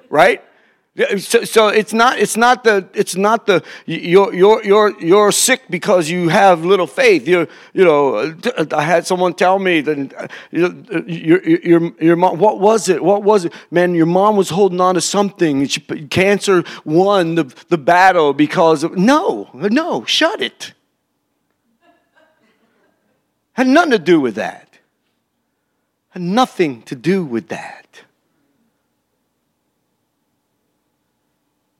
Right? 0.09 0.43
So, 0.95 1.43
so 1.43 1.69
it's 1.69 1.91
not 1.91 2.19
it's 2.19 2.37
not 2.37 2.63
the 2.63 2.87
it's 2.93 3.15
not 3.15 3.47
the 3.47 3.63
you're 3.87 4.31
you're 4.31 4.63
you're 4.63 5.01
you're 5.01 5.31
sick 5.31 5.63
because 5.67 6.07
you 6.07 6.29
have 6.29 6.63
little 6.63 6.85
faith. 6.85 7.27
You 7.27 7.47
you 7.73 7.83
know 7.83 8.35
I 8.71 8.83
had 8.83 9.07
someone 9.07 9.33
tell 9.33 9.57
me 9.57 9.81
that 9.81 10.13
uh, 10.13 10.27
your 10.51 11.41
your 11.43 11.91
your 11.99 12.15
mom 12.15 12.37
what 12.37 12.59
was 12.59 12.89
it? 12.89 13.03
What 13.03 13.23
was 13.23 13.45
it? 13.45 13.53
Man 13.71 13.95
your 13.95 14.05
mom 14.05 14.35
was 14.35 14.51
holding 14.51 14.79
on 14.79 14.93
to 14.93 15.01
something. 15.01 15.65
She, 15.65 15.81
cancer 15.81 16.63
won 16.85 17.35
the 17.35 17.45
the 17.69 17.79
battle 17.79 18.31
because 18.31 18.83
of 18.83 18.95
no 18.95 19.49
no 19.53 20.05
shut 20.05 20.43
it. 20.43 20.73
Had 23.53 23.65
nothing 23.65 23.91
to 23.91 23.99
do 23.99 24.21
with 24.21 24.35
that. 24.35 24.77
Had 26.09 26.21
nothing 26.21 26.83
to 26.83 26.95
do 26.95 27.25
with 27.25 27.47
that. 27.47 27.82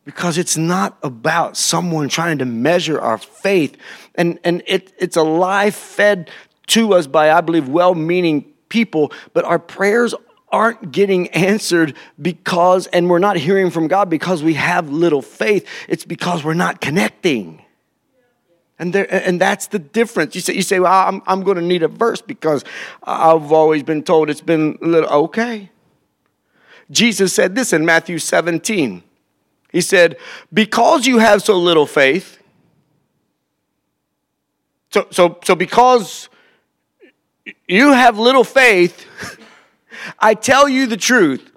Because 0.06 0.38
it's 0.38 0.58
not 0.58 0.98
about 1.02 1.56
someone 1.56 2.10
trying 2.10 2.40
to 2.40 2.46
measure 2.46 3.00
our 3.00 3.18
faith. 3.18 3.78
And, 4.16 4.40
and 4.44 4.62
it, 4.68 4.94
it's 4.98 5.16
a 5.16 5.24
lie 5.24 5.72
fed 5.72 6.30
to 6.68 6.94
us 6.94 7.08
by, 7.08 7.32
I 7.32 7.42
believe, 7.42 7.70
well 7.70 7.96
meaning 7.96 8.54
people, 8.70 9.12
but 9.34 9.46
our 9.46 9.60
prayers 9.60 10.14
aren't 10.52 10.92
getting 10.92 11.28
answered 11.30 11.96
because, 12.22 12.88
and 12.88 13.10
we're 13.10 13.20
not 13.20 13.38
hearing 13.38 13.72
from 13.72 13.88
God 13.88 14.10
because 14.10 14.44
we 14.44 14.54
have 14.54 14.90
little 14.90 15.22
faith. 15.22 15.68
It's 15.88 16.06
because 16.06 16.44
we're 16.44 16.54
not 16.54 16.80
connecting. 16.80 17.64
And, 18.78 18.94
there, 18.94 19.12
and 19.12 19.40
that's 19.40 19.68
the 19.68 19.80
difference. 19.80 20.36
You 20.36 20.42
say, 20.42 20.54
you 20.54 20.62
say 20.62 20.80
well, 20.80 20.92
I'm, 20.92 21.22
I'm 21.26 21.44
going 21.44 21.58
to 21.58 21.64
need 21.64 21.84
a 21.84 21.88
verse 21.88 22.22
because 22.22 22.64
I've 23.04 23.52
always 23.52 23.84
been 23.84 24.04
told 24.04 24.30
it's 24.30 24.42
been 24.42 24.78
a 24.82 24.86
little, 24.86 25.10
okay. 25.10 25.70
Jesus 26.92 27.34
said 27.34 27.56
this 27.56 27.74
in 27.74 27.86
Matthew 27.86 28.20
17. 28.20 29.04
He 29.74 29.82
said, 29.82 30.16
Because 30.54 31.06
you 31.06 31.18
have 31.18 31.42
so 31.42 31.58
little 31.58 31.88
faith, 31.88 32.38
so, 34.92 35.08
so, 35.10 35.40
so 35.44 35.56
because 35.56 36.30
you 37.68 37.92
have 37.92 38.20
little 38.20 38.44
faith, 38.44 39.08
I 40.20 40.36
tell 40.36 40.70
you 40.70 40.86
the 40.86 40.98
truth. 40.98 41.52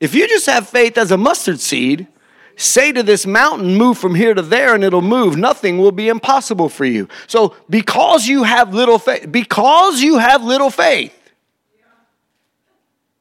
If 0.00 0.14
you 0.14 0.26
just 0.28 0.46
have 0.46 0.68
faith 0.68 0.98
as 0.98 1.12
a 1.12 1.16
mustard 1.16 1.60
seed, 1.60 2.08
say 2.56 2.90
to 2.90 3.04
this 3.04 3.24
mountain, 3.26 3.76
move 3.76 3.98
from 3.98 4.16
here 4.16 4.34
to 4.34 4.42
there, 4.42 4.74
and 4.74 4.82
it'll 4.82 5.00
move. 5.00 5.36
Nothing 5.36 5.78
will 5.78 5.92
be 5.92 6.08
impossible 6.08 6.68
for 6.68 6.84
you. 6.84 7.08
So, 7.28 7.54
because 7.70 8.26
you 8.26 8.42
have 8.42 8.74
little 8.74 8.98
faith, 8.98 9.30
because 9.30 10.00
you 10.00 10.18
have 10.18 10.42
little 10.42 10.70
faith, 10.70 11.14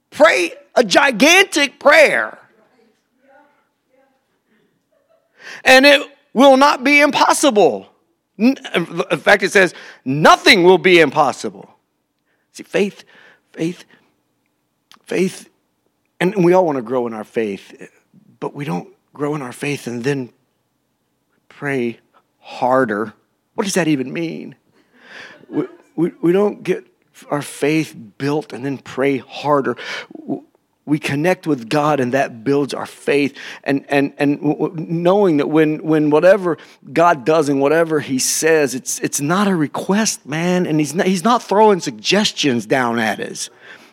pray 0.09 0.53
a 0.73 0.83
gigantic 0.83 1.79
prayer. 1.79 2.39
And 5.63 5.85
it 5.85 6.01
will 6.33 6.57
not 6.57 6.83
be 6.83 7.01
impossible. 7.01 7.89
In 8.37 8.55
fact, 9.19 9.43
it 9.43 9.51
says 9.51 9.73
nothing 10.05 10.63
will 10.63 10.77
be 10.77 10.99
impossible. 10.99 11.73
See, 12.53 12.63
faith, 12.63 13.03
faith, 13.51 13.85
faith, 15.03 15.49
and 16.19 16.43
we 16.43 16.53
all 16.53 16.65
want 16.65 16.77
to 16.77 16.81
grow 16.81 17.07
in 17.07 17.13
our 17.13 17.23
faith, 17.23 17.89
but 18.39 18.53
we 18.53 18.65
don't 18.65 18.89
grow 19.13 19.35
in 19.35 19.41
our 19.41 19.51
faith 19.51 19.87
and 19.87 20.03
then 20.03 20.31
pray 21.49 21.99
harder. 22.39 23.13
What 23.55 23.63
does 23.63 23.73
that 23.73 23.87
even 23.87 24.13
mean? 24.13 24.55
We, 25.49 25.67
we, 25.95 26.11
we 26.21 26.31
don't 26.31 26.63
get 26.63 26.85
our 27.31 27.41
faith 27.41 27.95
built 28.17 28.53
and 28.53 28.63
then 28.63 28.77
pray 28.77 29.17
harder 29.17 29.75
we 30.87 30.99
connect 30.99 31.45
with 31.45 31.69
God 31.69 31.99
and 31.99 32.13
that 32.13 32.45
builds 32.45 32.73
our 32.73 32.85
faith. 32.85 33.37
And, 33.65 33.85
and, 33.89 34.13
and 34.17 34.41
knowing 34.89 35.37
that 35.37 35.47
when, 35.47 35.83
when 35.83 36.09
whatever 36.09 36.57
God 36.93 37.25
does 37.25 37.49
and 37.49 37.59
whatever 37.59 37.99
He 37.99 38.19
says, 38.19 38.73
it's, 38.73 38.97
it's 39.01 39.19
not 39.19 39.49
a 39.49 39.55
request, 39.55 40.25
man. 40.25 40.65
And 40.65 40.79
he's 40.79 40.95
not, 40.95 41.05
he's 41.05 41.25
not 41.25 41.43
throwing 41.43 41.81
suggestions 41.81 42.65
down 42.65 42.99
at 42.99 43.19
us, 43.19 43.49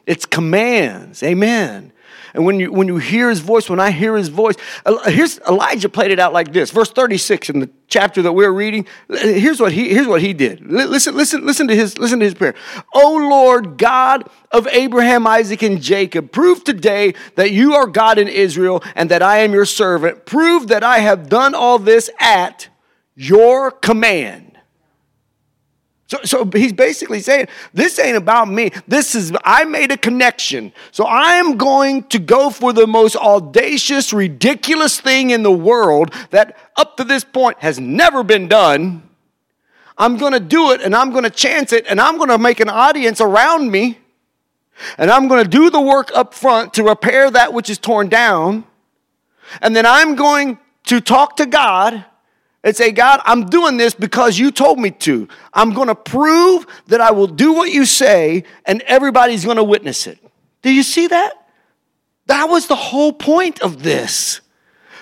it's 0.07 0.25
commands. 0.25 1.23
Amen. 1.25 1.93
And 2.35 2.45
when 2.45 2.59
you, 2.59 2.73
when 2.73 2.89
you 2.89 2.97
hear 2.97 3.31
his 3.31 3.39
voice, 3.39 3.71
when 3.71 3.79
I 3.79 3.93
hear 3.93 4.17
his 4.17 4.29
voice, 4.29 4.57
here's 5.07 5.39
Elijah 5.41 5.89
played 5.89 6.11
it 6.11 6.19
out 6.19 6.33
like 6.33 6.53
this. 6.53 6.73
Verse 6.73 6.91
36 6.91 7.49
in 7.49 7.61
the 7.61 7.71
chapter 7.87 8.23
that 8.23 8.33
we're 8.33 8.51
reading, 8.51 8.87
here's 9.09 9.61
what 9.61 9.73
he, 9.73 9.91
here's 9.91 10.09
what 10.09 10.21
he 10.21 10.33
did. 10.33 10.61
Listen, 10.61 11.15
listen, 11.17 11.47
listen 11.47 11.69
to 11.69 11.77
his, 11.77 11.97
listen 11.97 12.19
to 12.19 12.25
his 12.25 12.35
prayer. 12.35 12.57
O 12.93 13.17
Lord 13.31 13.79
God 13.79 14.29
of 14.51 14.67
Abraham, 14.67 15.29
Isaac, 15.29 15.63
and 15.63 15.81
Jacob, 15.81 16.33
prove 16.33 16.65
today 16.65 17.15
that 17.37 17.53
you 17.53 17.75
are 17.75 17.87
God 17.87 18.19
in 18.19 18.27
Israel 18.27 18.83
and 18.97 19.11
that 19.13 19.23
I 19.23 19.39
am 19.39 19.53
your 19.53 19.67
servant. 19.67 20.27
Prove 20.27 20.67
that 20.69 20.83
I 20.83 20.99
have 20.99 21.29
done 21.29 21.55
all 21.55 21.79
this 21.79 22.11
at 22.19 22.69
your 23.15 23.71
command. 23.71 24.54
So, 26.07 26.19
so 26.25 26.51
he's 26.53 26.73
basically 26.73 27.21
saying, 27.21 27.49
This 27.73 27.99
ain't 27.99 28.17
about 28.17 28.49
me. 28.49 28.71
This 28.87 29.15
is, 29.15 29.33
I 29.45 29.65
made 29.65 29.91
a 29.91 29.97
connection. 29.97 30.73
So 30.91 31.05
I 31.05 31.35
am 31.35 31.57
going 31.57 32.05
to 32.05 32.19
go 32.19 32.51
for 32.51 32.73
the 32.73 32.87
most 32.87 33.17
audacious, 33.17 34.13
ridiculous 34.13 35.01
thing 35.01 35.31
in 35.31 35.43
the 35.43 35.53
world 35.53 36.13
that 36.31 36.57
up 36.77 36.97
to 36.99 37.05
this 37.05 37.25
point 37.25 37.59
has 37.61 37.81
never 37.81 38.23
been 38.23 38.49
done. 38.49 39.09
I'm 39.97 40.17
going 40.17 40.33
to 40.33 40.41
do 40.41 40.73
it 40.73 40.83
and 40.83 40.95
I'm 40.95 41.11
going 41.11 41.25
to 41.25 41.31
chance 41.31 41.73
it 41.73 41.87
and 41.89 42.01
I'm 42.01 42.17
going 42.17 42.31
to 42.31 42.39
make 42.39 42.61
an 42.61 42.69
audience 42.69 43.21
around 43.21 43.71
me 43.71 43.99
and 44.99 45.11
I'm 45.11 45.29
going 45.29 45.43
to 45.43 45.49
do 45.49 45.71
the 45.71 45.81
work 45.81 46.11
up 46.15 46.35
front 46.35 46.75
to 46.75 46.83
repair 46.83 47.31
that 47.31 47.53
which 47.53 47.71
is 47.71 47.79
torn 47.79 48.09
down. 48.09 48.65
And 49.63 49.75
then 49.75 49.87
I'm 49.87 50.17
going 50.17 50.59
to 50.87 51.01
talk 51.01 51.37
to 51.37 51.47
God 51.47 52.05
and 52.65 52.75
say, 52.75 52.91
God, 52.91 53.21
I'm 53.25 53.47
doing 53.47 53.77
this 53.77 53.95
because 53.95 54.39
you 54.39 54.51
told 54.51 54.81
me 54.81 54.91
to. 54.91 55.29
I'm 55.53 55.75
going 55.75 55.89
to 55.89 55.95
prove 55.95 56.67
that 56.87 57.01
I 57.01 57.13
will 57.13 57.27
do 57.27 57.53
what 57.53 57.71
you 57.71 57.85
say, 57.85 58.45
and 58.65 58.81
everybody's 58.83 59.45
going 59.45 59.59
to 59.59 59.65
witness 59.65 60.07
it. 60.07 60.19
Do 60.63 60.73
you 60.73 60.83
see 60.83 61.07
that? 61.09 61.47
That 62.27 62.49
was 62.49 62.67
the 62.67 62.75
whole 62.75 63.13
point 63.13 63.61
of 63.61 63.83
this. 63.83 64.41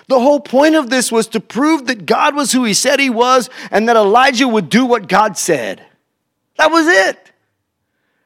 The 0.09 0.19
whole 0.19 0.41
point 0.41 0.75
of 0.75 0.91
this 0.91 1.13
was 1.13 1.29
to 1.29 1.41
prove 1.41 1.87
that 1.87 2.05
God 2.05 2.35
was 2.35 2.51
who 2.51 2.65
he 2.65 2.75
said 2.75 2.99
he 2.99 3.09
was 3.09 3.49
and 3.71 3.89
that 3.89 3.97
Elijah 3.97 4.49
would 4.49 4.69
do 4.69 4.85
what 4.85 5.09
God 5.09 5.39
said. 5.39 5.83
That 6.59 6.73
was 6.73 6.87
it. 6.89 7.31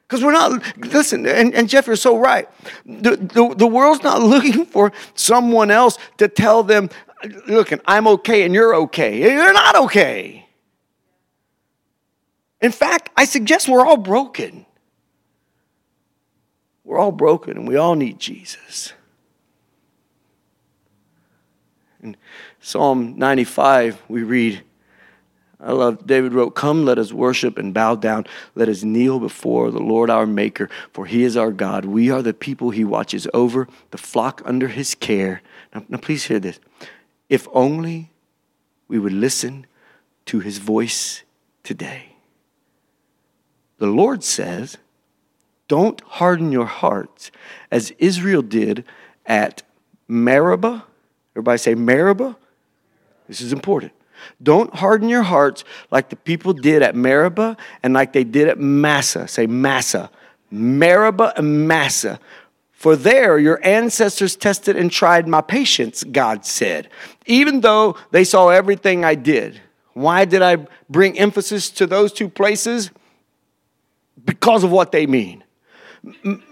Because 0.09 0.25
we're 0.25 0.33
not, 0.33 0.63
listen, 0.79 1.27
and, 1.27 1.53
and, 1.53 1.69
Jeff, 1.69 1.87
you're 1.89 1.97
so 1.97 2.17
right. 2.17 2.49
The, 2.87 3.17
the, 3.17 3.55
the 3.57 3.67
world's 3.67 4.03
not 4.03 4.23
looking 4.23 4.65
for 4.65 4.93
someone 5.15 5.71
else 5.71 5.99
to 6.19 6.29
tell 6.29 6.63
them, 6.63 6.91
look, 7.47 7.73
I'm 7.87 8.07
okay 8.09 8.43
and 8.43 8.55
you're 8.55 8.75
okay. 8.75 9.21
You're 9.21 9.53
not 9.53 9.77
okay. 9.77 10.47
In 12.61 12.73
fact, 12.73 13.11
I 13.17 13.25
suggest 13.25 13.69
we're 13.69 13.85
all 13.85 13.97
broken. 13.97 14.67
We're 16.85 16.99
all 16.99 17.13
broken 17.13 17.57
and 17.57 17.69
we 17.69 17.77
all 17.77 17.95
need 17.95 18.19
Jesus. 18.19 18.93
In 22.03 22.17
Psalm 22.61 23.15
95, 23.17 24.03
we 24.09 24.23
read, 24.23 24.63
I 25.59 25.73
love, 25.73 26.07
David 26.07 26.33
wrote, 26.33 26.55
Come, 26.55 26.85
let 26.85 26.99
us 26.99 27.13
worship 27.13 27.59
and 27.59 27.75
bow 27.75 27.97
down. 27.97 28.27
Let 28.55 28.69
us 28.69 28.85
kneel 28.85 29.19
before 29.19 29.71
the 29.71 29.81
Lord 29.81 30.11
our 30.11 30.27
Maker, 30.27 30.69
for 30.93 31.07
he 31.07 31.25
is 31.25 31.37
our 31.37 31.51
God. 31.51 31.85
We 31.85 32.11
are 32.11 32.23
the 32.23 32.35
people 32.35 32.71
he 32.71 32.85
watches 32.85 33.27
over, 33.35 33.67
the 33.91 33.99
flock 33.99 34.43
under 34.45 34.69
his 34.69 34.95
care. 34.95 35.43
Now, 35.75 35.85
now 35.89 35.99
please 35.99 36.25
hear 36.25 36.39
this. 36.39 36.61
If 37.29 37.49
only 37.53 38.11
we 38.89 38.99
would 38.99 39.13
listen 39.13 39.67
to 40.27 40.41
his 40.41 40.59
voice 40.59 41.23
today. 41.63 42.17
The 43.79 43.87
Lord 43.87 44.25
says, 44.25 44.79
Don't 45.69 46.01
harden 46.03 46.53
your 46.53 46.67
hearts 46.67 47.31
as 47.71 47.93
Israel 47.99 48.43
did 48.43 48.85
at 49.27 49.63
Meribah. 50.09 50.85
Everybody 51.35 51.59
say 51.59 51.75
Meribah. 51.75 52.37
This 53.29 53.41
is 53.41 53.53
important. 53.53 53.93
Don't 54.43 54.75
harden 54.75 55.09
your 55.09 55.23
hearts 55.23 55.65
like 55.91 56.09
the 56.09 56.17
people 56.17 56.53
did 56.53 56.83
at 56.83 56.95
Meribah 56.95 57.57
and 57.83 57.93
like 57.93 58.13
they 58.13 58.25
did 58.25 58.49
at 58.49 58.59
Massah. 58.59 59.29
Say 59.29 59.47
Massah. 59.47 60.11
Meribah 60.51 61.35
and 61.37 61.69
Massah. 61.69 62.19
For 62.77 62.95
there 62.95 63.39
your 63.39 63.59
ancestors 63.67 64.37
tested 64.37 64.77
and 64.77 64.93
tried 64.93 65.27
my 65.27 65.41
patience, 65.41 66.05
God 66.05 66.45
said, 66.45 66.91
even 67.25 67.63
though 67.63 67.97
they 68.11 68.23
saw 68.23 68.51
everything 68.51 69.03
I 69.03 69.15
did. 69.15 69.63
Why 69.95 70.27
did 70.27 70.43
I 70.43 70.67
bring 70.91 71.19
emphasis 71.19 71.71
to 71.71 71.87
those 71.87 72.13
two 72.13 72.29
places? 72.29 72.91
Because 74.23 74.63
of 74.63 74.71
what 74.71 74.93
they 74.93 75.07
mean. 75.07 75.43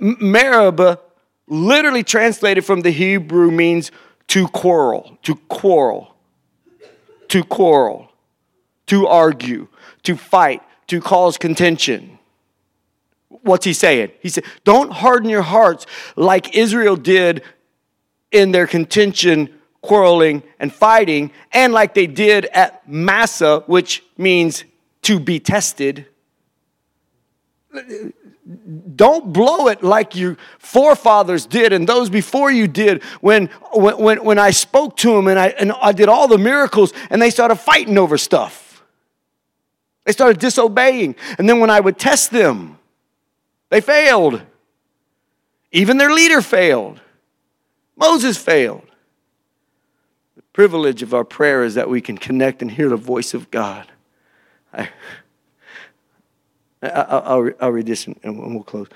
Meribah, 0.01 0.99
literally 1.47 2.03
translated 2.03 2.65
from 2.65 2.81
the 2.81 2.91
Hebrew, 2.91 3.51
means 3.51 3.93
to 4.29 4.49
quarrel, 4.49 5.19
to 5.25 5.35
quarrel, 5.35 6.17
to 7.29 7.45
quarrel, 7.45 8.09
to 8.87 9.07
argue, 9.07 9.69
to 10.05 10.17
fight, 10.17 10.63
to 10.87 11.03
cause 11.03 11.37
contention. 11.37 12.19
What's 13.43 13.65
he 13.65 13.73
saying? 13.73 14.13
He 14.21 14.29
said, 14.29 14.45
Don't 14.65 14.93
harden 14.93 15.29
your 15.29 15.43
hearts 15.43 15.87
like 16.17 16.55
Israel 16.57 16.97
did 16.97 17.43
in 18.31 18.53
their 18.53 18.67
contention 18.67 19.49
quarreling 19.85 20.43
and 20.59 20.73
fighting, 20.73 21.31
and 21.53 21.73
like 21.73 21.93
they 21.93 22.07
did 22.07 22.47
at 22.47 22.89
Massah, 22.89 23.63
which 23.67 24.03
means 24.17 24.65
to 25.03 25.21
be 25.21 25.39
tested. 25.39 26.07
Don't 28.97 29.33
blow 29.33 29.69
it 29.69 29.83
like 29.83 30.17
your 30.17 30.39
forefathers 30.59 31.45
did 31.45 31.73
and 31.73 31.87
those 31.87 32.09
before 32.09 32.51
you 32.51 32.67
did 32.67 33.03
when, 33.21 33.47
when, 33.75 34.25
when 34.25 34.39
I 34.39 34.53
spoke 34.53 34.97
to 34.99 35.13
them 35.13 35.29
and 35.29 35.39
I, 35.39 35.49
and 35.49 35.73
I 35.73 35.93
did 35.93 36.09
all 36.09 36.29
the 36.29 36.39
miracles 36.39 36.93
and 37.11 37.21
they 37.21 37.31
started 37.31 37.57
fighting 37.57 37.99
over 37.99 38.17
stuff. 38.17 38.83
They 40.05 40.13
started 40.13 40.39
disobeying. 40.39 41.17
And 41.39 41.49
then 41.49 41.61
when 41.61 41.71
I 41.71 41.81
would 41.81 41.99
test 41.99 42.31
them, 42.31 42.79
they 43.71 43.81
failed. 43.81 44.43
Even 45.73 45.97
their 45.97 46.13
leader 46.13 46.41
failed. 46.41 47.01
Moses 47.97 48.37
failed. 48.37 48.87
The 50.37 50.43
privilege 50.53 51.03
of 51.03 51.15
our 51.15 51.25
prayer 51.25 51.65
is 51.65 51.75
that 51.75 51.89
we 51.89 52.01
can 52.01 52.19
connect 52.19 52.63
and 52.63 52.71
hear 52.71 52.89
the 52.89 52.97
voice 52.97 53.35
of 53.35 53.51
God. 53.51 53.87
I, 54.73 54.89
I'll, 56.83 57.51
I'll 57.61 57.73
read 57.73 57.87
this 57.87 58.07
and 58.07 58.55
we'll 58.55 58.63
close. 58.63 58.89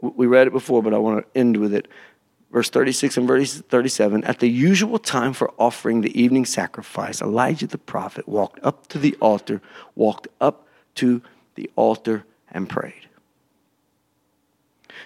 We 0.00 0.26
read 0.26 0.46
it 0.46 0.52
before, 0.52 0.82
but 0.82 0.94
I 0.94 0.98
want 0.98 1.24
to 1.24 1.38
end 1.38 1.56
with 1.58 1.74
it. 1.74 1.88
Verse 2.50 2.68
36 2.70 3.16
and 3.16 3.28
verse 3.28 3.60
37 3.60 4.24
At 4.24 4.40
the 4.40 4.48
usual 4.48 4.98
time 4.98 5.32
for 5.32 5.52
offering 5.58 6.00
the 6.00 6.20
evening 6.20 6.44
sacrifice, 6.44 7.20
Elijah 7.20 7.66
the 7.66 7.78
prophet 7.78 8.28
walked 8.28 8.58
up 8.64 8.88
to 8.88 8.98
the 8.98 9.16
altar, 9.20 9.60
walked 9.94 10.28
up 10.40 10.66
to 10.96 11.22
the 11.54 11.70
altar 11.76 12.24
and 12.50 12.68
prayed. 12.68 13.09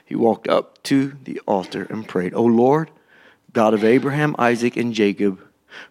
He 0.04 0.14
walked 0.14 0.48
up 0.48 0.82
to 0.84 1.14
the 1.24 1.40
altar 1.46 1.86
and 1.90 2.06
prayed, 2.08 2.34
O 2.34 2.44
Lord, 2.44 2.90
God 3.52 3.74
of 3.74 3.84
Abraham, 3.84 4.34
Isaac, 4.38 4.76
and 4.76 4.92
Jacob, 4.92 5.40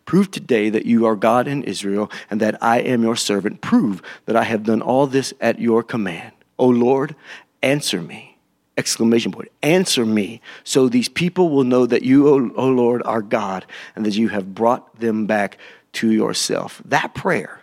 Prove 0.05 0.31
today 0.31 0.69
that 0.69 0.85
you 0.85 1.05
are 1.05 1.15
God 1.15 1.47
in 1.47 1.63
Israel 1.63 2.11
and 2.29 2.39
that 2.41 2.61
I 2.61 2.79
am 2.79 3.03
your 3.03 3.15
servant. 3.15 3.61
Prove 3.61 4.01
that 4.25 4.35
I 4.35 4.43
have 4.43 4.63
done 4.63 4.81
all 4.81 5.07
this 5.07 5.33
at 5.41 5.59
your 5.59 5.83
command. 5.83 6.31
O 6.57 6.67
Lord, 6.67 7.15
answer 7.61 8.01
me. 8.01 8.37
Exclamation 8.77 9.31
point. 9.31 9.51
Answer 9.61 10.05
me 10.05 10.41
so 10.63 10.89
these 10.89 11.09
people 11.09 11.49
will 11.49 11.63
know 11.63 11.85
that 11.85 12.01
you, 12.01 12.27
O, 12.27 12.37
Lord, 12.37 13.03
are 13.05 13.21
God 13.21 13.65
and 13.95 14.05
that 14.05 14.15
you 14.15 14.29
have 14.29 14.55
brought 14.55 14.99
them 14.99 15.27
back 15.27 15.57
to 15.93 16.11
yourself. 16.11 16.81
That 16.85 17.13
prayer, 17.13 17.61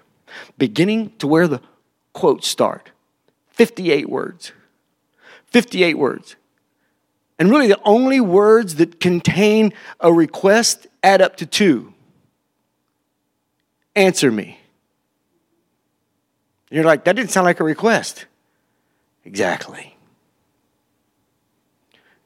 beginning 0.56 1.12
to 1.18 1.26
where 1.26 1.48
the 1.48 1.60
quotes 2.12 2.46
start, 2.46 2.90
58 3.48 4.08
words. 4.08 4.52
58 5.50 5.94
words. 5.98 6.36
And 7.38 7.50
really, 7.50 7.68
the 7.68 7.80
only 7.84 8.20
words 8.20 8.76
that 8.76 9.00
contain 9.00 9.72
a 9.98 10.12
request 10.12 10.86
add 11.02 11.22
up 11.22 11.36
to 11.36 11.46
two 11.46 11.94
Answer 13.96 14.30
me. 14.30 14.58
You're 16.70 16.84
like, 16.84 17.04
that 17.04 17.16
didn't 17.16 17.30
sound 17.30 17.44
like 17.44 17.60
a 17.60 17.64
request. 17.64 18.26
Exactly. 19.24 19.96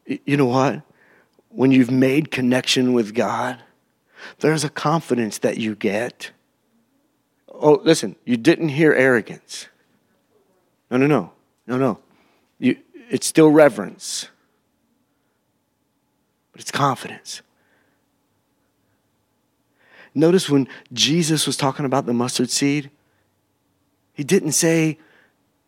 You 0.06 0.36
know 0.36 0.46
what? 0.46 0.82
When 1.48 1.72
you've 1.72 1.90
made 1.90 2.30
connection 2.30 2.92
with 2.92 3.14
God, 3.14 3.62
there's 4.40 4.64
a 4.64 4.68
confidence 4.68 5.38
that 5.38 5.56
you 5.56 5.74
get. 5.74 6.30
Oh, 7.48 7.80
listen, 7.82 8.16
you 8.24 8.36
didn't 8.36 8.70
hear 8.70 8.92
arrogance. 8.92 9.68
No, 10.90 10.98
no, 10.98 11.06
no. 11.06 11.32
No, 11.66 11.78
no. 11.78 11.98
It's 13.14 13.28
still 13.28 13.48
reverence, 13.48 14.26
but 16.50 16.60
it's 16.60 16.72
confidence. 16.72 17.42
Notice 20.16 20.50
when 20.50 20.66
Jesus 20.92 21.46
was 21.46 21.56
talking 21.56 21.84
about 21.84 22.06
the 22.06 22.12
mustard 22.12 22.50
seed, 22.50 22.90
he 24.14 24.24
didn't 24.24 24.50
say, 24.50 24.98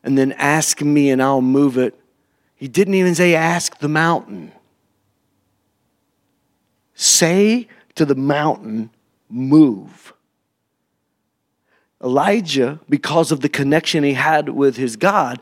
and 0.03 0.18
then 0.18 0.32
ask 0.32 0.82
me 0.82 1.09
and 1.09 1.22
I'll 1.22 1.40
move 1.40 1.78
it. 1.78 1.94
He 2.57 2.66
didn't 2.66 2.94
even 2.94 3.14
say, 3.14 3.36
ask 3.36 3.78
the 3.78 3.88
mountain. 3.88 4.51
Say 6.94 7.68
to 7.94 8.05
the 8.05 8.16
mountain, 8.16 8.90
move. 9.30 10.12
Elijah, 12.03 12.80
because 12.88 13.30
of 13.30 13.40
the 13.40 13.49
connection 13.49 14.03
he 14.03 14.14
had 14.14 14.49
with 14.49 14.76
his 14.76 14.97
God, 14.97 15.40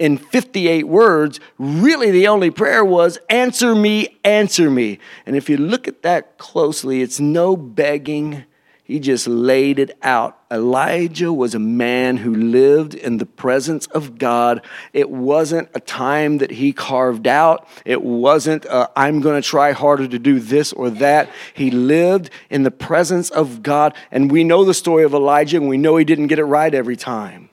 in 0.00 0.16
58 0.16 0.88
words, 0.88 1.38
really 1.58 2.10
the 2.10 2.26
only 2.26 2.50
prayer 2.50 2.84
was, 2.84 3.18
Answer 3.28 3.74
me, 3.74 4.18
answer 4.24 4.70
me. 4.70 4.98
And 5.26 5.36
if 5.36 5.48
you 5.50 5.58
look 5.58 5.86
at 5.86 6.02
that 6.02 6.38
closely, 6.38 7.02
it's 7.02 7.20
no 7.20 7.54
begging. 7.54 8.44
He 8.82 8.98
just 8.98 9.28
laid 9.28 9.78
it 9.78 9.96
out. 10.02 10.38
Elijah 10.50 11.32
was 11.32 11.54
a 11.54 11.60
man 11.60 12.16
who 12.16 12.34
lived 12.34 12.94
in 12.94 13.18
the 13.18 13.26
presence 13.26 13.86
of 13.88 14.18
God. 14.18 14.64
It 14.94 15.10
wasn't 15.10 15.68
a 15.74 15.80
time 15.80 16.38
that 16.38 16.50
he 16.50 16.72
carved 16.72 17.28
out. 17.28 17.68
It 17.84 18.02
wasn't, 18.02 18.66
i 18.66 18.88
I'm 18.96 19.20
going 19.20 19.40
to 19.40 19.46
try 19.46 19.72
harder 19.72 20.08
to 20.08 20.18
do 20.18 20.40
this 20.40 20.72
or 20.72 20.88
that. 20.90 21.30
He 21.52 21.70
lived 21.70 22.30
in 22.48 22.62
the 22.62 22.70
presence 22.72 23.28
of 23.30 23.62
God. 23.62 23.94
And 24.10 24.32
we 24.32 24.44
know 24.44 24.64
the 24.64 24.74
story 24.74 25.04
of 25.04 25.12
Elijah, 25.12 25.58
and 25.58 25.68
we 25.68 25.76
know 25.76 25.98
he 25.98 26.04
didn't 26.04 26.28
get 26.28 26.38
it 26.38 26.44
right 26.44 26.74
every 26.74 26.96
time. 26.96 27.50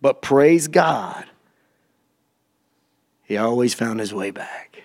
But 0.00 0.22
praise 0.22 0.68
God 0.68 1.26
he 3.32 3.38
always 3.38 3.72
found 3.72 3.98
his 3.98 4.12
way 4.12 4.30
back. 4.30 4.82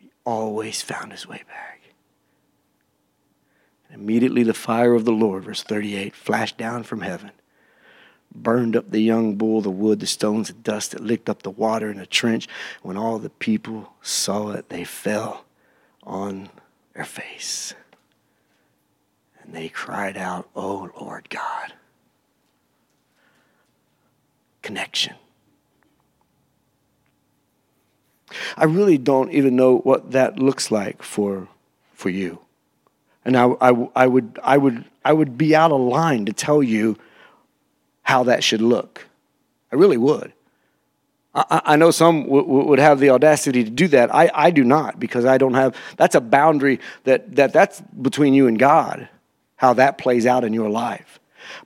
He 0.00 0.10
always 0.24 0.80
found 0.80 1.12
his 1.12 1.28
way 1.28 1.42
back. 1.46 1.82
And 3.90 4.00
immediately 4.00 4.42
the 4.42 4.54
fire 4.54 4.94
of 4.94 5.04
the 5.04 5.12
Lord, 5.12 5.44
verse 5.44 5.62
38, 5.62 6.14
flashed 6.14 6.56
down 6.56 6.82
from 6.82 7.02
heaven, 7.02 7.32
burned 8.34 8.74
up 8.74 8.90
the 8.90 9.02
young 9.02 9.34
bull, 9.34 9.60
the 9.60 9.68
wood, 9.68 10.00
the 10.00 10.06
stones, 10.06 10.48
the 10.48 10.54
dust 10.54 10.92
that 10.92 11.02
licked 11.02 11.28
up 11.28 11.42
the 11.42 11.50
water 11.50 11.90
in 11.90 11.98
the 11.98 12.06
trench. 12.06 12.48
When 12.80 12.96
all 12.96 13.18
the 13.18 13.28
people 13.28 13.92
saw 14.00 14.52
it, 14.52 14.70
they 14.70 14.84
fell 14.84 15.44
on 16.04 16.48
their 16.94 17.04
face. 17.04 17.74
And 19.42 19.52
they 19.52 19.68
cried 19.68 20.16
out, 20.16 20.48
Oh 20.56 20.90
Lord 20.98 21.28
God. 21.28 21.74
Connection. 24.62 25.16
I 28.56 28.64
really 28.64 28.98
don't 28.98 29.32
even 29.32 29.56
know 29.56 29.78
what 29.78 30.12
that 30.12 30.38
looks 30.38 30.70
like 30.70 31.02
for, 31.02 31.48
for 31.92 32.10
you. 32.10 32.40
And 33.24 33.36
I, 33.36 33.46
I, 33.60 33.88
I, 33.96 34.06
would, 34.06 34.38
I, 34.42 34.58
would, 34.58 34.84
I 35.04 35.12
would 35.12 35.38
be 35.38 35.56
out 35.56 35.72
of 35.72 35.80
line 35.80 36.26
to 36.26 36.32
tell 36.32 36.62
you 36.62 36.96
how 38.02 38.24
that 38.24 38.44
should 38.44 38.60
look. 38.60 39.06
I 39.72 39.76
really 39.76 39.96
would. 39.96 40.32
I, 41.34 41.62
I 41.64 41.76
know 41.76 41.90
some 41.90 42.24
w- 42.24 42.44
would 42.44 42.78
have 42.78 43.00
the 43.00 43.10
audacity 43.10 43.64
to 43.64 43.70
do 43.70 43.88
that. 43.88 44.14
I, 44.14 44.30
I 44.32 44.50
do 44.50 44.62
not 44.62 45.00
because 45.00 45.24
I 45.24 45.38
don't 45.38 45.54
have, 45.54 45.74
that's 45.96 46.14
a 46.14 46.20
boundary 46.20 46.80
that, 47.04 47.34
that 47.36 47.52
that's 47.52 47.80
between 47.80 48.34
you 48.34 48.46
and 48.46 48.58
God, 48.58 49.08
how 49.56 49.72
that 49.74 49.98
plays 49.98 50.26
out 50.26 50.44
in 50.44 50.52
your 50.52 50.68
life. 50.68 51.18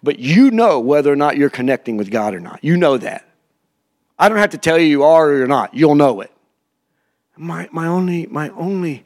But 0.02 0.18
you 0.18 0.50
know 0.50 0.80
whether 0.80 1.12
or 1.12 1.16
not 1.16 1.36
you're 1.36 1.50
connecting 1.50 1.96
with 1.96 2.10
God 2.10 2.34
or 2.34 2.40
not. 2.40 2.62
You 2.62 2.76
know 2.76 2.98
that. 2.98 3.28
I 4.18 4.28
don't 4.28 4.38
have 4.38 4.50
to 4.50 4.58
tell 4.58 4.78
you 4.78 4.86
you 4.86 5.04
are 5.04 5.28
or 5.28 5.36
you're 5.36 5.46
not. 5.46 5.74
You'll 5.74 5.94
know 5.94 6.20
it 6.20 6.32
my, 7.38 7.68
my 7.72 7.86
only 7.86 8.26
my 8.26 8.50
only 8.50 9.04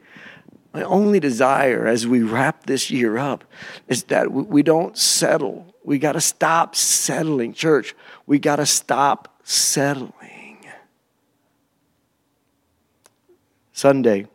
my 0.73 0.81
only 0.83 1.19
desire 1.19 1.85
as 1.85 2.07
we 2.07 2.23
wrap 2.23 2.65
this 2.65 2.89
year 2.89 3.17
up 3.17 3.43
is 3.87 4.05
that 4.05 4.31
we 4.31 4.63
don't 4.63 4.97
settle. 4.97 5.73
We 5.83 5.99
got 5.99 6.13
to 6.13 6.21
stop 6.21 6.75
settling, 6.75 7.53
church. 7.53 7.95
We 8.25 8.39
got 8.39 8.55
to 8.55 8.65
stop 8.65 9.39
settling. 9.43 10.65
Sunday 13.73 14.27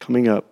coming 0.00 0.28
up. 0.28 0.46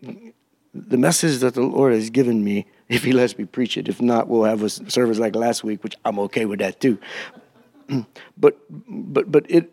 The 0.00 0.96
message 0.96 1.38
that 1.40 1.54
the 1.54 1.62
Lord 1.62 1.92
has 1.92 2.10
given 2.10 2.42
me, 2.42 2.66
if 2.88 3.04
He 3.04 3.12
lets 3.12 3.36
me 3.36 3.44
preach 3.44 3.76
it, 3.76 3.88
if 3.88 4.00
not, 4.00 4.28
we'll 4.28 4.44
have 4.44 4.62
a 4.62 4.70
service 4.70 5.18
like 5.18 5.34
last 5.34 5.62
week, 5.62 5.84
which 5.84 5.96
I'm 6.04 6.18
okay 6.20 6.44
with 6.44 6.60
that 6.60 6.80
too. 6.80 6.98
but 8.36 8.58
but 8.68 9.30
but 9.30 9.50
it 9.50 9.70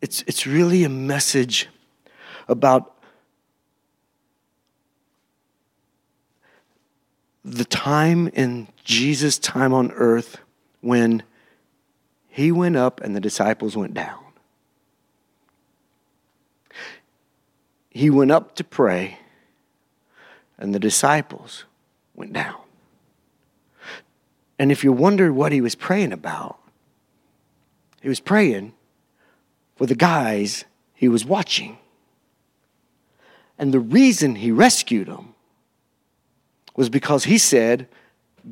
it's 0.00 0.22
it's 0.26 0.46
really 0.46 0.84
a 0.84 0.88
message 0.88 1.68
about 2.48 2.96
the 7.44 7.64
time 7.64 8.28
in 8.28 8.68
Jesus' 8.84 9.38
time 9.38 9.72
on 9.72 9.90
earth 9.92 10.38
when 10.80 11.22
he 12.28 12.52
went 12.52 12.76
up 12.76 13.00
and 13.00 13.16
the 13.16 13.20
disciples 13.20 13.76
went 13.76 13.94
down. 13.94 14.18
He 17.90 18.08
went 18.08 18.30
up 18.30 18.54
to 18.56 18.64
pray 18.64 19.18
and 20.58 20.74
the 20.74 20.78
disciples 20.78 21.64
went 22.14 22.32
down. 22.32 22.56
And 24.58 24.70
if 24.70 24.84
you 24.84 24.92
wondered 24.92 25.32
what 25.32 25.52
he 25.52 25.60
was 25.60 25.74
praying 25.74 26.12
about, 26.12 26.59
he 28.00 28.08
was 28.08 28.20
praying 28.20 28.72
for 29.76 29.86
the 29.86 29.94
guys 29.94 30.64
he 30.94 31.08
was 31.08 31.24
watching. 31.24 31.78
And 33.58 33.72
the 33.74 33.80
reason 33.80 34.36
he 34.36 34.50
rescued 34.50 35.08
them 35.08 35.34
was 36.76 36.88
because 36.88 37.24
he 37.24 37.38
said, 37.38 37.88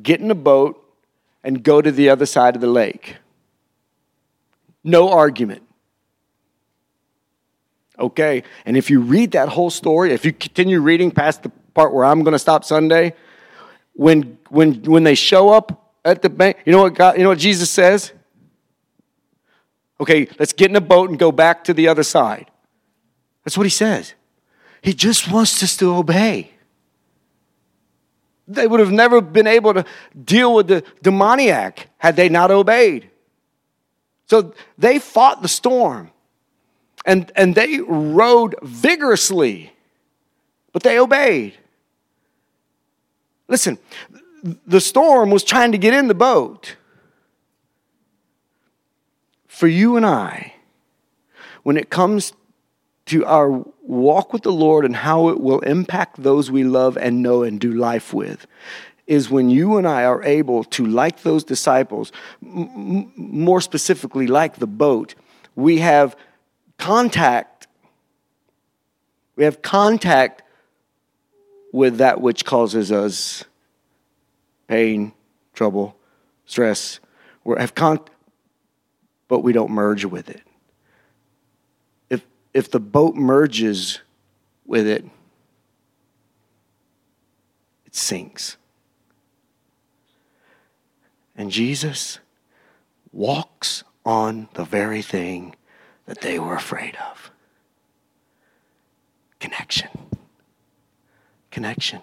Get 0.03 0.19
in 0.19 0.29
a 0.29 0.35
boat 0.35 0.83
and 1.43 1.63
go 1.63 1.81
to 1.81 1.91
the 1.91 2.09
other 2.09 2.27
side 2.27 2.53
of 2.55 2.61
the 2.61 2.67
lake. 2.67 3.17
No 4.83 5.09
argument. 5.09 5.63
Okay? 7.97 8.43
And 8.65 8.77
if 8.77 8.89
you 8.89 9.01
read 9.01 9.31
that 9.31 9.49
whole 9.49 9.69
story, 9.71 10.13
if 10.13 10.25
you 10.25 10.31
continue 10.31 10.79
reading 10.79 11.09
past 11.11 11.43
the 11.43 11.49
part 11.73 11.93
where 11.93 12.05
I'm 12.05 12.23
going 12.23 12.33
to 12.33 12.39
stop 12.39 12.63
Sunday, 12.63 13.13
when, 13.93 14.37
when, 14.49 14.83
when 14.83 15.03
they 15.03 15.15
show 15.15 15.49
up 15.49 15.93
at 16.05 16.21
the 16.21 16.29
bank, 16.29 16.57
you 16.65 16.71
know 16.71 16.83
what 16.83 16.93
God, 16.93 17.17
you 17.17 17.23
know 17.23 17.29
what 17.29 17.39
Jesus 17.39 17.69
says? 17.69 18.13
Okay, 20.01 20.27
let's 20.39 20.53
get 20.53 20.69
in 20.69 20.75
a 20.75 20.81
boat 20.81 21.09
and 21.09 21.19
go 21.19 21.31
back 21.31 21.63
to 21.65 21.73
the 21.73 21.87
other 21.87 22.03
side. 22.03 22.49
That's 23.43 23.57
what 23.57 23.65
he 23.65 23.71
says. 23.71 24.13
He 24.81 24.93
just 24.93 25.29
wants 25.29 25.61
us 25.61 25.75
to 25.77 25.93
obey. 25.93 26.51
They 28.47 28.65
would 28.65 28.79
have 28.79 28.91
never 28.91 29.21
been 29.21 29.47
able 29.47 29.73
to 29.73 29.85
deal 30.23 30.55
with 30.55 30.67
the 30.67 30.83
demoniac 31.03 31.89
had 31.97 32.15
they 32.15 32.29
not 32.29 32.49
obeyed. 32.49 33.09
So 34.25 34.53
they 34.77 34.99
fought 34.99 35.41
the 35.41 35.47
storm 35.47 36.11
and, 37.05 37.31
and 37.35 37.55
they 37.55 37.79
rowed 37.79 38.55
vigorously, 38.61 39.73
but 40.71 40.83
they 40.83 40.99
obeyed. 40.99 41.57
Listen, 43.47 43.77
the 44.43 44.79
storm 44.79 45.31
was 45.31 45.43
trying 45.43 45.71
to 45.71 45.77
get 45.77 45.93
in 45.93 46.07
the 46.07 46.13
boat. 46.13 46.75
For 49.59 49.67
you 49.67 49.97
and 49.97 50.05
I, 50.05 50.53
when 51.63 51.75
it 51.75 51.89
comes 51.89 52.31
to 53.07 53.25
our 53.25 53.65
walk 53.81 54.31
with 54.31 54.43
the 54.43 54.53
Lord 54.53 54.85
and 54.85 54.95
how 54.95 55.27
it 55.27 55.41
will 55.41 55.59
impact 55.59 56.23
those 56.23 56.49
we 56.49 56.63
love 56.63 56.95
and 56.95 57.21
know 57.21 57.43
and 57.43 57.59
do 57.59 57.73
life 57.73 58.13
with, 58.13 58.47
is 59.05 59.29
when 59.29 59.49
you 59.49 59.75
and 59.75 59.85
I 59.85 60.05
are 60.05 60.23
able 60.23 60.63
to, 60.63 60.85
like 60.85 61.23
those 61.23 61.43
disciples, 61.43 62.13
m- 62.41 63.11
more 63.17 63.59
specifically, 63.59 64.27
like 64.27 64.59
the 64.59 64.65
boat, 64.65 65.13
we 65.57 65.79
have 65.79 66.15
contact. 66.77 67.67
We 69.35 69.43
have 69.43 69.61
contact 69.61 70.41
with 71.73 71.97
that 71.97 72.21
which 72.21 72.45
causes 72.45 72.93
us 72.93 73.43
pain, 74.69 75.11
trouble, 75.53 75.97
stress. 76.45 77.01
We 77.43 77.59
have 77.59 77.75
con- 77.75 77.99
but 79.29 79.39
we 79.39 79.53
don't 79.53 79.71
merge 79.71 80.03
with 80.03 80.29
it. 80.29 80.41
If 82.09 82.25
if 82.53 82.69
the 82.69 82.81
boat 82.81 83.15
merges 83.15 84.01
with 84.65 84.85
it, 84.85 85.05
it 87.85 87.95
sinks. 87.95 88.57
And 91.37 91.49
Jesus 91.49 92.19
walks 93.13 93.85
on 94.05 94.49
the 94.55 94.65
very 94.65 95.01
thing 95.01 95.55
that 96.05 96.19
they 96.19 96.37
were 96.37 96.55
afraid 96.55 96.97
of 97.09 97.31
connection. 99.39 99.89
Connection. 101.51 102.01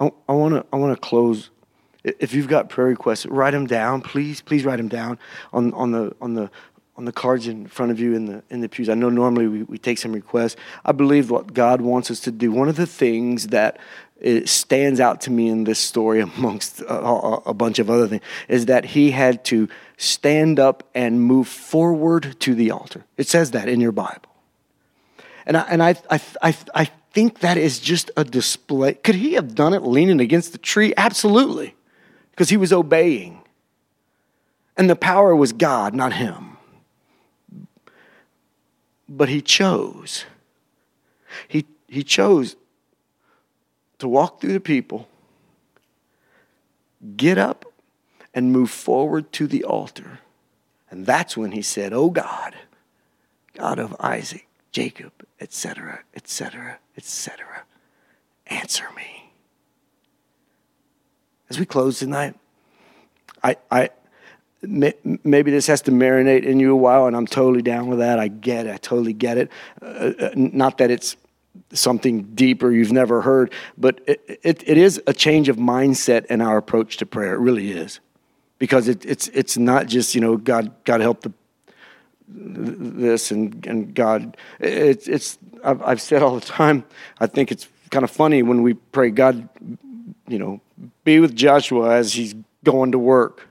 I, 0.00 0.32
want 0.32 0.54
to 0.54 0.66
I 0.72 0.76
wanna 0.76 0.96
close. 0.96 1.50
If 2.04 2.34
you've 2.34 2.48
got 2.48 2.68
prayer 2.68 2.88
requests, 2.88 3.24
write 3.26 3.52
them 3.52 3.66
down, 3.66 4.02
please. 4.02 4.42
Please 4.42 4.64
write 4.64 4.76
them 4.76 4.88
down 4.88 5.18
on, 5.52 5.72
on, 5.72 5.92
the, 5.92 6.14
on, 6.20 6.34
the, 6.34 6.50
on 6.96 7.06
the 7.06 7.12
cards 7.12 7.48
in 7.48 7.66
front 7.66 7.90
of 7.90 7.98
you 7.98 8.14
in 8.14 8.26
the, 8.26 8.42
in 8.50 8.60
the 8.60 8.68
pews. 8.68 8.90
I 8.90 8.94
know 8.94 9.08
normally 9.08 9.48
we, 9.48 9.62
we 9.62 9.78
take 9.78 9.96
some 9.96 10.12
requests. 10.12 10.56
I 10.84 10.92
believe 10.92 11.30
what 11.30 11.54
God 11.54 11.80
wants 11.80 12.10
us 12.10 12.20
to 12.20 12.30
do. 12.30 12.52
One 12.52 12.68
of 12.68 12.76
the 12.76 12.86
things 12.86 13.48
that 13.48 13.78
stands 14.44 15.00
out 15.00 15.22
to 15.22 15.30
me 15.30 15.48
in 15.48 15.64
this 15.64 15.78
story 15.78 16.20
amongst 16.36 16.80
a, 16.82 16.94
a, 16.94 17.34
a, 17.46 17.54
bunch 17.54 17.78
of 17.78 17.90
other 17.90 18.06
things 18.06 18.22
is 18.48 18.66
that 18.66 18.84
he 18.84 19.10
had 19.10 19.44
to 19.46 19.68
stand 19.96 20.60
up 20.60 20.88
and 20.94 21.22
move 21.22 21.48
forward 21.48 22.36
to 22.40 22.54
the 22.54 22.70
altar. 22.70 23.04
It 23.16 23.28
says 23.28 23.52
that 23.52 23.68
in 23.68 23.80
your 23.80 23.92
Bible. 23.92 24.28
And 25.46 25.56
I, 25.56 25.62
and 25.62 25.82
I, 25.82 25.96
I, 26.10 26.20
I, 26.42 26.56
I 26.74 26.84
think 27.12 27.40
that 27.40 27.56
is 27.56 27.78
just 27.78 28.10
a 28.16 28.24
display. 28.24 28.94
Could 28.94 29.14
he 29.14 29.34
have 29.34 29.54
done 29.54 29.72
it 29.72 29.82
leaning 29.82 30.20
against 30.20 30.52
the 30.52 30.58
tree? 30.58 30.92
Absolutely 30.96 31.74
because 32.34 32.48
he 32.48 32.56
was 32.56 32.72
obeying. 32.72 33.40
And 34.76 34.90
the 34.90 34.96
power 34.96 35.36
was 35.36 35.52
God, 35.52 35.94
not 35.94 36.14
him. 36.14 36.56
But 39.08 39.28
he 39.28 39.40
chose. 39.40 40.24
He, 41.46 41.64
he 41.86 42.02
chose 42.02 42.56
to 44.00 44.08
walk 44.08 44.40
through 44.40 44.54
the 44.54 44.60
people, 44.60 45.06
get 47.16 47.38
up, 47.38 47.66
and 48.34 48.50
move 48.50 48.70
forward 48.70 49.32
to 49.34 49.46
the 49.46 49.62
altar. 49.62 50.18
And 50.90 51.06
that's 51.06 51.36
when 51.36 51.52
he 51.52 51.62
said, 51.62 51.92
Oh 51.92 52.10
God, 52.10 52.56
God 53.56 53.78
of 53.78 53.94
Isaac, 54.00 54.48
Jacob, 54.72 55.12
etc., 55.40 56.00
etc., 56.16 56.78
etc., 56.96 57.62
answer 58.48 58.86
me 58.96 59.23
as 61.50 61.58
we 61.58 61.66
close 61.66 61.98
tonight, 61.98 62.34
I, 63.42 63.56
I, 63.70 63.90
maybe 64.62 65.50
this 65.50 65.66
has 65.66 65.82
to 65.82 65.90
marinate 65.90 66.44
in 66.44 66.60
you 66.60 66.72
a 66.72 66.76
while, 66.76 67.06
and 67.06 67.16
I'm 67.16 67.26
totally 67.26 67.62
down 67.62 67.88
with 67.88 67.98
that. 67.98 68.18
I 68.18 68.28
get 68.28 68.66
it. 68.66 68.72
I 68.72 68.76
totally 68.78 69.12
get 69.12 69.38
it. 69.38 69.50
Uh, 69.82 70.12
uh 70.18 70.30
not 70.34 70.78
that 70.78 70.90
it's 70.90 71.16
something 71.72 72.22
deeper 72.34 72.70
you've 72.70 72.92
never 72.92 73.20
heard, 73.20 73.52
but 73.76 74.00
it, 74.06 74.40
it, 74.42 74.68
it 74.68 74.78
is 74.78 75.00
a 75.06 75.12
change 75.12 75.48
of 75.48 75.56
mindset 75.56 76.26
in 76.26 76.40
our 76.40 76.56
approach 76.56 76.96
to 76.98 77.06
prayer. 77.06 77.34
It 77.34 77.38
really 77.38 77.72
is. 77.72 78.00
Because 78.58 78.88
it, 78.88 79.04
it's, 79.04 79.28
it's 79.28 79.58
not 79.58 79.86
just, 79.86 80.14
you 80.14 80.20
know, 80.20 80.36
God, 80.36 80.72
God 80.84 81.00
help 81.00 81.22
the, 81.22 81.32
this 82.28 83.30
and, 83.30 83.64
and 83.66 83.94
God. 83.94 84.36
It, 84.60 85.06
it's, 85.08 85.38
I've, 85.62 85.82
I've 85.82 86.00
said 86.00 86.22
all 86.22 86.34
the 86.34 86.46
time, 86.46 86.84
I 87.20 87.26
think 87.26 87.52
it's 87.52 87.68
kind 87.90 88.04
of 88.04 88.10
funny 88.10 88.42
when 88.42 88.62
we 88.62 88.74
pray, 88.74 89.10
God, 89.10 89.48
you 90.26 90.38
know, 90.38 90.60
be 91.04 91.20
with 91.20 91.34
Joshua 91.34 91.94
as 91.94 92.12
he's 92.12 92.34
going 92.62 92.92
to 92.92 92.98
work. 92.98 93.48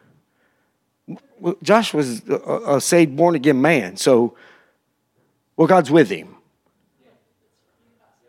Well, 1.40 1.58
Joshua's 1.62 2.28
a, 2.28 2.76
a 2.76 2.82
saved, 2.82 3.16
born 3.16 3.36
again 3.36 3.62
man, 3.62 3.98
so 3.98 4.36
well, 5.56 5.68
God's 5.68 5.92
with 5.92 6.10
him. 6.10 6.36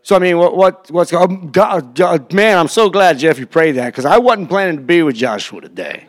So 0.03 0.15
I 0.15 0.19
mean, 0.19 0.37
what, 0.37 0.55
what 0.55 0.91
what's 0.91 1.11
God, 1.11 1.95
God, 1.95 2.33
man? 2.33 2.57
I'm 2.59 2.67
so 2.67 2.89
glad 2.89 3.17
Jeff 3.17 3.39
you 3.39 3.47
prayed 3.47 3.73
that 3.73 3.87
because 3.87 4.05
I 4.05 4.19
wasn't 4.19 4.49
planning 4.49 4.75
to 4.75 4.81
be 4.83 5.01
with 5.01 5.15
Joshua 5.15 5.61
today. 5.61 6.05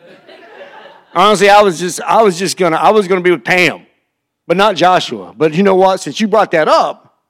Honestly, 1.14 1.48
I 1.48 1.62
was 1.62 1.80
just 1.80 2.02
I 2.02 2.22
was 2.22 2.38
just 2.38 2.58
gonna 2.58 2.76
I 2.76 2.90
was 2.90 3.08
gonna 3.08 3.22
be 3.22 3.30
with 3.30 3.44
Pam, 3.44 3.86
but 4.46 4.58
not 4.58 4.76
Joshua. 4.76 5.32
But 5.34 5.54
you 5.54 5.62
know 5.62 5.76
what? 5.76 6.00
Since 6.00 6.20
you 6.20 6.28
brought 6.28 6.50
that 6.50 6.68
up, 6.68 7.22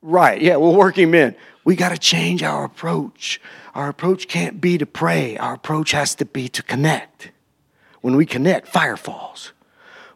right? 0.00 0.40
Yeah, 0.40 0.56
we'll 0.56 0.74
work 0.74 0.96
him 0.96 1.14
in 1.14 1.36
we 1.66 1.74
got 1.74 1.88
to 1.88 1.98
change 1.98 2.44
our 2.44 2.64
approach. 2.64 3.40
Our 3.74 3.88
approach 3.88 4.28
can't 4.28 4.60
be 4.60 4.78
to 4.78 4.86
pray, 4.86 5.36
our 5.36 5.54
approach 5.54 5.90
has 5.90 6.14
to 6.14 6.24
be 6.24 6.48
to 6.50 6.62
connect. 6.62 7.32
When 8.00 8.14
we 8.14 8.24
connect, 8.24 8.68
fire 8.68 8.96
falls. 8.96 9.52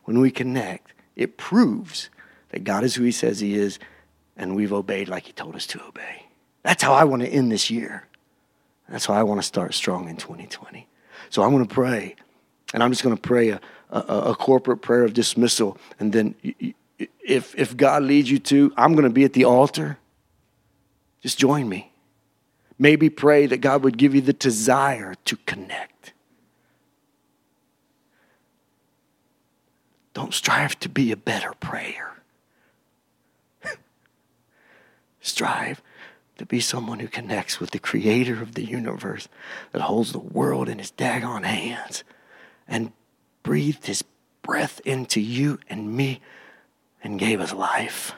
When 0.05 0.21
we 0.21 0.31
connect, 0.31 0.93
it 1.17 1.37
proves 1.37 2.09
that 2.51 2.63
God 2.63 2.85
is 2.85 2.95
who 2.95 3.03
He 3.03 3.11
says 3.11 3.41
He 3.41 3.57
is, 3.57 3.81
and 4.37 4.55
we've 4.55 4.73
obeyed 4.73 5.09
like 5.09 5.25
He 5.25 5.33
told 5.33 5.57
us 5.57 5.67
to 5.67 5.85
obey. 5.85 6.27
That's 6.63 6.85
how 6.85 6.95
I 6.95 7.03
want 7.03 7.23
to 7.23 7.29
end 7.29 7.51
this 7.51 7.69
year. 7.69 8.07
That's 8.89 9.07
how 9.07 9.15
I 9.15 9.25
want 9.25 9.41
to 9.41 9.47
start 9.47 9.75
strong 9.75 10.09
in 10.09 10.17
2020. 10.17 10.87
So 11.31 11.43
I'm 11.43 11.51
going 11.51 11.67
to 11.67 11.75
pray, 11.75 12.15
and 12.73 12.81
I'm 12.81 12.93
just 12.93 13.03
going 13.03 13.17
to 13.17 13.21
pray 13.21 13.49
a, 13.49 13.61
a, 13.91 13.99
a 13.99 14.37
corporate 14.37 14.83
prayer 14.83 15.03
of 15.03 15.15
dismissal. 15.15 15.79
And 15.99 16.13
then, 16.13 16.37
if, 17.25 17.59
if 17.59 17.77
God 17.77 18.05
leads 18.05 18.31
you 18.31 18.39
to, 18.39 18.73
I'm 18.77 18.93
going 18.93 19.03
to 19.03 19.11
be 19.11 19.25
at 19.25 19.33
the 19.33 19.45
altar. 19.45 19.99
Just 21.23 21.39
join 21.39 21.68
me. 21.68 21.93
Maybe 22.79 23.11
pray 23.11 23.47
that 23.47 23.59
God 23.59 23.85
would 23.85 23.99
give 23.99 24.14
you 24.14 24.23
the 24.23 24.33
desire 24.33 25.14
to 25.27 25.37
connect. 25.45 26.14
Don't 30.14 30.35
strive 30.35 30.79
to 30.81 30.89
be 30.89 31.12
a 31.12 31.16
better 31.16 31.53
prayer. 31.61 32.23
strive 35.21 35.83
to 36.39 36.47
be 36.47 36.59
someone 36.59 37.01
who 37.01 37.09
connects 37.09 37.61
with 37.61 37.71
the 37.71 37.79
creator 37.79 38.43
of 38.43 38.55
the 38.55 38.64
universe 38.64 39.29
that 39.73 39.83
holds 39.83 40.12
the 40.12 40.18
world 40.18 40.68
in 40.68 40.79
his 40.79 40.91
daggone 40.91 41.45
hands 41.45 42.03
and 42.66 42.93
breathed 43.43 43.87
his 43.87 44.03
breath 44.43 44.81
into 44.87 45.21
you 45.21 45.59
and 45.68 45.95
me 45.95 46.21
and 47.05 47.18
gave 47.18 47.41
us 47.41 47.53
life. 47.53 48.14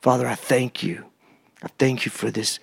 Father, 0.00 0.28
I 0.28 0.36
thank 0.36 0.82
you 0.82 1.11
I 1.62 1.68
thank 1.78 2.04
you 2.04 2.10
for 2.10 2.30
this 2.30 2.58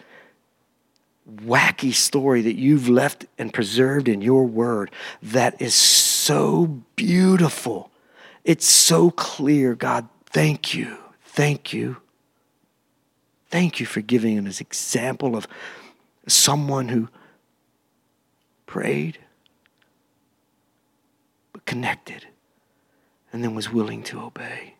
wacky 1.30 1.94
story 1.94 2.42
that 2.42 2.56
you've 2.56 2.90
left 2.90 3.26
and 3.38 3.54
preserved 3.54 4.08
in 4.08 4.22
your 4.22 4.46
word 4.46 4.92
that 5.22 5.62
is 5.62 5.76
so 5.76 6.82
beautiful 6.96 7.90
it's 8.50 8.68
so 8.68 9.12
clear. 9.12 9.76
God, 9.76 10.08
thank 10.26 10.74
you. 10.74 10.98
Thank 11.24 11.72
you. 11.72 11.98
Thank 13.50 13.80
you 13.80 13.86
for 13.86 14.02
giving 14.02 14.48
us 14.48 14.60
an 14.60 14.66
example 14.66 15.36
of 15.36 15.48
someone 16.28 16.90
who 16.90 17.10
prayed, 18.66 19.20
but 21.54 21.66
connected, 21.66 22.26
and 23.32 23.44
then 23.44 23.56
was 23.56 23.72
willing 23.72 24.04
to 24.04 24.20
obey. 24.20 24.74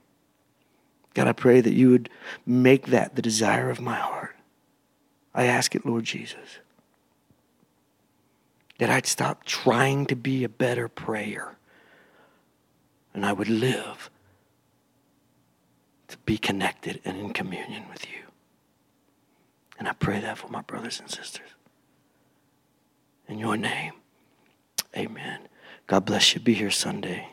God, 1.14 1.28
I 1.28 1.34
pray 1.34 1.62
that 1.62 1.74
you 1.74 1.90
would 1.90 2.10
make 2.46 2.88
that 2.88 3.16
the 3.16 3.22
desire 3.22 3.70
of 3.70 3.82
my 3.82 3.96
heart. 3.96 4.36
I 5.34 5.46
ask 5.46 5.76
it, 5.76 5.86
Lord 5.86 6.04
Jesus, 6.04 6.60
that 8.78 8.90
I'd 8.90 9.06
stop 9.06 9.44
trying 9.44 10.06
to 10.08 10.16
be 10.16 10.44
a 10.44 10.50
better 10.50 10.88
prayer 10.88 11.58
and 13.14 13.26
I 13.26 13.34
would 13.34 13.50
live 13.50 14.10
to 16.08 16.18
be 16.20 16.38
connected 16.38 17.02
and 17.06 17.18
in 17.18 17.34
communion 17.34 17.84
with 17.90 18.06
you. 18.10 18.24
And 19.78 19.88
I 19.88 19.94
pray 19.94 20.20
that 20.20 20.38
for 20.38 20.48
my 20.50 20.62
brothers 20.62 21.00
and 21.00 21.10
sisters. 21.10 21.50
In 23.28 23.40
your 23.40 23.58
name, 23.58 23.94
amen. 24.96 25.48
God 25.88 26.06
bless 26.06 26.34
you. 26.34 26.42
Be 26.42 26.54
here 26.54 26.72
Sunday. 26.72 27.30